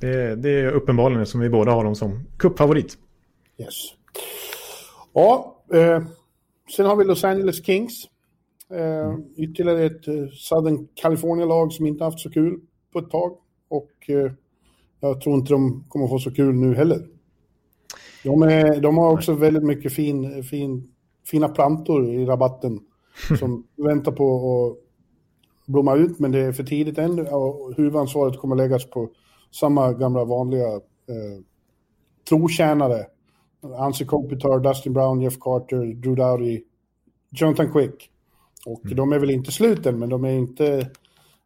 [0.00, 2.98] Det, det är uppenbarligen som vi båda har dem som kuppfavorit.
[3.58, 3.74] Yes.
[5.12, 6.02] Ja, eh,
[6.76, 8.08] sen har vi Los Angeles Kings.
[8.70, 9.24] Eh, mm.
[9.36, 12.60] Ytterligare ett eh, Southern California-lag som inte haft så kul
[12.92, 13.36] på ett tag.
[13.68, 14.32] Och eh,
[15.00, 17.06] jag tror inte de kommer få så kul nu heller.
[18.24, 20.92] De, är, de har också väldigt mycket fin, fin,
[21.26, 22.80] fina plantor i rabatten
[23.38, 24.78] som väntar på att
[25.66, 27.18] blomma ut, men det är för tidigt än.
[27.18, 29.08] Och huvudansvaret kommer läggas på
[29.50, 31.42] samma gamla vanliga eh,
[32.28, 33.06] trotjänare.
[33.78, 36.62] Anse Kopitar, Dustin Brown, Jeff Carter, Drew Dowdy,
[37.30, 38.10] Jonathan Quick.
[38.66, 38.96] Och mm.
[38.96, 40.66] de är väl inte slut än, men de är inte...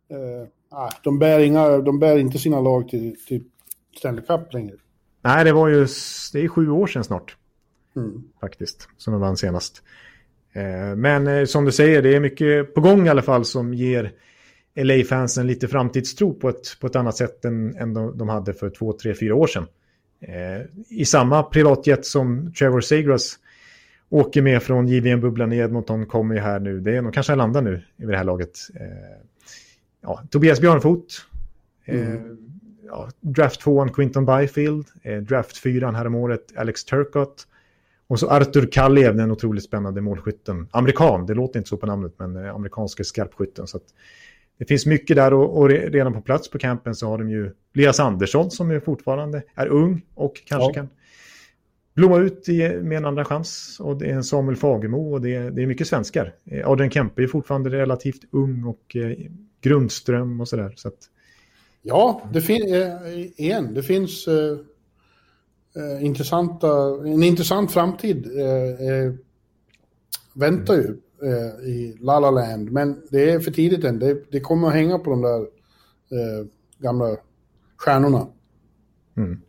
[0.09, 3.45] Eh, ah, de, bär inga, de bär inte sina lag till, till
[3.99, 4.77] Stanley Cup längre.
[5.23, 5.87] Nej, det var ju...
[6.33, 7.37] Det är sju år sedan snart.
[7.97, 8.23] Mm.
[8.41, 9.83] Faktiskt, som de vann senast.
[10.53, 13.75] Eh, men eh, som du säger, det är mycket på gång i alla fall som
[13.75, 14.13] ger
[14.75, 18.71] LA-fansen lite framtidstro på ett, på ett annat sätt än, än de, de hade för
[18.71, 19.67] två, tre, fyra år sedan.
[20.21, 23.39] Eh, I samma privatjet som Trevor Segras
[24.09, 26.81] åker med från JVM-bubblan i Edmonton kommer ju här nu.
[26.81, 28.59] Det är nog kanske landar nu i det här laget.
[28.75, 28.87] Eh,
[30.01, 31.27] ja, Tobias Björnfot.
[31.85, 32.39] Eh, mm.
[32.87, 34.87] ja, draft 2 Quinton Byfield.
[35.03, 37.47] Eh, draft 4 häromåret Alex Turcott.
[38.07, 40.69] Och så Artur Kaliev, den otroligt spännande målskytten.
[40.71, 43.67] Amerikan, det låter inte så på namnet, men eh, amerikanska skarpskytten.
[43.67, 43.85] Så att,
[44.61, 47.53] det finns mycket där och, och, redan på plats på campen så har de ju
[47.75, 50.73] Lias Andersson som är fortfarande är ung och kanske ja.
[50.73, 50.89] kan
[51.95, 53.77] blomma ut i, med en andra chans.
[53.81, 56.35] Och det är en Samuel Fagemo och det är, det är mycket svenskar.
[56.45, 59.17] Eh, Adrian Kempe är fortfarande relativt ung och eh,
[59.61, 60.73] Grundström och sådär.
[60.77, 60.99] Så att...
[61.83, 64.59] Ja, det finns eh, igen, det finns eh,
[65.77, 66.69] eh, intressanta,
[67.05, 69.15] en intressant framtid eh,
[70.35, 72.73] väntar ju eh, i La La Land.
[72.73, 73.99] Men det är för tidigt än.
[73.99, 76.47] Det, det kommer att hänga på de där eh,
[76.79, 77.17] gamla
[77.77, 78.27] stjärnorna.
[79.17, 79.41] Mm.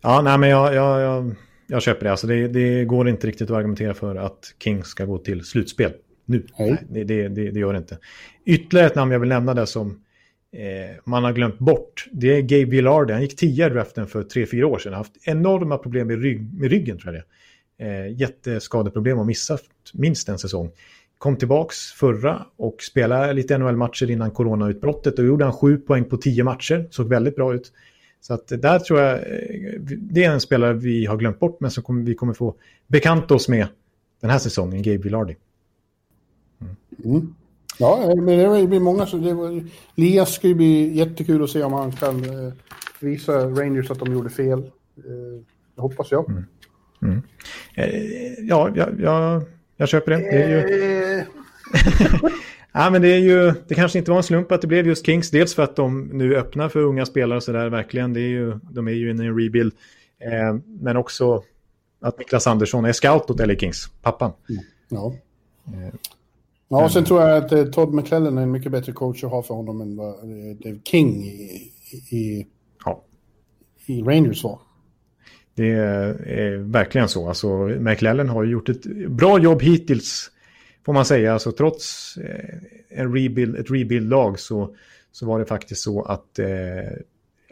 [0.00, 1.34] Ja, nej men jag, jag, jag,
[1.66, 2.10] jag köper det.
[2.10, 2.48] Alltså det.
[2.48, 5.92] Det går inte riktigt att argumentera för att King ska gå till slutspel
[6.24, 6.46] nu.
[6.58, 6.70] Nej.
[6.88, 7.98] Nej det, det, det, gör det inte.
[8.44, 9.90] Ytterligare ett namn jag vill nämna där som
[10.52, 12.08] eh, man har glömt bort.
[12.12, 13.12] Det är Gabe Villardi.
[13.12, 14.92] Han gick tio i draften för tre, fyra år sedan.
[14.92, 17.26] Han har haft enorma problem med, rygg, med ryggen tror jag det
[17.82, 20.70] eh, jätteskadeproblem och missat minst en säsong.
[21.18, 26.16] Kom tillbaks förra och spelade lite NHL-matcher innan coronautbrottet och gjorde han sju poäng på
[26.16, 26.88] tio matcher.
[26.90, 27.72] Såg väldigt bra ut.
[28.20, 31.70] Så att där tror jag, eh, det är en spelare vi har glömt bort men
[31.70, 32.54] som vi kommer få
[32.86, 33.66] bekanta oss med
[34.20, 35.36] den här säsongen, Gabe Villardi.
[36.60, 36.76] Mm.
[37.04, 37.34] Mm.
[37.78, 39.64] Ja, men det blir många så det var,
[39.94, 42.52] Lias ska ju bli jättekul att se om han kan eh,
[43.00, 44.58] visa Rangers att de gjorde fel.
[44.58, 45.42] Eh,
[45.74, 46.30] det hoppas jag.
[46.30, 46.44] Mm.
[47.02, 47.22] Mm.
[47.74, 49.42] Eh, ja, jag, jag,
[49.76, 50.16] jag köper det.
[50.16, 51.24] det är ju...
[52.72, 55.06] ja, men det, är ju, det kanske inte var en slump att det blev just
[55.06, 55.30] Kings.
[55.30, 57.68] Dels för att de nu öppnar för unga spelare och sådär.
[57.68, 59.72] Verkligen, det är ju, de är ju inne i en rebuild.
[60.18, 61.42] Eh, men också
[62.00, 64.32] att Niklas Andersson är scout åt LA Kings, pappan.
[64.48, 64.62] Mm.
[64.88, 65.14] Ja.
[65.66, 65.94] Eh,
[66.68, 69.30] ja, och sen tror jag att eh, Todd McClellan är en mycket bättre coach att
[69.30, 71.72] ha för honom än vad eh, Dave King i,
[72.10, 72.46] i,
[72.84, 73.02] ja.
[73.86, 74.58] i Rangers var.
[75.54, 77.28] Det är verkligen så.
[77.28, 80.30] Alltså, McLellan har gjort ett bra jobb hittills
[80.84, 81.32] får man säga.
[81.32, 82.54] Alltså, trots eh,
[82.88, 84.76] en rebuild, ett rebuild-lag så,
[85.12, 86.46] så var det faktiskt så att eh,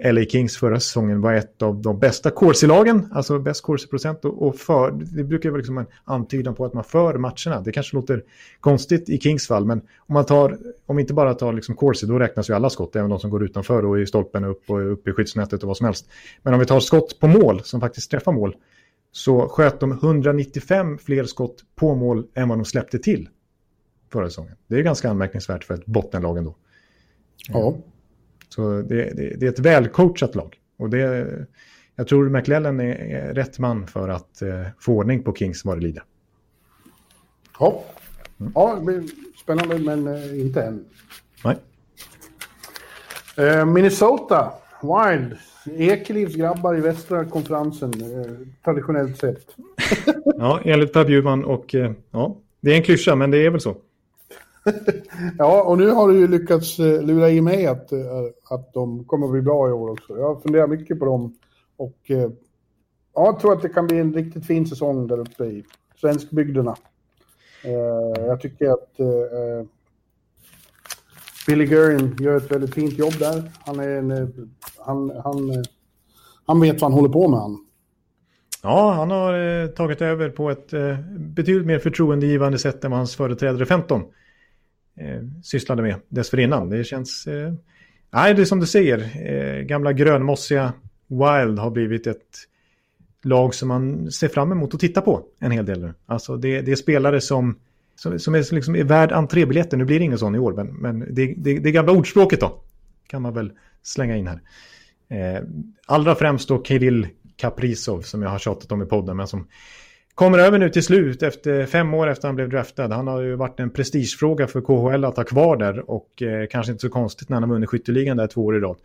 [0.05, 4.57] LA Kings förra säsongen var ett av de bästa corsi-lagen, alltså bäst corsi-procent och, och
[4.57, 7.61] för, det brukar vara liksom en antydan på att man för matcherna.
[7.65, 8.25] Det kanske låter
[8.61, 12.07] konstigt i Kings fall, men om man tar, om vi inte bara tar liksom corsi,
[12.07, 14.93] då räknas ju alla skott, även de som går utanför och i stolpen upp och
[14.93, 16.11] upp i skyddsnätet och vad som helst.
[16.43, 18.57] Men om vi tar skott på mål, som faktiskt träffar mål,
[19.13, 23.29] så sköt de 195 fler skott på mål än vad de släppte till
[24.13, 24.57] förra säsongen.
[24.67, 26.57] Det är ganska anmärkningsvärt för ett bottenlag ändå.
[27.49, 27.77] Ja.
[28.55, 30.57] Så det, det, det är ett välcoachat lag.
[30.77, 31.27] Och det,
[31.97, 35.77] jag tror McLellan är, är rätt man för att eh, få ordning på Kings vad
[35.77, 36.03] det lider.
[37.59, 37.85] Ja.
[38.55, 39.05] ja, det blir
[39.43, 40.85] spännande men eh, inte än.
[41.45, 41.57] Nej.
[43.37, 44.53] Eh, Minnesota,
[44.83, 45.37] Wild.
[45.79, 48.33] Ekelivs grabbar i västra konferensen, eh,
[48.65, 49.47] traditionellt sett.
[50.25, 51.75] ja, enligt Per Bjurman och
[52.11, 53.77] ja, det är en klyscha men det är väl så
[55.39, 58.01] ja, och nu har du ju lyckats eh, lura i mig att, eh,
[58.51, 60.19] att de kommer att bli bra i år också.
[60.19, 61.35] Jag funderar mycket på dem
[61.77, 62.31] och eh,
[63.15, 65.65] ja, jag tror att det kan bli en riktigt fin säsong där uppe i
[66.01, 66.77] svenskbygderna.
[68.17, 68.97] Jag tycker att
[71.47, 73.53] Billy Gurin gör ett väldigt fint jobb där.
[73.67, 74.33] Han, är en,
[74.79, 75.65] han, han,
[76.47, 77.41] han vet vad han håller på med.
[77.41, 77.67] Han.
[78.63, 80.71] Ja, han har tagit över på ett
[81.17, 84.03] betydligt mer förtroendegivande sätt än vad hans företrädare 15
[84.97, 86.71] eh, sysslade med dessförinnan.
[86.71, 87.27] Det känns...
[87.27, 87.53] Eh,
[88.11, 88.99] nej, det är som du säger.
[88.99, 90.73] Eh, gamla grönmossiga
[91.07, 92.47] Wild har blivit ett
[93.23, 95.95] lag som man ser fram emot att titta på en hel del nu.
[96.07, 97.59] Alltså det, det är spelare som,
[97.95, 99.77] som, som är, liksom, är värd entrébiljetter.
[99.77, 102.61] Nu blir det ingen sån i år, men, men det, det, det gamla ordspråket då
[103.07, 103.53] kan man väl
[103.83, 104.41] slänga in här.
[105.09, 105.43] Eh,
[105.87, 109.47] allra främst då Kirill Kaprizov som jag har tjatat om i podden, men som
[110.21, 112.89] kommer över nu till slut efter fem år efter han blev draftad.
[112.89, 116.73] Han har ju varit en prestigefråga för KHL att ha kvar där och eh, kanske
[116.73, 118.77] inte så konstigt när han har vunnit skytteligan där två år i rad.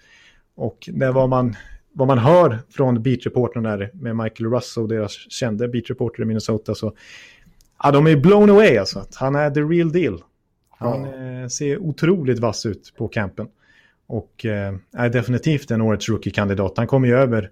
[0.56, 1.56] Och det var man,
[1.94, 6.94] vad man hör från beatreportern där med Michael Russo, deras kände beatreporter i Minnesota, så
[7.84, 9.06] ja, de är blown away alltså.
[9.16, 10.24] Han är the real deal.
[10.70, 11.42] Han ja.
[11.42, 13.48] eh, ser otroligt vass ut på campen.
[14.08, 16.74] Och eh, är definitivt en årets rookie-kandidat.
[16.78, 17.52] Han kommer ju över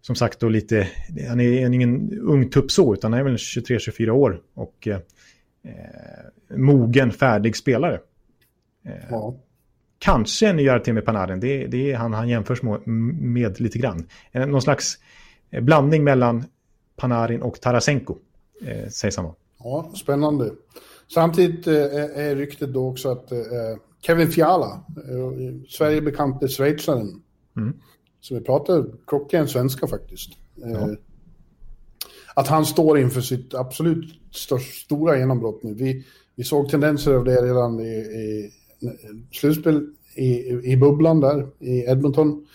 [0.00, 0.88] som sagt då lite,
[1.28, 4.98] han är ingen ung tupp så, utan han är väl 23-24 år och eh,
[6.56, 8.00] mogen, färdig spelare.
[8.84, 9.34] Eh, ja.
[9.98, 12.62] Kanske en ny Artemi Panarin, det, det är han han jämförs
[13.16, 14.06] med, lite grann.
[14.32, 14.98] Någon slags
[15.50, 16.44] eh, blandning mellan
[16.96, 18.16] Panarin och Tarasenko,
[18.62, 19.34] eh, sägs han vara.
[19.58, 20.50] Ja, spännande.
[21.14, 21.74] Samtidigt eh,
[22.28, 23.38] är ryktet då också att eh,
[24.00, 27.22] Kevin Fiala, eh, Sverigebekante schweizaren,
[27.56, 27.74] mm.
[28.20, 30.30] Så vi pratar klockren svenska faktiskt.
[30.54, 30.68] Ja.
[30.68, 30.88] Eh,
[32.34, 35.74] att han står inför sitt absolut största, stora genombrott nu.
[35.74, 36.04] Vi,
[36.36, 38.52] vi såg tendenser av det redan i, i
[39.32, 42.46] slutspel i, i bubblan där i Edmonton.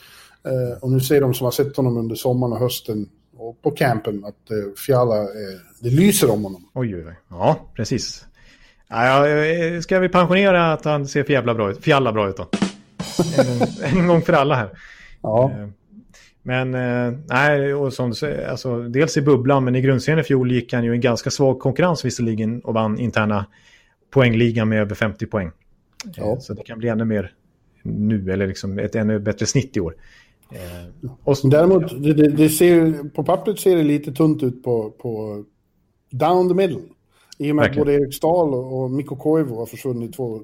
[0.45, 3.71] Eh, och nu ser de som har sett honom under sommaren och hösten och på
[3.71, 6.69] campen att eh, Fiala, eh, det lyser om honom.
[6.73, 7.15] Oj, oj, oj.
[7.29, 8.25] Ja, precis.
[8.87, 9.25] Ja,
[9.81, 11.83] ska vi pensionera att han ser för jävla bra ut?
[11.83, 12.47] Fjalla bra ut då.
[13.37, 14.69] en, en gång för alla här.
[15.23, 15.51] Ja.
[15.51, 15.67] Eh,
[16.41, 20.23] men eh, nej, och som du säger, alltså, dels i bubblan, men i grundserien i
[20.23, 23.45] fjol gick han ju en ganska svag konkurrens visserligen och vann interna
[24.09, 25.47] poängligan med över 50 poäng.
[25.47, 26.39] Eh, ja.
[26.39, 27.31] Så det kan bli ännu mer
[27.83, 29.95] nu, eller liksom ett ännu bättre snitt i år.
[31.23, 31.97] Och så, Däremot, ja.
[31.97, 35.43] det, det, ser, på pappret ser det lite tunt ut på, på
[36.09, 36.81] down the middle.
[37.37, 40.41] I och med att både Erik Stahl och Mikko Koivu har försvunnit två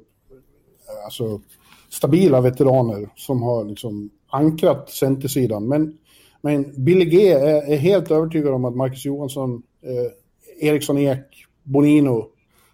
[1.05, 1.41] alltså,
[1.89, 5.67] stabila veteraner som har liksom ankrat centersidan.
[5.67, 5.97] Men,
[6.41, 11.25] men Billy G är, är, helt övertygad om att Marcus Johansson, eh, Eriksson Ek,
[11.63, 12.29] Bonino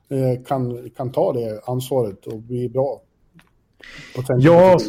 [0.10, 3.02] eh, kan, kan ta det ansvaret och bli bra.
[4.38, 4.80] Ja,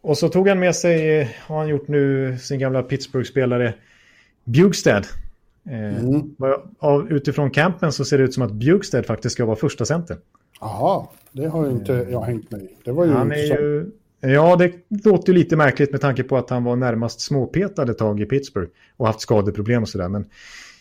[0.00, 3.74] och så tog han med sig, har han gjort nu, sin gamla Pittsburgh-spelare
[4.44, 5.02] Bjugstad.
[5.66, 6.36] Eh, mm.
[7.10, 10.16] Utifrån campen så ser det ut som att Bjugstad faktiskt ska vara första center.
[10.60, 13.90] Jaha, det har inte jag hängt med Det var ju Han är ju
[14.20, 14.72] Ja, det
[15.04, 18.26] låter ju lite märkligt med tanke på att han var närmast småpetad ett tag i
[18.26, 20.08] Pittsburgh och haft skadeproblem och sådär.
[20.08, 20.26] Men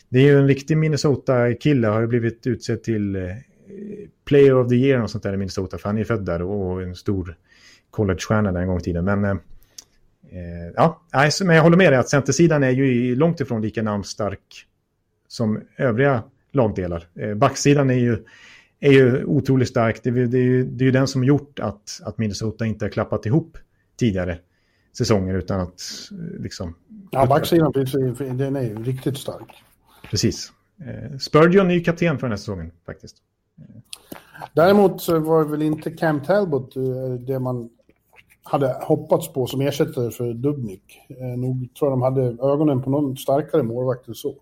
[0.09, 3.21] det är ju en riktig Minnesota-kille, har ju blivit utsedd till eh,
[4.25, 6.81] Player of the Year och sånt där i Minnesota, för han är född där och
[6.81, 7.35] en stor
[7.91, 9.05] collegestjärna där en gång i tiden.
[9.05, 11.01] Men, eh, eh ja,
[11.43, 14.65] men jag håller med dig att centersidan är ju långt ifrån lika namnstark
[15.27, 17.07] som övriga lagdelar.
[17.15, 18.17] Eh, backsidan är ju
[18.79, 20.03] är ju otroligt stark.
[20.03, 22.89] Det, det, är ju, det är ju den som gjort att, att Minnesota inte har
[22.89, 23.57] klappat ihop
[23.95, 24.39] tidigare
[24.97, 25.81] säsonger utan att
[26.39, 26.75] liksom...
[27.11, 27.71] Ja, backsidan
[28.17, 29.63] den är ju riktigt stark.
[30.09, 30.51] Precis.
[30.85, 33.17] Eh, Spurgeon är ju kapten för den här säsongen faktiskt.
[34.53, 36.83] Däremot var det väl inte Cam Talbot eh,
[37.19, 37.69] det man
[38.43, 40.99] hade hoppats på som ersättare för Dubnik.
[41.09, 44.35] Eh, nog tror jag de hade ögonen på någon starkare målvakt än så.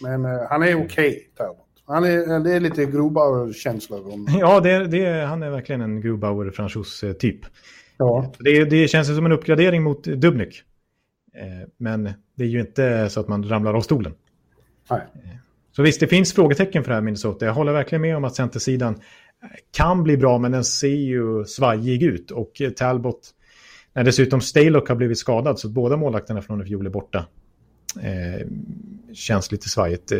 [0.00, 1.61] Men eh, han är okej, okay, Talbot.
[1.86, 3.96] Han är, det är lite Grobauer-känsla.
[4.40, 7.40] Ja, det, det, han är verkligen en Grobauer-fransos-typ.
[7.96, 8.32] Ja.
[8.38, 10.62] Det, det känns som en uppgradering mot Dubnik.
[11.76, 12.04] Men
[12.36, 14.14] det är ju inte så att man ramlar av stolen.
[14.90, 15.00] Nej.
[15.76, 17.46] Så visst, det finns frågetecken för det här Minnesota.
[17.46, 19.00] Jag håller verkligen med om att centersidan
[19.70, 22.30] kan bli bra, men den ser ju svajig ut.
[22.30, 23.30] Och Talbot,
[23.92, 27.26] när dessutom Stalock har blivit skadad, så båda målvakterna från i fjol är borta.
[28.02, 28.46] Eh,
[29.12, 30.12] känns lite svajigt.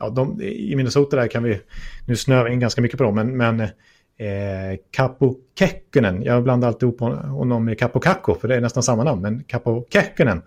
[0.00, 1.60] Eh, ja, de, I Minnesota där kan vi,
[2.06, 6.68] nu snöar vi in ganska mycket på dem, men, men eh, Capo Kekkonen, jag blandar
[6.68, 10.42] alltid ihop honom med Capo Kakko, för det är nästan samma namn, men Capo Kekkonen.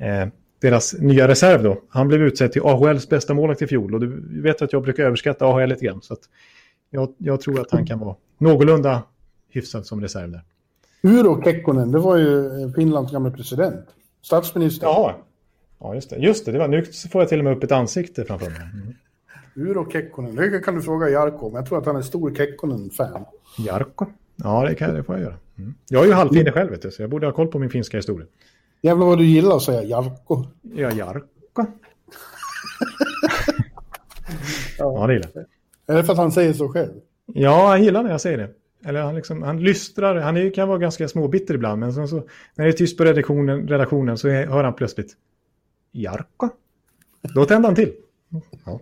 [0.00, 0.28] Eh,
[0.64, 1.80] deras nya reserv då.
[1.88, 5.04] Han blev utsedd till AHLs bästa målvakt i fjol och du vet att jag brukar
[5.04, 6.02] överskatta AHL lite grann.
[6.02, 6.16] Så
[6.90, 9.02] jag, jag, tror att han kan vara någorlunda
[9.50, 10.42] hyfsad som reserv där.
[11.02, 13.84] Uro Kekkonen, det var ju Finlands gamla president.
[14.22, 14.86] Statsminister.
[14.86, 15.14] Jaha.
[15.84, 16.16] Ja, just det.
[16.16, 18.60] Just det, det var, nu får jag till och med upp ett ansikte framför mig.
[18.72, 18.94] Mm.
[19.68, 23.24] Uro Kekkonen, det kan du fråga Jarko men jag tror att han är stor Kekkonen-fan.
[23.58, 24.06] Jarko?
[24.36, 25.36] Ja, det, kan, det får jag göra.
[25.58, 25.74] Mm.
[25.88, 27.96] Jag är ju halvfinne själv, vet du, så jag borde ha koll på min finska
[27.96, 28.26] historia.
[28.82, 30.44] Jävlar vad du gillar att säga Jarko.
[30.62, 31.66] Ja, Jarko.
[34.78, 35.06] ja.
[35.06, 35.44] det gillar jag.
[35.86, 36.92] Är det för att han säger så själv?
[37.26, 38.50] Ja, han gillar när jag säger det.
[38.88, 42.16] Eller han, liksom, han lystrar, han är, kan vara ganska småbitter ibland, men så, så,
[42.54, 45.16] när det är tyst på redaktionen, redaktionen så hör han plötsligt
[45.94, 46.48] Jarko.
[47.34, 47.92] Då tänder han till.
[48.28, 48.80] Ja, ja.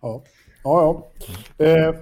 [0.00, 1.02] ja.
[1.58, 1.64] ja.
[1.64, 1.94] Eh,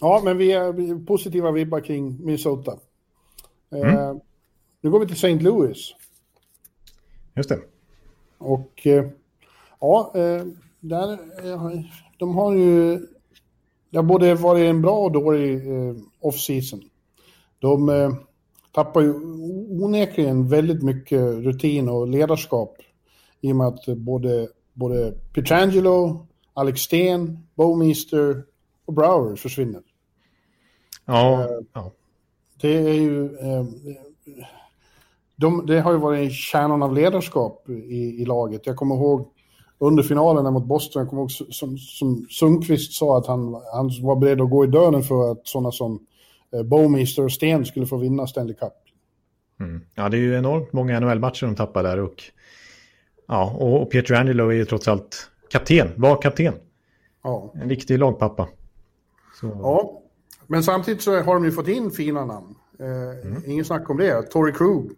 [0.00, 2.78] ja men vi är positiva vibbar kring Minnesota.
[3.72, 4.20] Eh, mm.
[4.80, 5.38] Nu går vi till St.
[5.38, 5.94] Louis.
[7.34, 7.60] Just det.
[8.38, 9.06] Och eh,
[9.80, 10.44] ja, eh,
[10.80, 11.12] där,
[11.44, 11.70] eh,
[12.18, 13.06] de har ju...
[13.90, 15.62] Det har både varit en bra och dålig
[16.20, 16.82] off-season.
[17.58, 17.88] De
[18.76, 19.14] tappar ju
[19.84, 22.76] onekligen väldigt mycket rutin och ledarskap
[23.40, 28.42] i och med att både, både Pietrangelo, Alex Sten, Bowmeister
[28.86, 29.82] och Brower försvinner.
[31.04, 31.92] Ja, ja.
[32.60, 33.30] Det är ju
[35.36, 38.66] de, det har ju varit kärnan av ledarskap i, i laget.
[38.66, 39.28] Jag kommer ihåg
[39.78, 44.16] under finalen mot Boston, jag kommer ihåg som, som Sundqvist sa att han, han var
[44.16, 45.98] beredd att gå i dörren för att sådana som eh,
[46.64, 48.72] Bowmeister och Sten skulle få vinna Stanley Cup.
[49.60, 49.80] Mm.
[49.94, 52.22] Ja, det är ju enormt många NHL-matcher de tappar där och,
[53.28, 56.54] ja, och, och Peter Angelo är ju trots allt kapten, var kapten.
[57.22, 57.52] Ja.
[57.54, 58.48] En riktig lagpappa.
[59.40, 59.46] Så.
[59.46, 60.02] Ja,
[60.46, 62.54] men samtidigt så har de ju fått in fina namn.
[62.80, 63.42] Eh, mm.
[63.46, 64.22] Ingen snack om det.
[64.22, 64.90] Tory Krug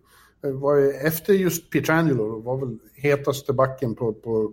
[0.44, 4.52] Eh, var efter just Pietrangelo var väl hetaste backen på, på,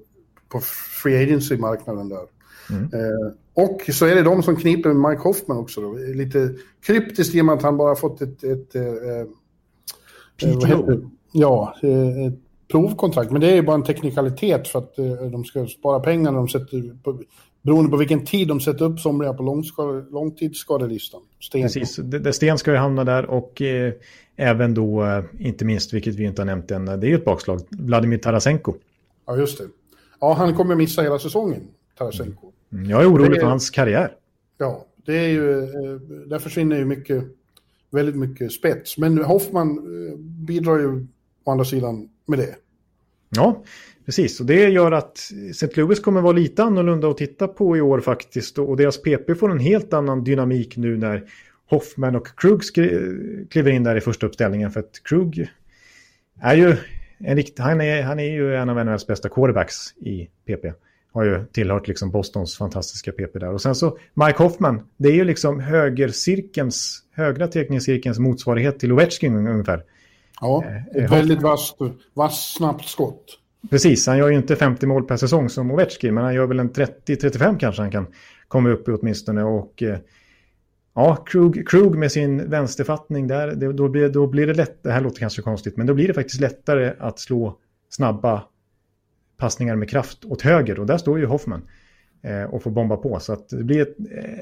[0.49, 0.61] på
[1.03, 2.27] free agency-marknaden där.
[2.69, 2.83] Mm.
[2.83, 5.81] Eh, och så är det de som kniper med Mike Hoffman också.
[5.81, 5.93] Då.
[5.93, 6.53] Lite
[6.85, 8.43] kryptiskt i och med att han bara fått ett...
[8.43, 9.19] ett, ett eh,
[10.49, 10.97] eh
[11.31, 12.39] Ja, eh, ett
[12.71, 13.31] provkontrakt.
[13.31, 14.95] Men det är ju bara en teknikalitet för att
[15.31, 17.03] de ska spara pengar när de sätter...
[17.03, 17.19] På,
[17.65, 19.43] beroende på vilken tid de sätter upp somliga på
[20.11, 21.21] långtidsskadelistan.
[21.39, 21.61] Sten.
[21.61, 23.93] Precis, det, Sten ska ju hamna där och eh,
[24.35, 27.25] även då, eh, inte minst, vilket vi inte har nämnt än, det är ju ett
[27.25, 28.73] bakslag, Vladimir Tarasenko.
[29.25, 29.63] Ja, just det.
[30.19, 31.61] Ja, han kommer missa hela säsongen,
[31.97, 32.51] Tarasenko.
[32.75, 32.89] Mm.
[32.89, 34.11] Jag är orolig är, för hans karriär.
[34.57, 37.23] Ja, det är ju, eh, där försvinner ju mycket,
[37.91, 38.97] väldigt mycket spets.
[38.97, 41.07] Men Hoffman eh, bidrar ju
[41.43, 42.55] å andra sidan med det.
[43.29, 43.63] Ja,
[44.05, 44.39] precis.
[44.39, 45.17] Och det gör att
[45.49, 45.67] St.
[45.75, 48.57] Louis kommer vara lite annorlunda att titta på i år faktiskt.
[48.57, 51.23] Och deras PP får en helt annan dynamik nu när
[51.69, 52.61] Hoffman och Krug
[53.49, 54.71] kliver in där i första uppställningen.
[54.71, 55.49] För att Krug
[56.41, 56.75] är ju
[57.17, 60.65] en rikt, han, är, han är ju en av NHLs bästa quarterbacks i PP.
[61.15, 63.53] Har ju tillhört liksom Bostons fantastiska PP där.
[63.53, 69.47] Och sen så Mike Hoffman, det är ju liksom högercirkelns, högra teckningscirkelns motsvarighet till Ovechkin
[69.47, 69.83] ungefär.
[70.41, 71.77] Ja, ett eh, väldigt vasst,
[72.13, 73.39] vass, snabbt skott.
[73.69, 76.59] Precis, han gör ju inte 50 mål per säsong som Ovechkin, men han gör väl
[76.59, 78.07] en 30-35 kanske han kan
[78.47, 79.43] komma upp i åtminstone.
[79.43, 79.97] Och eh,
[80.95, 84.91] ja, Krug, Krug med sin vänsterfattning där, det, då, blir, då blir det lätt, det
[84.91, 87.57] här låter kanske konstigt, men då blir det faktiskt lättare att slå
[87.89, 88.43] snabba
[89.37, 90.79] passningar med kraft åt höger.
[90.79, 91.61] Och där står ju Hoffman
[92.21, 93.19] eh, och får bomba på.
[93.19, 93.95] Så att det blir ett,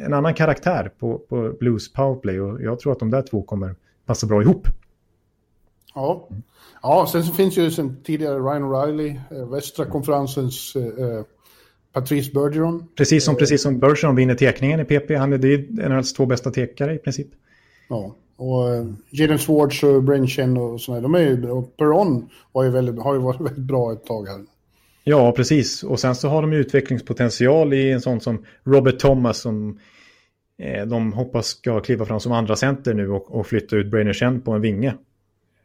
[0.06, 3.76] en annan karaktär på, på Blues powerplay och jag tror att de där två kommer
[4.06, 4.68] passa bra ihop.
[5.96, 6.30] Ja,
[6.82, 11.24] ja sen så finns ju sen tidigare Ryan O'Reilly, eh, västra konferensens eh, eh
[11.94, 12.88] Patrice Bergeron.
[12.98, 15.16] Precis som, precis som Bergeron vinner tekningen i PP.
[15.16, 17.28] Han är, det är en av hans två bästa tekare i princip.
[17.90, 18.64] Ja, och
[19.10, 19.40] Jaden
[19.84, 21.02] och Brenchen och sådana.
[21.02, 24.28] De är ju, och Perron var ju väldigt, har ju varit väldigt bra ett tag
[24.28, 24.40] här.
[25.04, 25.84] Ja, precis.
[25.84, 29.80] Och sen så har de utvecklingspotential i en sån som Robert Thomas som
[30.58, 34.14] eh, de hoppas ska kliva fram som andra center nu och, och flytta ut Brainer
[34.14, 34.96] Chen på en vinge.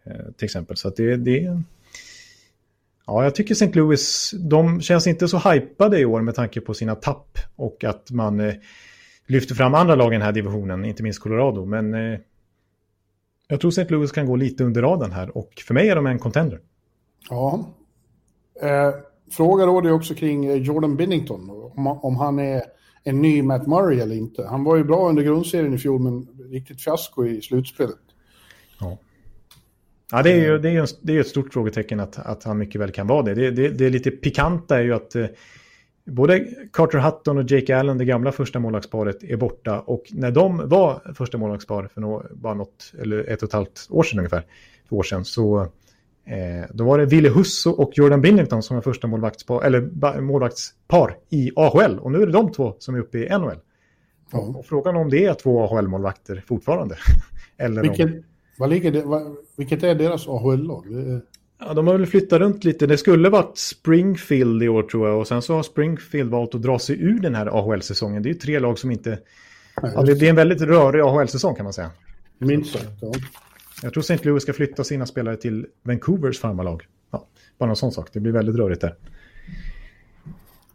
[0.06, 0.77] Eh, till exempel.
[0.77, 1.62] Så att det, det
[3.09, 3.73] Ja, jag tycker St.
[3.73, 8.10] Louis, de känns inte så hypade i år med tanke på sina tapp och att
[8.10, 8.55] man eh,
[9.27, 11.65] lyfter fram andra lag i den här divisionen, inte minst Colorado.
[11.65, 12.19] Men eh,
[13.48, 13.89] jag tror St.
[13.89, 16.60] Louis kan gå lite under raden här och för mig är de en contender.
[17.31, 17.69] Ja.
[18.62, 18.94] Eh,
[19.30, 22.62] fråga råder också kring eh, Jordan Binnington, om, om han är
[23.05, 24.46] en ny Matt Murray eller inte.
[24.46, 27.96] Han var ju bra under grundserien i fjol, men riktigt fiasko i slutspelet.
[28.80, 28.98] Ja.
[30.10, 32.80] Ja, det är ju det är, det är ett stort frågetecken att, att han mycket
[32.80, 33.34] väl kan vara det.
[33.34, 35.26] Det, det, det är lite pikanta är ju att eh,
[36.05, 39.80] både Carter Hutton och Jake Allen, det gamla första målvaktsparet, är borta.
[39.80, 43.86] Och när de var första målvaktspar för nå, bara något, eller ett och ett halvt
[43.90, 44.44] år sedan ungefär,
[44.88, 45.68] två år sedan, så
[46.28, 51.16] eh, då var det Ville Husso och Jordan Binnington som var första målvaktspar, eller målvaktspar
[51.28, 51.98] i AHL.
[51.98, 53.59] Och nu är det de två som är uppe i NHL.
[54.32, 54.38] Ja.
[54.38, 56.96] Och, och frågan om det är två AHL-målvakter fortfarande.
[57.56, 58.06] eller Vilket...
[58.06, 58.22] om...
[58.59, 60.84] Vad ligger det, vad, vilket är deras AHL-lag?
[61.60, 62.86] Ja, de har väl flyttat runt lite.
[62.86, 65.18] Det skulle varit Springfield i år tror jag.
[65.18, 68.22] Och sen så har Springfield valt att dra sig ur den här AHL-säsongen.
[68.22, 69.18] Det är ju tre lag som inte...
[69.82, 71.90] Ja, det blir en väldigt rörig AHL-säsong kan man säga.
[72.38, 73.12] Minst sagt, ja.
[73.82, 74.28] Jag tror St.
[74.28, 76.86] Louis ska flytta sina spelare till Vancouvers farmarlag.
[77.10, 77.26] Ja,
[77.59, 78.09] bara en sån sak.
[78.12, 78.94] Det blir väldigt rörigt där.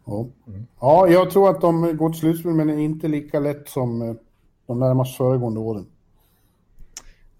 [0.04, 0.26] Ja.
[0.80, 4.14] ja, jag tror att de går till slutspel men inte lika lätt som eh,
[4.66, 5.86] de närmast föregående åren.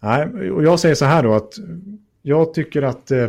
[0.01, 1.53] Nej, och jag säger så här då att
[2.23, 3.29] jag tycker att eh,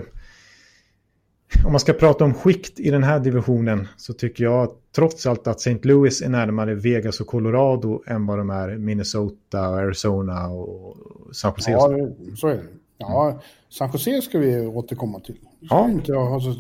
[1.66, 5.48] om man ska prata om skikt i den här divisionen så tycker jag trots allt
[5.48, 5.80] att St.
[5.82, 10.96] Louis är närmare Vegas och Colorado än vad de är Minnesota, Arizona och
[11.36, 11.72] San Jose.
[11.72, 11.90] Ja,
[12.36, 12.64] så är det.
[12.98, 13.40] Ja,
[13.70, 15.36] San Jose ska vi återkomma till.
[15.60, 15.90] Det ska ja.
[15.90, 16.56] inte ha så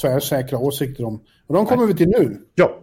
[0.00, 1.20] tvärsäkra åsikter om.
[1.46, 1.92] Och de kommer Nej.
[1.92, 2.40] vi till nu.
[2.54, 2.80] Ja.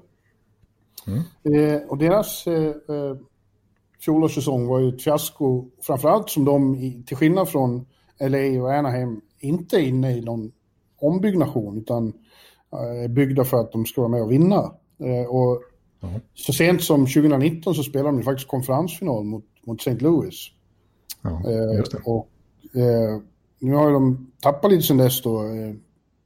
[1.07, 1.73] Mm.
[1.73, 3.15] Eh, och deras eh, eh
[3.99, 7.85] fjolårs säsong var ju ett fiasko, framförallt som de, till skillnad från
[8.19, 10.51] LA och Anaheim, inte inne i någon
[10.99, 12.13] ombyggnation, utan
[12.71, 14.71] är eh, byggda för att de ska vara med och vinna.
[14.99, 15.61] Eh, och
[16.03, 16.21] mm.
[16.33, 20.03] så sent som 2019 så spelade de faktiskt konferensfinal mot, mot St.
[20.03, 20.51] Louis.
[21.21, 22.29] Ja, eh, och
[23.59, 25.43] nu har de tappat lite sen dess då.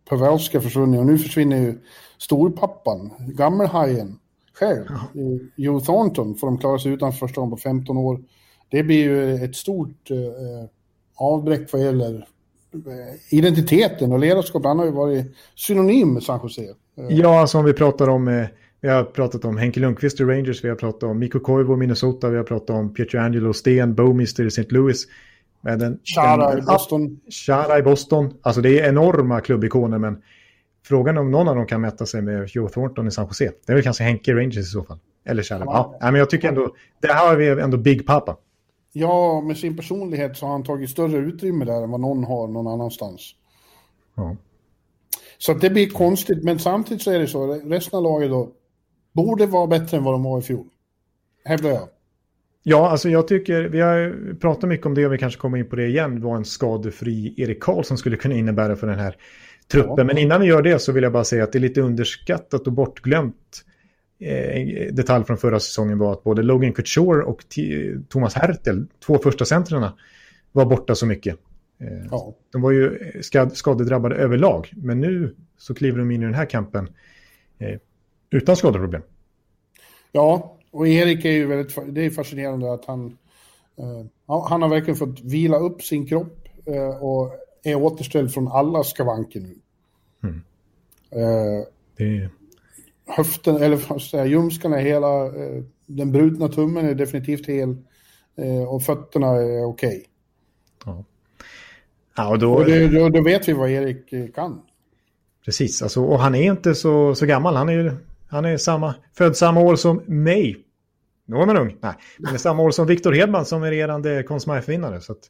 [0.10, 1.80] Pavelska försvunnit och nu försvinner ju
[2.18, 4.20] storpappan, gammelhajen,
[4.54, 4.86] själv.
[4.90, 5.22] Ja.
[5.56, 8.24] Joe Thornton får de klara sig utan första gången på 15 år.
[8.70, 10.70] Det blir ju ett stort eh,
[11.16, 12.24] avbräck vad gäller eh,
[13.30, 14.66] identiteten och ledarskap.
[14.66, 15.26] Han har ju varit
[15.56, 16.62] synonym med San Jose.
[16.62, 17.06] Eh.
[17.10, 18.28] Ja, alltså om vi pratar om...
[18.28, 18.46] Eh,
[18.84, 21.78] vi har pratat om Henke Lundqvist i Rangers, vi har pratat om Mikko Koivu i
[21.78, 24.66] Minnesota, vi har pratat om Pietrangelo Sten, Bowmister i St.
[24.70, 25.08] Louis.
[25.62, 27.20] Med den, Chara i Boston.
[27.30, 28.34] Chara i Boston.
[28.42, 30.18] Alltså det är enorma klubbikoner, men
[30.84, 33.52] Frågan är om någon av dem kan mäta sig med Joe Thornton i San Jose.
[33.66, 35.00] Det är väl kanske Henke Rangers i så fall.
[35.26, 35.46] Eller.
[35.50, 35.98] Ja.
[36.00, 36.12] ja.
[36.12, 38.38] men jag tycker ändå, det här har vi ändå Big Papa.
[38.94, 42.48] Ja, med sin personlighet så har han tagit större utrymme där än vad någon har
[42.48, 43.36] någon annanstans.
[44.16, 44.36] Ja.
[45.38, 48.52] Så det blir konstigt, men samtidigt så är det så, resten av laget då
[49.12, 50.66] borde vara bättre än vad de var i fjol.
[51.46, 51.88] Hävdar jag.
[52.64, 55.70] Ja, alltså jag tycker, vi har pratat mycket om det och vi kanske kommer in
[55.70, 59.18] på det igen, vad en skadefri Erik Karlsson skulle kunna innebära för den här
[59.72, 59.96] truppen.
[59.98, 60.04] Ja.
[60.04, 62.68] Men innan vi gör det så vill jag bara säga att det är lite underskattat
[62.68, 63.66] och bortglömt.
[64.22, 69.18] Eh, detalj från förra säsongen var att både Logan Couture och T Thomas Hertel, två
[69.18, 69.94] första centrarna,
[70.52, 71.38] var borta så mycket.
[71.80, 72.36] Eh, ja.
[72.52, 76.46] De var ju skad skadedrabbade överlag, men nu så kliver de in i den här
[76.46, 76.90] kampen
[77.60, 77.80] eh,
[78.30, 79.02] utan skadeproblem.
[80.12, 83.18] Ja, och Erik är ju väldigt, det är fascinerande att han,
[83.78, 87.32] eh, han har verkligen fått vila upp sin kropp eh, och
[87.64, 89.56] är återställd från alla skavanker nu.
[90.24, 90.42] Mm.
[91.12, 91.66] Eh,
[91.98, 92.30] det...
[93.18, 97.78] Höften, eller säga, ljumskarna är hela, eh, den brutna tummen är definitivt hel
[98.36, 99.88] eh, och fötterna är okej.
[99.90, 100.04] Okay.
[100.86, 101.04] Ja.
[102.18, 102.54] ja, och då...
[102.54, 104.62] Och det, då, då, vet vi vad Erik eh, kan.
[105.46, 107.56] Precis, alltså, och han är inte så, så gammal.
[107.56, 107.98] Han är
[108.28, 110.58] han är samma, född samma år som mig.
[111.26, 111.78] Nu är man ung.
[111.82, 115.30] Nej, men är samma år som Viktor Hedman som är regerande Conn vinnare Så att,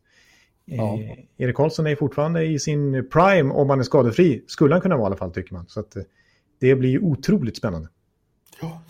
[0.66, 1.00] Ja.
[1.02, 4.44] Eh, Erik Karlsson är fortfarande i sin prime om han är skadefri.
[4.48, 5.66] Skulle han kunna vara i alla fall tycker man.
[5.68, 5.96] Så att,
[6.62, 7.90] det blir otroligt spännande.
[8.62, 8.82] Ja.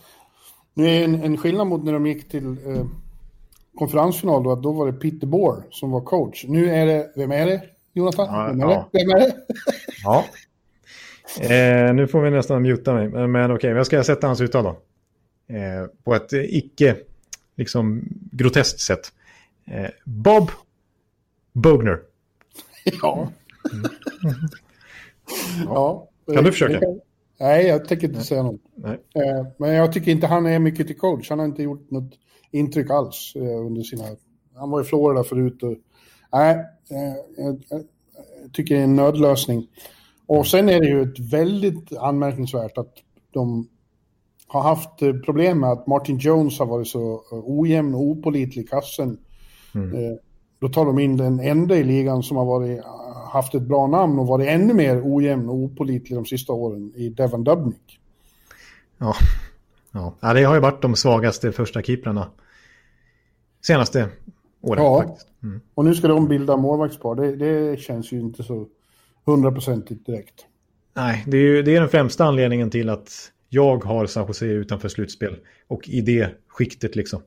[0.74, 2.86] Nu är en, en skillnad mot när de gick till eh,
[3.76, 6.46] konferensfinal då, att då var det Peter Bohr som var coach.
[6.48, 7.62] Nu är det, vem är det
[7.94, 8.28] Jonathan?
[8.30, 8.90] Ja, vem, är ja.
[8.92, 9.00] det?
[9.00, 9.36] vem är det?
[10.04, 10.26] ja.
[11.40, 14.42] Eh, nu får vi nästan muta mig, men, men okej, okay, jag ska sätta hans
[14.42, 14.70] uttal då.
[15.56, 16.98] Eh, på ett icke
[17.56, 19.14] liksom groteskt sätt.
[19.66, 20.52] Eh, Bob
[21.54, 22.00] Bogner.
[23.02, 23.32] Ja.
[23.74, 23.92] Mm.
[25.66, 26.10] ja.
[26.34, 26.80] Kan du försöka?
[27.42, 28.62] Nej, jag tänker inte säga något.
[28.76, 28.98] Nej.
[29.16, 31.30] Eh, men jag tycker inte han är mycket till coach.
[31.30, 32.14] Han har inte gjort något
[32.52, 34.04] intryck alls eh, under sina...
[34.56, 35.76] Han var i Florida förut och...
[36.34, 36.56] Nej,
[36.90, 37.84] eh, jag,
[38.54, 39.68] tycker det är en nödlösning.
[40.26, 42.94] Och sen är det ju ett väldigt anmärkningsvärt att
[43.32, 43.70] de
[44.48, 49.18] har haft problem med att Martin Jones har varit så ojämn och opolitlig i kassen.
[49.76, 50.18] Mm.
[50.60, 52.82] Då tar de in den enda i ligan som har varit,
[53.32, 57.10] haft ett bra namn och varit ännu mer ojämn och opolitlig de sista åren i
[57.10, 58.00] Devon Dubnik.
[58.98, 59.16] Ja.
[59.92, 60.34] Ja.
[60.34, 62.28] det har ju varit de svagaste första keeprarna
[63.62, 64.10] senaste
[64.62, 64.84] åren.
[64.84, 65.02] Ja.
[65.02, 65.28] Faktiskt.
[65.44, 65.62] Mm.
[65.74, 67.16] Och nu ska de bilda målvaktspar.
[67.16, 68.68] Det, det känns ju inte så
[69.26, 70.46] hundraprocentigt direkt.
[70.94, 74.46] Nej, det är ju det är den främsta anledningen till att jag har San Jose
[74.46, 75.36] utanför slutspel
[75.68, 77.22] och i det skiktet liksom.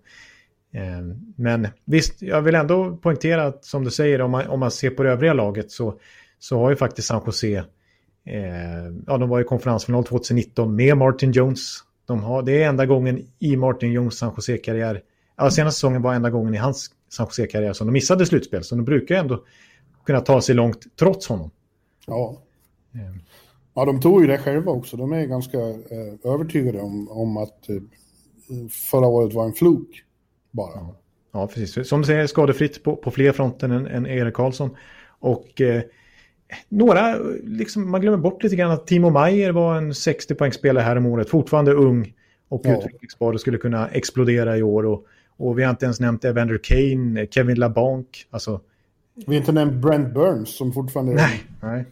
[0.75, 4.71] Eh, Men visst, jag vill ändå poängtera att som du säger, om man, om man
[4.71, 5.95] ser på det övriga laget så,
[6.39, 7.57] så har ju faktiskt San Jose,
[8.27, 8.45] eh,
[9.07, 11.79] ja de var i konferensfinal 2019 med Martin Jones.
[12.07, 15.03] De har, det är enda gången i Martin Jones San Jose-karriär,
[15.37, 18.65] ja senaste säsongen var enda gången i hans San Jose-karriär som de missade slutspel.
[18.65, 19.45] Så de brukar ändå
[20.07, 21.51] kunna ta sig långt trots honom.
[22.07, 22.43] Ja.
[22.95, 23.01] Eh,
[23.75, 24.97] Ja, de tog ju det själva också.
[24.97, 27.77] De är ganska eh, övertygade om, om att eh,
[28.91, 30.04] förra året var en fluk
[30.55, 30.89] bara.
[31.33, 31.89] Ja, precis.
[31.89, 34.77] Som du säger, skadefritt på, på fler fronter än, än Erik Karlsson.
[35.19, 35.83] Och eh,
[36.69, 41.07] några, liksom, man glömmer bort lite grann att Timo Meyer var en 60-poängsspelare här om
[41.07, 41.29] året.
[41.29, 42.15] Fortfarande ung
[42.49, 42.79] och Ja.
[42.79, 44.87] utvecklingsbar och skulle kunna explodera i år.
[44.87, 45.07] Och,
[45.37, 48.07] och vi har inte ens nämnt Evander Kane, Kevin LaBanc.
[48.31, 48.61] Alltså,
[49.15, 51.45] Vi har inte nämnt Brent Burns som fortfarande är nej.
[51.63, 51.85] nej.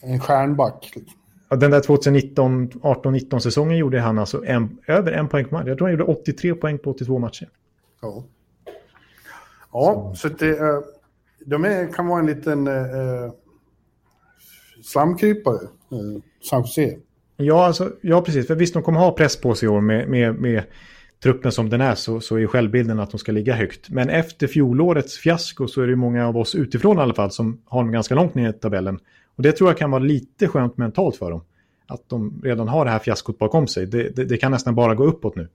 [0.00, 0.92] en stjärnback.
[1.48, 5.66] Ja, Den där 2019, 18-19 säsongen gjorde han alltså en, över en poäng på match.
[5.66, 7.48] Jag tror han gjorde 83 poäng på 82 matcher.
[8.00, 8.24] Ja,
[9.72, 10.80] ja så, så det, eh,
[11.46, 13.32] de är, kan vara en liten eh,
[14.82, 16.96] slamkrypare, eh, San Jose.
[17.36, 18.46] Ja, alltså, ja, precis.
[18.46, 20.64] För visst, de kommer ha press på sig i år med, med, med
[21.22, 23.90] truppen som den är så, så är självbilden att de ska ligga högt.
[23.90, 27.62] Men efter fjolårets fiasko så är det många av oss utifrån i alla fall som
[27.64, 28.98] har dem ganska långt ner i tabellen.
[29.36, 31.44] Och det tror jag kan vara lite skönt mentalt för dem.
[31.86, 33.86] Att de redan har det här fiaskot bakom sig.
[33.86, 35.48] Det, det, det kan nästan bara gå uppåt nu.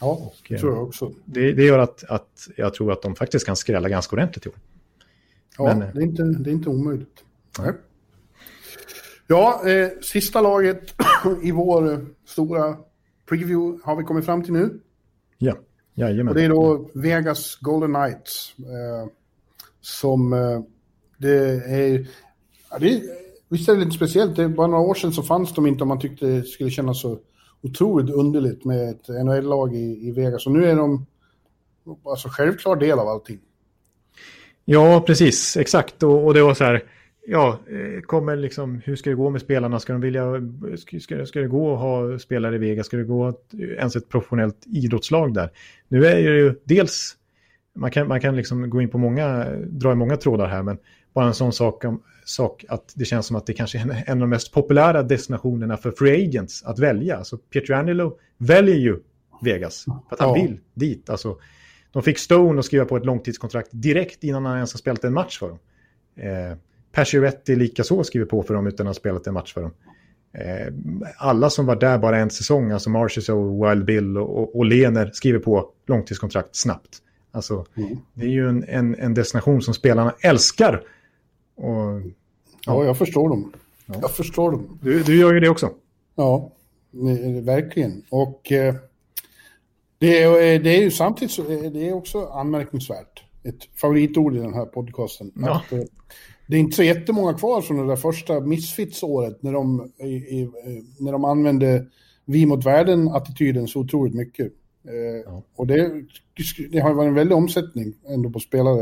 [0.00, 1.12] Ja, det eh, tror jag också.
[1.24, 4.48] Det, det gör att, att jag tror att de faktiskt kan skrälla ganska ordentligt i
[4.48, 4.54] år.
[5.58, 7.24] Ja, Men, eh, det, är inte, det är inte omöjligt.
[7.58, 7.72] Nej.
[9.26, 10.94] Ja, eh, sista laget
[11.42, 12.76] i vår eh, stora
[13.28, 14.80] preview har vi kommit fram till nu.
[15.38, 15.56] Ja,
[15.94, 16.28] jajamän.
[16.28, 18.54] Och det är då Vegas Golden Knights.
[18.58, 19.10] Eh,
[19.80, 20.60] som eh,
[21.18, 22.06] det är...
[22.70, 23.02] Ja, det
[23.48, 24.36] visst är det lite speciellt.
[24.36, 26.70] Det är bara några år sedan så fanns de inte om man tyckte det skulle
[26.70, 27.18] kännas så
[27.62, 30.46] otroligt underligt med ett NHL-lag i, i Vegas.
[30.46, 31.06] Och nu är de
[32.04, 33.38] alltså självklar del av allting.
[34.64, 35.56] Ja, precis.
[35.56, 36.02] Exakt.
[36.02, 36.84] Och, och det var så här,
[37.26, 39.80] ja, eh, kommer liksom, hur ska det gå med spelarna?
[39.80, 40.24] Ska de vilja,
[40.78, 42.86] ska, ska, ska det gå att ha spelare i Vegas?
[42.86, 45.50] Ska det gå att, eh, ens ett professionellt idrottslag där?
[45.88, 47.16] Nu är det ju dels,
[47.74, 50.78] man kan, man kan liksom gå in på många, dra i många trådar här, men
[51.12, 53.90] bara en sån sak, om, sak att det känns som att det kanske är en,
[53.90, 57.16] en av de mest populära destinationerna för free agents att välja.
[57.16, 58.98] Alltså Pietrangelo väljer ju
[59.42, 60.34] Vegas för att han Ja.
[60.34, 61.10] vill dit.
[61.10, 61.36] Alltså,
[61.92, 65.12] de fick Stone att skriva på ett långtidskontrakt direkt innan han ens har spelat en
[65.12, 65.58] match för dem.
[66.16, 66.56] Eh,
[66.92, 69.70] Pacioretty likaså skriver på för dem utan att ha spelat en match för dem.
[70.32, 70.72] Eh,
[71.18, 75.10] alla som var där bara en säsong, alltså Marchessault, Wild Bill och, och, och Lener
[75.14, 76.98] skriver på långtidskontrakt snabbt.
[77.32, 77.66] Alltså,
[78.14, 80.82] det är ju en, en, en destination som spelarna älskar.
[81.58, 82.02] Och,
[82.66, 83.52] Ja, jag förstår dem.
[83.86, 84.78] Jag förstår dem.
[84.82, 85.70] du, du gör ju det också.
[86.14, 86.52] Ja,
[87.42, 88.02] verkligen.
[88.10, 88.74] Och eh,
[89.98, 93.22] det, är, eh, det är ju samtidigt så, eh, det är också anmärkningsvärt.
[93.44, 95.32] Ett favoritord i den här podcasten.
[95.36, 95.50] Ja.
[95.56, 95.82] Att, eh,
[96.46, 100.50] det är inte så jättemånga kvar från det där första Misfits-året när de, i, i,
[100.98, 101.86] när de använde
[102.24, 104.46] vi mot världen-attityden så otroligt mycket.
[104.88, 105.42] Eh, Ja.
[105.56, 106.02] Och det,
[106.70, 108.80] det har varit en väldig omsättning ändå på spelare.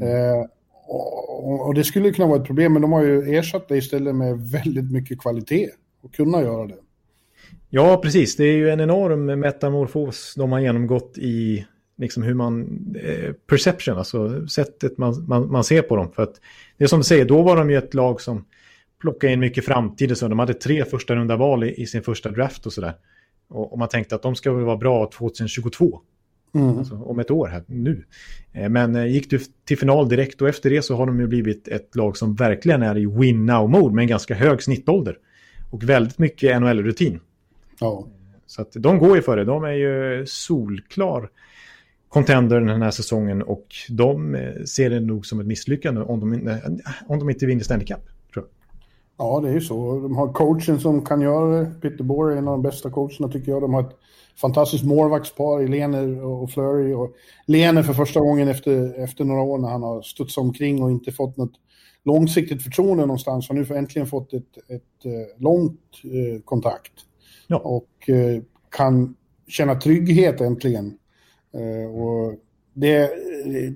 [0.00, 0.46] Eh,
[0.90, 4.14] och, och det skulle kunna vara ett problem, men de har ju ersatt det istället
[4.14, 5.70] med väldigt mycket kvalitet
[6.02, 6.78] och kunna göra det.
[7.68, 8.36] Ja, precis.
[8.36, 11.66] Det är ju en enorm metamorfos de har genomgått i
[11.98, 16.12] liksom hur man, eh, perception, alltså sättet man, man, man ser på dem.
[16.12, 16.40] För att
[16.76, 18.44] det är som du säger, då var de ju ett lag som
[19.00, 20.28] plockade in mycket framtid och så.
[20.28, 22.94] De hade tre första runda val i, i sin första draft och sådär.
[23.48, 26.00] Och, och man tänkte att de ska väl vara bra 2022.
[26.54, 26.78] Mm.
[26.78, 28.04] Alltså, om ett år här, nu.
[28.52, 31.26] Eh, Men eh, gick du till final direkt och efter det så har de ju
[31.26, 35.18] blivit ett lag som verkligen är i win now-mode med en ganska hög snittålder.
[35.70, 37.20] Och väldigt mycket NHL-rutin.
[37.80, 38.06] Ja.
[38.46, 39.44] Så att de går ju för det.
[39.44, 41.30] De är ju solklar
[42.08, 46.34] contender den här säsongen och de eh, ser det nog som ett misslyckande om de,
[46.34, 46.60] inte-
[47.06, 47.98] om de inte vinner Stanley Cup.
[48.34, 48.46] Tror jag.
[49.26, 50.00] Ja, det är ju så.
[50.00, 51.70] De har coachen som kan göra det.
[51.80, 53.62] Peter Boer är en av de bästa coacherna tycker jag.
[53.62, 53.96] De har ett
[54.40, 56.92] fantastiskt målvaktspar i Lener och Flurry.
[56.92, 57.14] Och
[57.46, 61.12] Lener för första gången efter, efter några år när han har studsat omkring och inte
[61.12, 61.52] fått något
[62.04, 66.92] långsiktigt förtroende någonstans har nu äntligen fått ett, ett, ett långt eh, kontakt.
[67.46, 67.56] Ja.
[67.56, 69.16] Och eh, kan
[69.48, 70.98] känna trygghet äntligen.
[71.54, 72.34] Eh, och
[72.74, 73.10] det,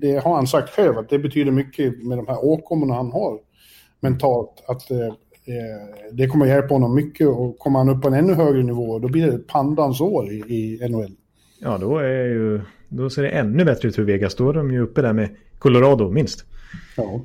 [0.01, 3.39] det, har han sagt själv, att det betyder mycket med de här åkommorna han har
[3.99, 4.63] mentalt.
[4.67, 5.13] Att eh, eh,
[6.11, 9.07] det kommer hjälpa honom mycket och kommer han upp på en ännu högre nivå, då
[9.07, 11.11] blir det pandans år i, i NHL.
[11.59, 14.35] Ja, då, är ju, då ser det ännu bättre ut för Vegas.
[14.35, 16.45] Då är de ju uppe där med Colorado, minst.
[16.97, 17.21] Ja.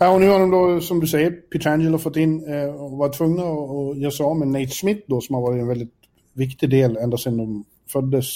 [0.00, 3.08] ja, och nu har de då, som du säger, Pietrangelo fått in eh, och var
[3.08, 5.94] tvungna att göra sig av med Nate Smith då, som har varit en väldigt
[6.32, 8.26] viktig del ända sedan de föddes.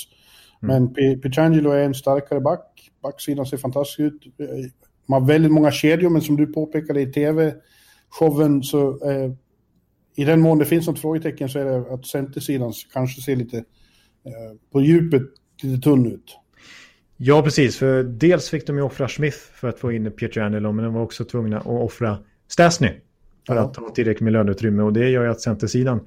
[0.62, 0.82] Mm.
[0.94, 2.90] Men Pietrangelo är en starkare back.
[3.02, 4.22] Backsidan ser fantastisk ut.
[5.06, 7.12] De har väldigt många kedjor, men som du påpekade i
[8.18, 9.32] tv-showen så eh,
[10.16, 13.56] i den mån det finns något frågetecken så är det att centersidan kanske ser lite
[13.56, 15.22] eh, på djupet
[15.62, 16.38] lite tunn ut.
[17.16, 17.76] Ja, precis.
[17.76, 21.02] För dels fick de ju offra Smith för att få in Pietrangelo, men de var
[21.02, 22.18] också tvungna att offra
[22.48, 22.90] Stasny
[23.46, 23.60] för ja.
[23.60, 24.82] att ha tillräckligt med löneutrymme.
[24.82, 26.00] Och det gör ju att centersidan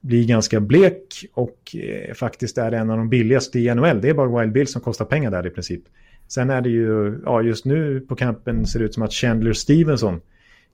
[0.00, 4.00] blir ganska blek och eh, faktiskt är en av de billigaste i NHL.
[4.00, 5.82] Det är bara Wild Bill som kostar pengar där i princip.
[6.28, 9.52] Sen är det ju, ja just nu på kampen ser det ut som att Chandler
[9.52, 10.20] Stevenson,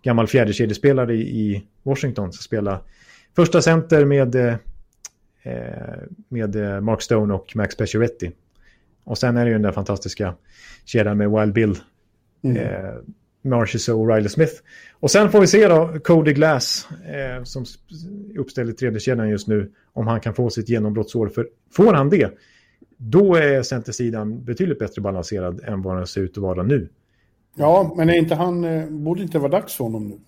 [0.02, 2.80] gammal fjärdekedjespelare i Washington, ska spela
[3.36, 4.54] första center med, eh,
[6.28, 8.30] med eh, Mark Stone och Max Pacioretty.
[9.04, 10.34] Och sen är det ju den där fantastiska
[10.84, 11.78] kedjan med Wild Bill.
[12.42, 12.56] Mm.
[12.56, 12.94] Eh,
[13.42, 14.52] Marchis och Riley Smith.
[14.92, 17.64] Och sen får vi se då Cody Glass eh, som
[18.38, 21.28] uppställer tredje kedjan just nu om han kan få sitt genombrottsår.
[21.28, 22.38] För får han det,
[22.96, 26.88] då är centersidan betydligt bättre balanserad än vad den ser ut att vara nu.
[27.56, 30.18] Ja, men är inte han, eh, borde inte vara dags för honom nu?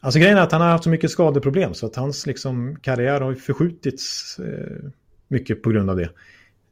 [0.00, 3.20] Alltså grejen är att han har haft så mycket skadeproblem så att hans liksom, karriär
[3.20, 4.90] har förskjutits eh,
[5.28, 6.10] mycket på grund av det.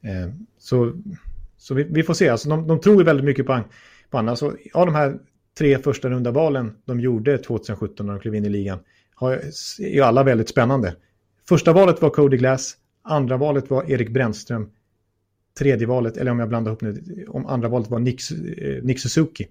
[0.02, 0.93] Eh, så
[1.59, 3.60] så vi, vi, får se, alltså de, de tror väldigt mycket på,
[4.10, 4.28] på honom.
[4.28, 5.18] Alltså, av de här
[5.59, 8.78] tre första runda valen de gjorde 2017 när de klev in i ligan
[9.14, 9.40] har,
[9.80, 10.94] är alla väldigt spännande.
[11.48, 14.70] Första valet var Cody Glass, andra valet var Erik Brännström,
[15.59, 19.01] tredje valet, eller om jag blandar ihop nu, om andra valet var Nick, eh, Nick
[19.01, 19.48] Suzuki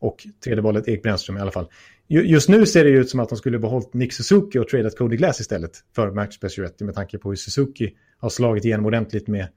[0.00, 1.68] och tredje valet Erik Brännström i alla fall.
[2.08, 5.16] Just nu ser det ut som att de skulle behållit Nick Suzuki och tradat Cody
[5.16, 9.48] Glass istället för Max Pacioretty med tanke på hur Suzuki har slagit igenom ordentligt med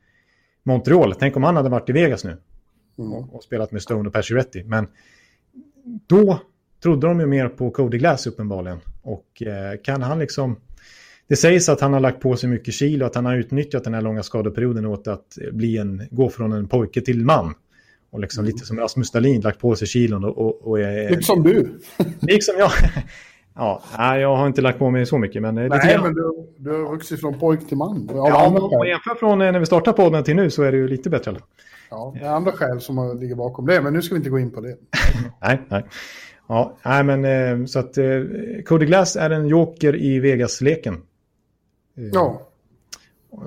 [0.63, 1.15] Montreal.
[1.19, 2.37] Tänk om han hade varit i Vegas nu
[2.97, 3.11] mm.
[3.11, 4.63] och, spelat med Stone och Pacioretty.
[4.63, 4.87] Men
[6.07, 6.39] då
[6.83, 8.79] trodde de ju mer på Cody Glass uppenbarligen.
[9.01, 10.59] Och eh, kan han liksom...
[11.27, 13.93] Det sägs att han har lagt på sig mycket kilo, att han har utnyttjat den
[13.93, 17.53] här långa skadeperioden åt att bli en, gå från en pojke till man.
[18.13, 18.53] Och liksom mm.
[18.53, 21.09] lite som Rasmus Dahlin lagt på sig kilon och, och, och är...
[21.09, 21.79] Lite som du.
[22.21, 22.71] Liksom jag.
[23.55, 23.81] Ja,
[24.17, 25.41] jag har inte lagt på mig så mycket.
[25.41, 28.09] Men Nej, lite men du, du har vuxit från pojk till man.
[28.13, 30.87] Ja, om man jämför från när vi startade podden till nu så är det ju
[30.87, 31.35] lite bättre.
[31.89, 34.39] Ja, det är andra skäl som ligger bakom det, men nu ska vi inte gå
[34.39, 34.77] in på det.
[35.41, 35.85] nej, nej.
[36.47, 38.05] Ja, nej, men eh, så att eh,
[38.65, 40.93] Cody Glass är en joker i Vegas-leken.
[40.93, 42.41] Eh, ja.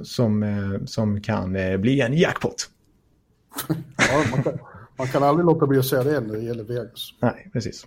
[0.03, 0.45] Som,
[0.87, 2.71] som kan bli en jackpot.
[3.97, 4.59] Ja, man kan,
[4.97, 7.15] man kan aldrig låta bli att säga det när det gäller Vegas.
[7.21, 7.87] Nej, precis.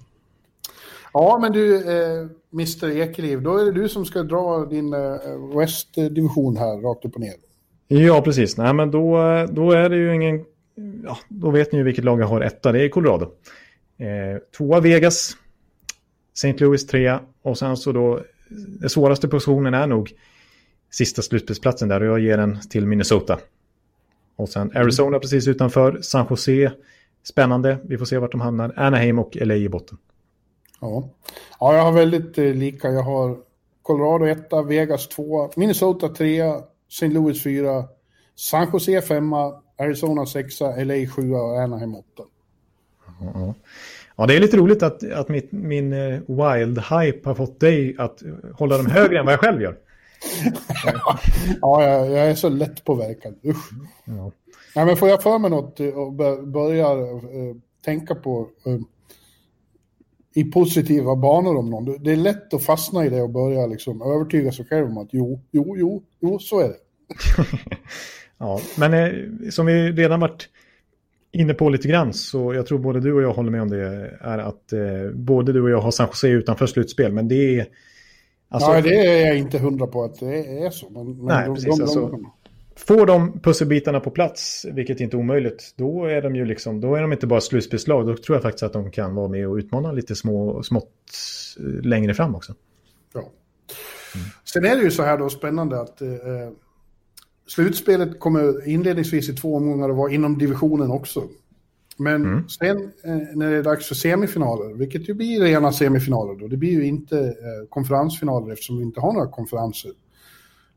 [1.13, 5.57] Ja, men du, eh, Mr Ekeliv, då är det du som ska dra din eh,
[5.57, 7.33] West-division här, rakt upp och ner.
[7.87, 8.57] Ja, precis.
[8.57, 9.17] Nej, men då,
[9.51, 10.45] då är det ju ingen...
[11.03, 12.71] Ja, då vet ni ju vilket lag jag har etta.
[12.71, 13.25] Det är Colorado.
[13.97, 15.37] Eh, tvåa Vegas,
[16.33, 16.57] St.
[16.57, 18.19] Louis trea och sen så då...
[18.51, 20.11] Den svåraste positionen är nog
[20.91, 23.39] sista slutspelsplatsen där och jag ger den till Minnesota.
[24.39, 26.71] Och sen Arizona precis utanför, San Jose,
[27.23, 29.97] spännande, vi får se vart de hamnar, Anaheim och LA i botten.
[30.81, 31.09] Ja.
[31.59, 32.89] ja, jag har väldigt eh, lika.
[32.89, 33.37] Jag har
[33.81, 36.41] Colorado 1, Vegas 2, Minnesota 3,
[36.89, 37.07] St.
[37.07, 37.83] Louis 4,
[38.35, 39.33] San Jose 5,
[39.79, 42.05] Arizona 6, LA 7 och Anaheim 8.
[43.19, 43.53] Ja,
[44.15, 44.25] ja.
[44.25, 48.77] det är lite roligt att, att mitt, min uh, wild-hype har fått dig att hålla
[48.77, 49.77] dem högre än vad jag själv gör.
[51.61, 53.35] ja, jag, jag, är så lätt påverkad.
[53.45, 53.69] Usch.
[54.05, 54.31] Ja.
[54.75, 56.13] Nej, men får jag för mig något och
[56.47, 57.55] börja uh,
[57.85, 58.79] tänka på uh,
[60.33, 62.03] i positiva banor om någon.
[62.03, 65.09] Det är lätt att fastna i det och börja liksom övertyga sig själv om att
[65.11, 66.75] jo, jo, jo, jo, så är det.
[68.37, 70.49] ja, men eh, som vi redan varit
[71.31, 74.11] inne på lite grann så jag tror både du och jag håller med om det
[74.21, 77.67] är att eh, både du och jag har San Jose utanför slutspel men det är
[78.49, 80.89] Alltså, ja, det är jag inte hundra på att det är så.
[80.89, 81.77] Men, nej, de, precis.
[81.77, 82.31] De, alltså, de,
[82.75, 86.95] Får de pusselbitarna på plats, vilket inte är omöjligt, då är de ju liksom, då
[86.95, 88.07] är de inte bara slutspelslag.
[88.07, 90.91] Då tror jag faktiskt att de kan vara med och utmana lite små, smått
[91.59, 92.53] eh, längre fram också.
[93.13, 93.29] Ja,
[94.53, 96.09] Sen är det ju så här då spännande att eh,
[97.47, 101.23] slutspelet kommer inledningsvis i två omgångar att vara inom divisionen också.
[101.99, 102.49] Men Mm.
[102.49, 106.57] sen eh, när det är dags för semifinaler, vilket ju blir rena semifinaler då, det
[106.57, 109.91] blir ju inte eh, konferensfinaler eftersom vi inte har några konferenser.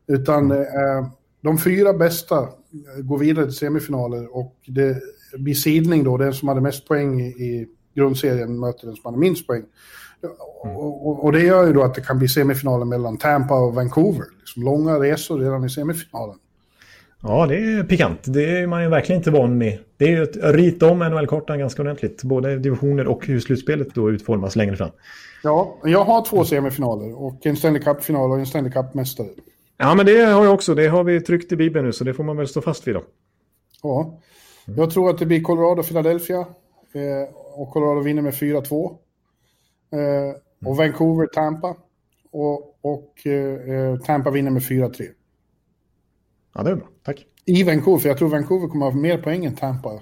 [0.07, 0.61] Utan Mm.
[0.61, 1.07] eh,
[1.41, 5.01] de fyra bästa eh, går vidare till semifinaler och det
[5.37, 9.17] blir sidning då, den som hade mest poäng i, i grundserien möter den som hade
[9.17, 9.63] minst poäng.
[10.63, 13.73] Och, och, och det gör ju då att det kan bli semifinaler mellan Tampa och
[13.75, 14.25] Vancouver.
[14.39, 16.35] Liksom långa resor redan i semifinalen.
[17.23, 18.19] Ja, det är pikant.
[18.23, 19.79] Det är man ju verkligen inte van med.
[19.97, 22.23] Det är ju att rita om NHL-kartan ganska ordentligt.
[22.23, 24.89] Både divisioner och hur slutspelet då utformas längre fram.
[25.43, 29.27] Ja, jag har två semifinaler och en Stanley Cup-final och en Stanley Cup-mästare.
[29.77, 30.75] Ja, men det har jag också.
[30.75, 32.95] Det har vi tryckt i Bibeln nu, så det får man väl stå fast vid
[32.95, 33.03] då.
[33.83, 34.19] Ja,
[34.65, 38.97] jag tror att det blir Colorado-Philadelphia eh, och Colorado vinner med 4-2.
[39.91, 41.75] Eh, och Vancouver-Tampa
[42.31, 45.07] och, och eh, Tampa vinner med 4-3.
[46.53, 46.87] Ja, det är bra.
[47.03, 47.25] Tack.
[47.45, 50.01] I Vancouver, för jag tror Vancouver kommer att ha mer poäng än Tampa.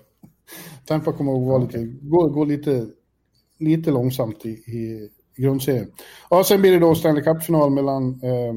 [0.85, 2.87] Tampa kommer att vara lite, gå, gå lite,
[3.59, 5.91] lite långsamt i, i grundserien.
[6.29, 8.55] Ja, sen blir det då Stanley Cup-final mellan eh,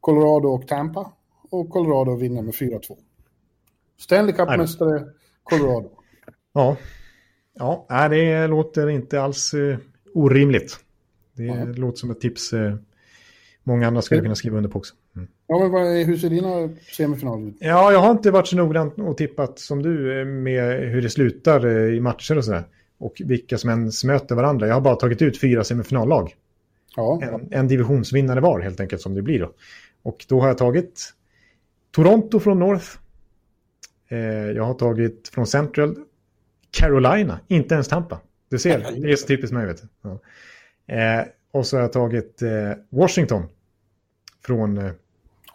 [0.00, 1.12] Colorado och Tampa.
[1.50, 2.80] Och Colorado vinner med 4-2.
[3.98, 5.04] Stanley Cup-mästare,
[5.42, 5.90] Colorado.
[6.52, 6.76] Ja,
[7.54, 9.78] ja nej, det låter inte alls eh,
[10.14, 10.78] orimligt.
[11.32, 11.74] Det Nej.
[11.74, 12.76] låter som ett tips eh,
[13.62, 14.94] många andra skulle kunna skriva under på också.
[15.16, 15.28] Mm.
[15.46, 17.56] Ja, men vad, hur ser dina semifinaler ut?
[17.60, 21.10] Ja, jag har inte varit så noggrann och tippat som du eh, med hur det
[21.10, 22.64] slutar eh, i matcher och sådär.
[22.98, 24.66] Och vilka som ens möter varandra.
[24.66, 26.34] Jag har bara tagit ut fyra semifinallag.
[26.96, 29.52] Ja, En, en divisionsvinnare var helt enkelt som det blir då.
[30.02, 31.12] Och då har jag tagit
[31.90, 32.86] Toronto från North.
[34.08, 34.18] Eh,
[34.50, 35.96] jag har tagit från Central
[36.70, 38.20] Carolina, inte ens Tampa.
[38.48, 39.82] Du ser, det är så typiskt mig vet.
[40.02, 40.18] Ja.
[40.94, 43.42] Eh, och så har jag tagit eh, Washington
[44.46, 44.92] från eh,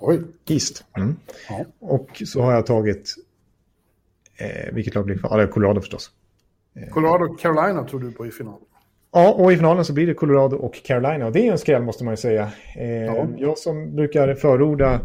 [0.01, 0.21] oj.
[0.47, 0.83] East.
[0.97, 1.15] Mm.
[1.49, 1.65] Ja.
[1.79, 3.15] Och så har jag tagit,
[4.37, 5.39] eh, vilket lag blir kvar?
[5.39, 6.11] Ja, Colorado förstås.
[6.91, 8.59] Colorado Carolina tror du på i finalen.
[9.13, 11.25] Ja, och i finalen så blir det Colorado och Carolina.
[11.25, 12.51] Och det är en skräll måste man ju säga.
[12.75, 13.27] Eh, Ja.
[13.37, 14.99] Jag som brukar förorda eh,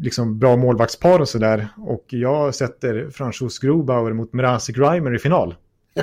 [0.00, 1.68] liksom bra målvaktspar och sådär.
[1.78, 5.54] Och jag sätter Franchos Grobauer mot Mrazek Grimer i final.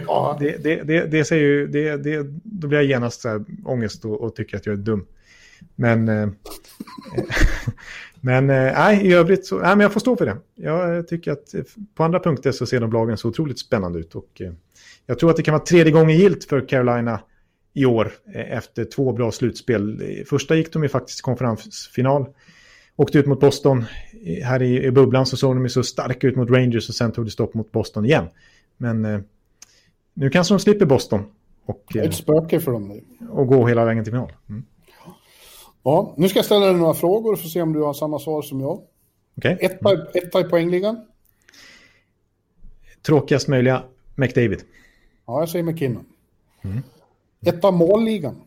[0.07, 3.45] Ja, Det, det, det, det säger ju, det, det, då blir jag genast så här
[3.65, 5.05] ångest och, och tycker att jag är dum.
[5.75, 6.29] Men, eh,
[8.21, 10.37] men eh, nej, i övrigt så, nej, men jag får stå för det.
[10.55, 11.61] Jag eh, tycker att eh,
[11.95, 14.15] på andra punkter så ser de lagen så otroligt spännande ut.
[14.15, 14.51] Och, eh,
[15.05, 17.19] jag tror att det kan vara tredje gången gilt för Carolina
[17.73, 20.03] i år eh, efter två bra slutspel.
[20.29, 22.25] Första gick de ju faktiskt i konferensfinal.
[22.95, 23.85] Åkte ut mot Boston.
[24.43, 27.11] Här i, i bubblan så såg de ju så starka ut mot Rangers och sen
[27.11, 28.25] tog det stopp mot Boston igen.
[28.77, 29.25] Men
[30.13, 31.25] nu kanske de slipper Boston
[31.65, 33.27] och, ett spöke för dem nu.
[33.29, 34.31] och gå hela vägen till final.
[34.49, 34.63] Mm.
[35.83, 38.19] Ja, nu ska jag ställa dig några frågor för att se om du har samma
[38.19, 38.81] svar som jag.
[39.37, 39.57] Okej?
[39.61, 41.05] Etta, etta i poängligan.
[43.01, 43.83] Tråkigast möjliga
[44.15, 44.63] McDavid.
[45.25, 46.05] Ja, jag säger McKinnon.
[47.45, 48.41] Etta målligan.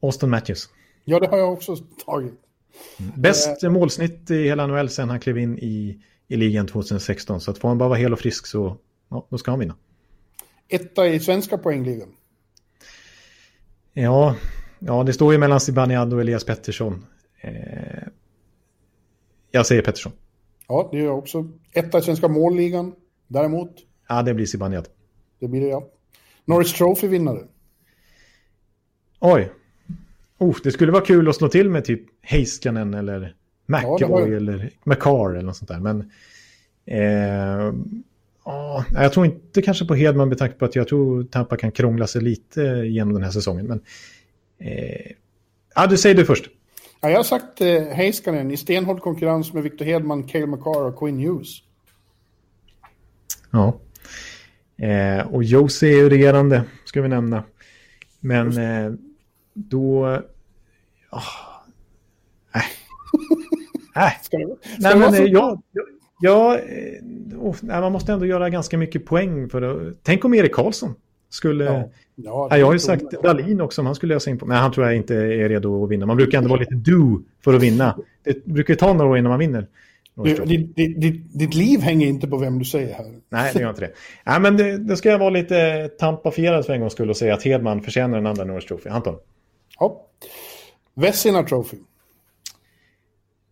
[0.00, 0.68] Austin Matthews.
[1.04, 1.76] Ja, det har jag också
[2.06, 2.34] tagit.
[3.16, 5.98] Bäst målsnitt i hela NHL sen han klev in i,
[6.28, 7.40] i ligan 2016.
[7.40, 8.76] Så att får han bara vara hel och frisk så
[9.08, 9.76] ja, då ska han vinna.
[10.68, 12.08] Etta i svenska poängligan.
[13.92, 14.36] Ja,
[14.86, 17.04] ja det står ju mellan Zibanejad och Elias Pettersson.
[17.40, 17.52] Eh,
[19.50, 20.12] jag säger Pettersson.
[20.68, 21.48] Ja, det gör jag också.
[21.72, 22.92] Etta i svenska målligan.
[23.26, 23.70] Däremot,
[24.08, 24.88] Ja, det blir Zibanejad.
[25.40, 25.88] det blir det ja.
[26.44, 27.40] Norris Trophy-vinnare.
[29.20, 29.52] Oj.
[30.38, 33.34] Oh, det skulle vara kul att slå till med typ Heiskanen eller
[33.66, 35.80] Ja, McAvoy var ju- eller McCarr eller något sånt där.
[35.80, 36.10] Men
[36.86, 37.74] eh,
[38.44, 41.72] ja, jag tror inte kanske på Hedman med tanke på att jag tror Tampa kan
[41.72, 43.66] krångla sig lite genom den här säsongen.
[43.66, 43.80] Men
[44.64, 45.12] eh,
[45.74, 46.48] ja, du säger du först.
[47.00, 50.98] Ja, jag har sagt eh, Heiskanen i stenhård konkurrens med Victor Hedman, Cale McCarr och
[50.98, 51.48] Quinn Hughes.
[53.50, 53.80] Ja.
[54.86, 57.44] Eh, och Josie är ju regerande, ska vi nämna.
[58.20, 58.92] Men eh,
[59.54, 60.04] då...
[61.10, 61.22] Oh,
[62.54, 62.62] äh.
[63.96, 64.12] äh.
[64.22, 65.22] Ska det, ska Nej, det men så?
[65.22, 65.84] eh, jag, jag,
[66.20, 69.96] jag, eh, oh, nej, man måste ändå göra ganska mycket poäng för att...
[70.02, 70.94] Tänk om Erik Karlsson
[71.32, 71.64] skulle...
[71.64, 71.90] Ja.
[72.14, 72.48] Ja.
[72.50, 74.46] Ja, jag har ju det- sagt Dahlin också, om han skulle lösa in på...
[74.46, 76.06] Men han tror jag inte är redo att vinna.
[76.06, 77.98] Man brukar ändå vara lite do för att vinna.
[78.24, 79.66] Det brukar ju ta några år innan man vinner.
[80.14, 83.06] Du, ditt, ditt, ditt, liv hänger inte på vem du säger här.
[83.28, 83.92] Nej, det gör inte det.
[84.24, 87.34] Nej, men det, då ska jag vara lite tampafierad för en gångs skull och säga
[87.34, 88.90] att Hedman förtjänar en andra Norris Trophy.
[88.90, 89.16] Anton?
[89.78, 90.06] Ja.
[90.94, 91.76] Vessina Trophy.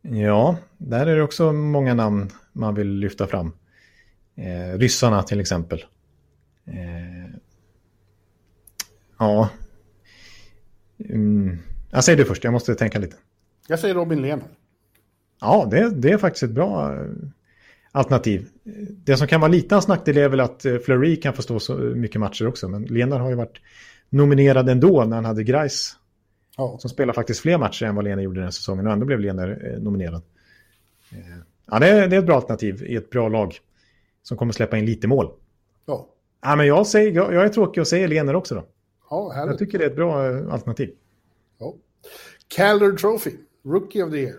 [0.03, 3.53] Ja, där är det också många namn man vill lyfta fram.
[4.37, 5.85] Eh, ryssarna till exempel.
[6.67, 7.20] Eh,
[9.21, 9.49] ja.
[11.09, 11.59] Mm.
[11.91, 13.17] Jag säger du först, jag måste tänka lite.
[13.69, 14.45] Jag säger Robin Lehner.
[15.41, 17.07] Ja, det, det är faktiskt ett bra eh,
[17.93, 18.49] alternativ.
[19.05, 21.61] Det som kan vara lite hans nackdel är väl att eh, Fleury kan få stå
[21.61, 22.69] så mycket matcher också.
[22.69, 23.61] Men Lehner har ju varit
[24.09, 25.97] nominerad ändå när han hade Grice.
[26.57, 26.79] Ja.
[26.81, 28.87] Som spelar faktiskt fler matcher än vad Lehner gjorde den här säsongen.
[28.87, 30.23] Och ändå blev Lehner eh, nominerad.
[31.71, 33.59] Ja, det är, det är ett bra alternativ i ett bra lag.
[34.23, 35.31] Som kommer släppa in lite mål.
[35.87, 36.09] Ja,
[36.43, 38.67] Ja, men jag, säger, jag, jag är tråkig och säger Lehner också då.
[39.11, 39.51] Ja härligt.
[39.51, 40.91] Jag tycker det är ett bra eh, alternativ.
[41.59, 41.75] Ja.
[42.49, 43.31] Calder Trophy,
[43.65, 44.37] Rookie of the Year.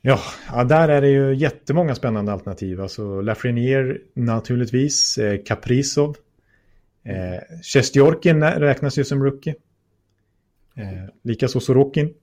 [0.00, 0.18] Ja,
[0.52, 2.80] ja, där är det ju jättemånga spännande alternativ.
[2.80, 6.16] Alltså Lafreniere naturligtvis, eh, Kaprizov.
[7.02, 9.54] Eh, Sjestjorkin räknas ju som rookie.
[10.74, 12.14] Eh, Likaså Sorokin.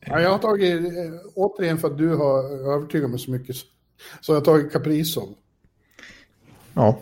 [0.00, 3.56] Ja, jag har tagit, eh, återigen för att du har övertygat mig så mycket,
[4.20, 5.34] så jag har tagit Kaprizov.
[6.74, 6.98] Ja.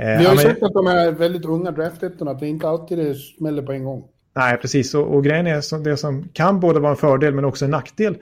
[0.00, 2.48] Eh, Vi har ja, ju men- sett att de är väldigt unga draftettorna, att det
[2.48, 4.08] inte alltid det smäller på en gång.
[4.34, 4.94] Nej, precis.
[4.94, 7.70] Och, och grejen är som, det som kan både vara en fördel men också en
[7.70, 8.18] nackdel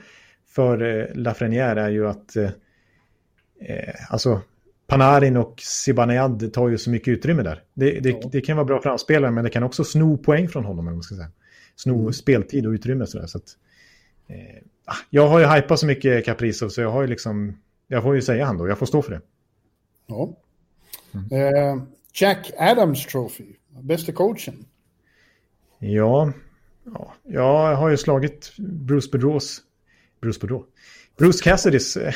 [0.48, 2.44] för eh, Lafreniere är ju att eh,
[3.60, 4.40] eh, alltså
[4.86, 7.62] Panarin och Zibanejad tar ju så mycket utrymme där.
[7.74, 10.88] Det, det, det kan vara bra framspelare men det kan också sno poäng från honom.
[10.88, 11.30] om man ska säga.
[11.76, 13.06] Sno speltid och utrymme.
[13.06, 13.56] Sådär, så att,
[14.28, 18.02] eh, ah, jag har ju hypat så mycket Kaprizov så jag har ju liksom, jag
[18.02, 19.20] får ju säga han då, jag får stå för det.
[20.06, 20.36] Ja.
[21.14, 21.82] Eh,
[22.12, 24.64] Jack Adams Trophy, bästa coachen.
[25.78, 26.32] Ja,
[26.84, 29.62] ja, jag har ju slagit Bruce Bedros,
[30.20, 30.64] Bruce Bedros,
[31.18, 32.14] Bruce Cassidys eh,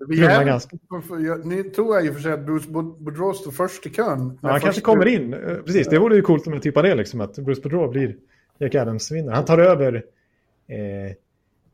[0.00, 0.76] är, ganska.
[1.08, 4.38] jag, nu tror jag i och för sig att Bruce Boudreau står först i kön.
[4.42, 5.34] Ja, han kanske kommer in.
[5.34, 8.16] Eh, Precis, det vore ju coolt om man tippar det, liksom, att Bruce Boudreau blir
[8.58, 9.34] Jack Adams-vinnare.
[9.34, 10.04] Han tar över...
[10.68, 11.12] Eh,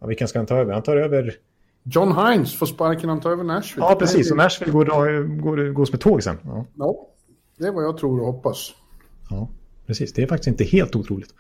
[0.01, 0.73] ja, vilken ska han ta över?
[0.73, 1.35] Han tar över...
[1.87, 3.87] John Hines får sparken han tar över Nashville.
[3.87, 4.31] Ja, precis.
[4.31, 4.85] Och Nashville går,
[5.41, 6.39] går, går som ett tåg sen.
[6.45, 6.97] Ja, Ja,
[7.59, 8.71] det är vad jag tror och hoppas.
[9.31, 9.49] ja,
[9.87, 10.13] precis.
[10.13, 11.35] Det är faktiskt inte helt otroligt.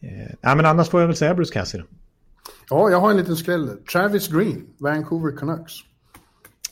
[0.00, 0.08] Eh,
[0.40, 1.84] nej, men annars får jag väl säga Bruce Cassidy.
[2.70, 3.70] Ja, jag har en liten skräll.
[3.92, 5.72] Travis Green, Vancouver Canucks.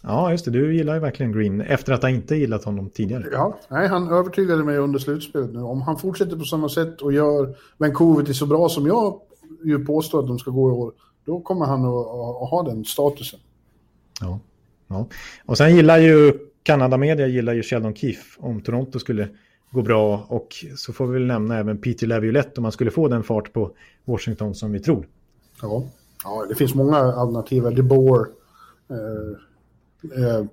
[0.02, 0.50] Ja, just det.
[0.50, 3.24] Du gillar ju verkligen Green efter att ha inte gillat honom tidigare.
[3.32, 5.60] Ja, nej, han övertygade mig under slutspelet nu.
[5.60, 9.20] Om han fortsätter på samma sätt och gör Vancouver till så bra som jag
[9.64, 10.92] ju påstår att de ska gå i år,
[11.24, 13.40] då kommer han att, ha den statusen.
[14.20, 14.40] Ja,
[14.88, 15.06] ja.
[15.46, 16.32] Och sen gillar ju
[16.62, 19.28] Kanada-media gillar ju Sheldon Keefe om Toronto skulle
[19.70, 23.08] gå bra och så får vi väl nämna även Peter Laviolette om man skulle få
[23.08, 23.70] den fart på
[24.04, 25.06] Washington som vi tror.
[25.62, 25.84] Ja,
[26.24, 27.62] ja det finns många alternativ.
[27.62, 28.26] DeBoer,
[28.90, 30.44] eh, eh,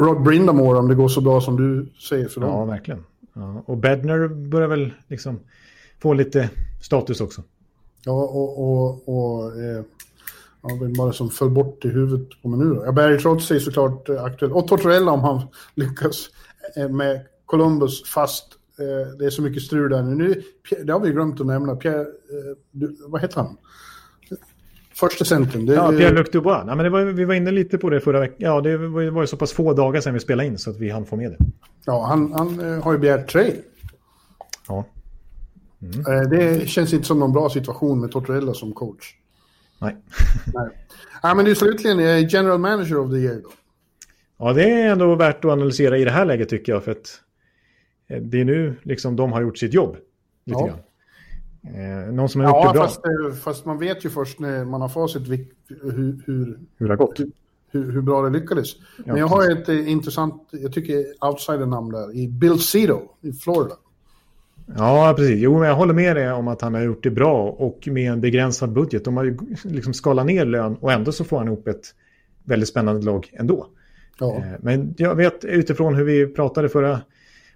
[0.00, 2.50] Rod Brindamore om det går så bra som du säger för dem.
[2.50, 3.04] Ja, verkligen.
[3.34, 5.40] Ja, och Bedner börjar väl liksom
[5.98, 6.50] få lite
[6.82, 7.42] status också.
[8.04, 9.84] Ja, och, och, och eh,
[10.68, 12.82] ja, vem var det som föll bort i huvudet på mig nu då?
[12.86, 14.52] Ja, Barry Trotz är såklart eh, aktuell.
[14.52, 15.42] Och Tortorella om han
[15.74, 16.28] lyckas
[16.76, 18.46] eh, med Columbus fast
[18.78, 20.42] eh, det är så mycket strul där nu.
[20.84, 21.76] Det har vi glömt att nämna.
[21.76, 22.06] Pierre, eh,
[22.70, 23.56] du, vad heter han?
[24.94, 25.66] Första centern.
[25.66, 26.62] Det, Ja, Pierre-Luc Dubois.
[26.66, 28.36] Nej, men var, vi var inne lite på det förra veckan.
[28.38, 30.70] Ja, det var, det var ju så pass få dagar sedan vi spelade in så
[30.70, 31.38] att vi hann få med det.
[31.86, 33.56] ja, han, han har ju begärt trade.
[34.68, 34.84] Ja,
[36.08, 39.14] Eh, det känns inte som någon bra situation med Tortorella som coach.
[39.84, 39.96] Nej.
[40.54, 40.68] Nej.
[41.22, 43.50] Ja, men det är slutligen eh, general manager of the year då.
[44.38, 46.84] Ja, det är ändå värt att analysera i det här läget tycker jag.
[46.84, 47.20] För att
[48.08, 49.96] eh, det är nu liksom de har gjort sitt jobb.
[50.44, 50.78] Lite Ja.
[51.70, 52.86] Eh, någon som har gjort Ja, det bra.
[52.86, 55.46] fast, eh, fast man vet ju först när man har facit hur,
[56.26, 57.20] hur, Hur det har gått.
[57.70, 58.68] hur, hur bra det lyckades.
[59.04, 63.74] Men jag har ett intressant, jag tycker outsider-namn där, i Bill Cito i Florida.
[64.66, 65.40] Ja, precis.
[65.40, 68.12] Jo, men jag håller med dig om att han har gjort det bra och med
[68.12, 69.04] en begränsad budget.
[69.04, 71.94] De har ju liksom skalat ner lön och ändå så får han ihop ett
[72.44, 73.66] väldigt spännande lag ändå.
[74.18, 77.00] Ja, Eh, Men jag vet utifrån hur vi pratade förra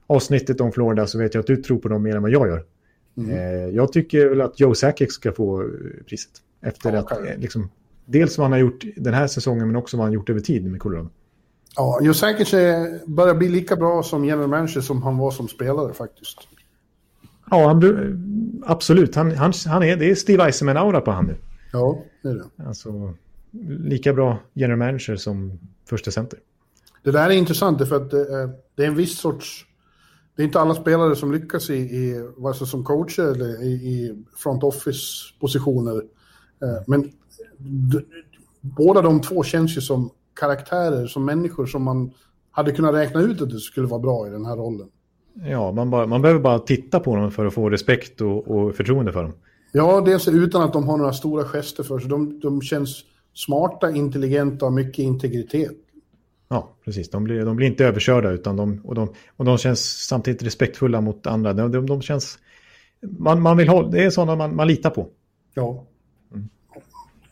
[0.07, 2.49] avsnittet om Florida så vet jag att du tror på dem mer än vad jag
[2.49, 2.65] gör.
[3.17, 3.31] Mm.
[3.31, 5.67] Eh, Jag tycker väl att Joe Sakic ska få eh,
[6.09, 6.31] priset.
[6.63, 7.71] Efter Ja, att liksom,
[8.07, 10.65] dels vad han har gjort den här säsongen men också vad han gjort över tid
[10.71, 11.09] med Colorado.
[11.77, 12.51] ja Joe Sakic
[13.07, 16.39] börjar bli lika bra som general manager som han var som spelare faktiskt.
[17.51, 19.15] Ja, han, absolut.
[19.15, 21.37] Han, han, han är, det är Steve Eisenman-aura på han nu.
[21.73, 22.65] Ja, det är det.
[22.67, 23.15] Alltså,
[23.69, 25.59] lika bra general manager som
[25.89, 26.39] första center.
[27.03, 29.65] Det där är intressant för att det är, det är en viss sorts...
[30.37, 33.73] Det är inte alla spelare som lyckas i, i vare sig som coacher eller i,
[33.73, 36.03] i front office-positioner.
[36.63, 37.11] Eh, Men
[38.61, 40.11] båda de två känns ju som
[40.41, 42.11] karaktärer, som människor som man
[42.51, 44.89] hade kunnat räkna ut att det skulle vara bra i den här rollen.
[45.45, 48.75] Ja, man, bara, man behöver bara titta på dem för att få respekt och, och
[48.75, 49.33] förtroende för dem.
[49.73, 52.09] Ja, dels utan att de har några stora gester för sig.
[52.09, 53.05] De, de känns
[53.35, 55.73] smarta, intelligenta och mycket integritet.
[56.49, 57.11] Ja, precis.
[57.11, 61.01] De blir, de blir inte överkörda utan de, och, de, och de känns samtidigt respektfulla
[61.01, 61.53] mot andra.
[61.53, 62.39] De, de, de känns
[63.01, 65.09] man, man vill hålla, det är sådana man, man litar på.
[65.55, 65.85] Ja.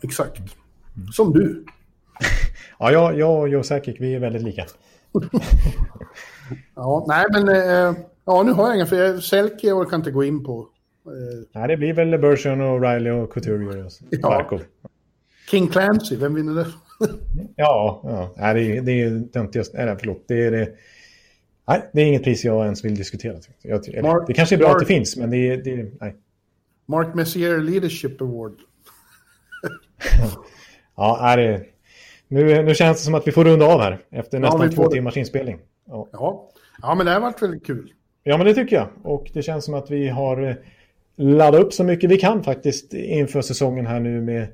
[0.00, 0.42] Exakt.
[1.12, 1.64] Som du.
[2.78, 4.66] Ja, jag, jag och Joe Sakic, vi är väldigt lika.
[6.74, 7.94] Ja, nej men eh,
[8.24, 10.68] ja, nu har jag ingen för Selke orkar inte gå in på.
[11.06, 14.18] Eh, Nej, det blir väl Bergeron och Riley och Couturier och Ja.
[14.28, 14.60] Barkov.
[15.50, 16.66] King Clancy, vem vinner det?
[17.56, 18.34] Ja, ja.
[18.36, 19.74] Nej, det, är- det är töntigast.
[19.74, 20.24] Nej, förlåt.
[20.28, 20.68] Det är det.
[21.68, 23.36] Nej, det är inget pris jag ens vill diskutera.
[23.62, 25.56] Jag, eller, Mark- det kanske är bra Mark- att det finns, men det är...
[25.56, 26.16] Det är nej.
[26.88, 28.52] Mark Messier Leadership Award.
[30.96, 31.64] Ja, nej, det,
[32.28, 34.88] nu, nu känns det som att vi får runda av här efter nästan vi två
[34.90, 35.58] timmars inspelning.
[35.86, 36.08] Ja.
[36.12, 36.50] Ja.
[36.82, 37.92] ja, men det här varit väldigt kul.
[38.22, 38.88] ja, men det tycker jag.
[39.02, 40.54] Och det känns som att vi har eh,
[41.16, 44.48] laddat upp så mycket vi kan faktiskt inför säsongen här nu med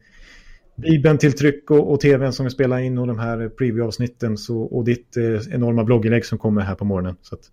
[0.77, 4.37] Bibeln till tryck och, och tvn som vi spelar in och de här preview-avsnitten
[4.71, 7.17] och ditt eh, enorma blogginlägg som kommer här på morgonen.
[7.23, 7.51] Så, att,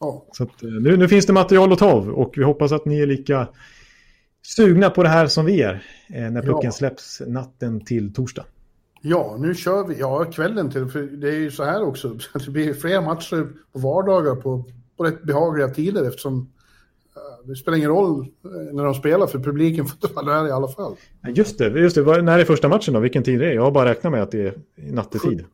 [0.00, 2.72] Ja, så att, eh, nu, nu finns det material att ta av och vi hoppas
[2.72, 3.48] att ni är lika
[4.42, 6.70] sugna på det här som vi är eh, när pucken Ja.
[6.72, 8.44] släpps natten till torsdag.
[9.04, 9.98] Ja, nu kör vi.
[9.98, 10.86] Ja, kvällen till.
[10.86, 12.08] För det är ju så här också.
[12.44, 14.64] Det blir fler matcher på vardagar på,
[14.96, 16.38] på rätt behagliga tider eftersom
[17.16, 20.48] eh, det spelar ingen roll eh, när de spelar för publiken får inte vara där
[20.48, 20.94] i alla fall.
[21.22, 22.22] Ja, Just det, just det.
[22.22, 23.00] När är första matchen då?
[23.00, 23.52] Vilken tid det är?
[23.54, 25.44] Jag har bara räknat med att det är nattetid.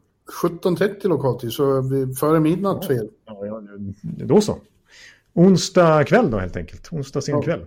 [0.43, 1.83] 17.30 lokaltid, så
[2.21, 3.09] före midnatt fel.
[3.27, 3.63] Ja, ja,
[4.03, 4.57] då så.
[5.35, 6.89] Onsdag kväll då helt enkelt.
[6.93, 7.43] Onsdag sen Ja.
[7.43, 7.67] kväll.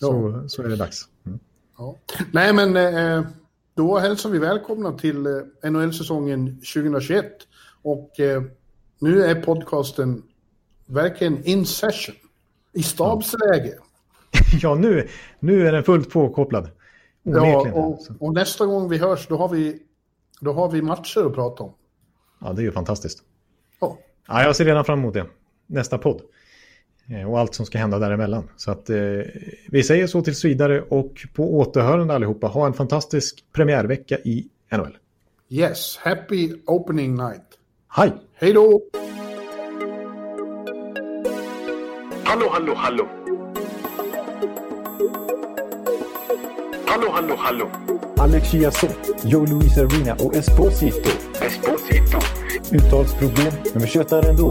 [0.00, 1.04] Så, så är det dags.
[1.26, 1.38] Mm.
[1.78, 1.96] Ja.
[2.32, 3.24] Nej, men eh,
[3.74, 7.26] då hälsar vi välkomna till eh, NHL-säsongen 2021.
[7.82, 8.42] Och eh,
[8.98, 10.22] nu är podcasten
[10.86, 12.14] verkligen in session.
[12.72, 13.78] I stabsläge.
[14.62, 15.08] Ja, nu,
[15.40, 16.70] nu är den fullt påkopplad.
[17.22, 19.82] Ja, och, och nästa gång vi hörs, då har vi,
[20.40, 21.74] då har vi matcher att prata om.
[22.40, 23.22] Ja, det är ju fantastiskt.
[23.80, 25.26] Ja, Ja, jag ser redan fram emot det.
[25.66, 26.22] Nästa podd.
[27.12, 28.48] Eh, Och allt som ska hända däremellan.
[28.56, 28.96] Så att eh,
[29.68, 32.46] vi säger så tills vidare och på återhörande allihopa.
[32.46, 34.96] Ha en fantastisk premiärvecka i NHL.
[35.48, 37.42] yes, happy opening night.
[37.88, 38.12] Hej!
[38.34, 38.80] Hej då!
[42.24, 43.08] Hallå, hallå, hallå.
[46.86, 47.70] Hallå, hallå, hallå.
[48.16, 51.10] Alex Chiazot, Joe Luis Arena och Esposito.
[51.40, 52.18] Esposito.
[52.72, 54.50] Uttalsproblem, men vi tjötar ändå.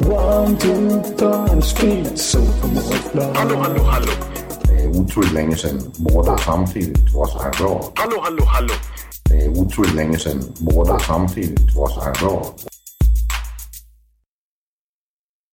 [0.00, 2.38] One, two, time, speed, so
[3.34, 4.12] Hallå, hallå, hallå.
[4.62, 7.92] Det är otroligt länge sedan båda samtidigt var så här bra.
[7.94, 8.74] Hallå, hallå, hallå.
[9.24, 12.54] Det är otroligt länge sedan båda samtidigt var så här bra.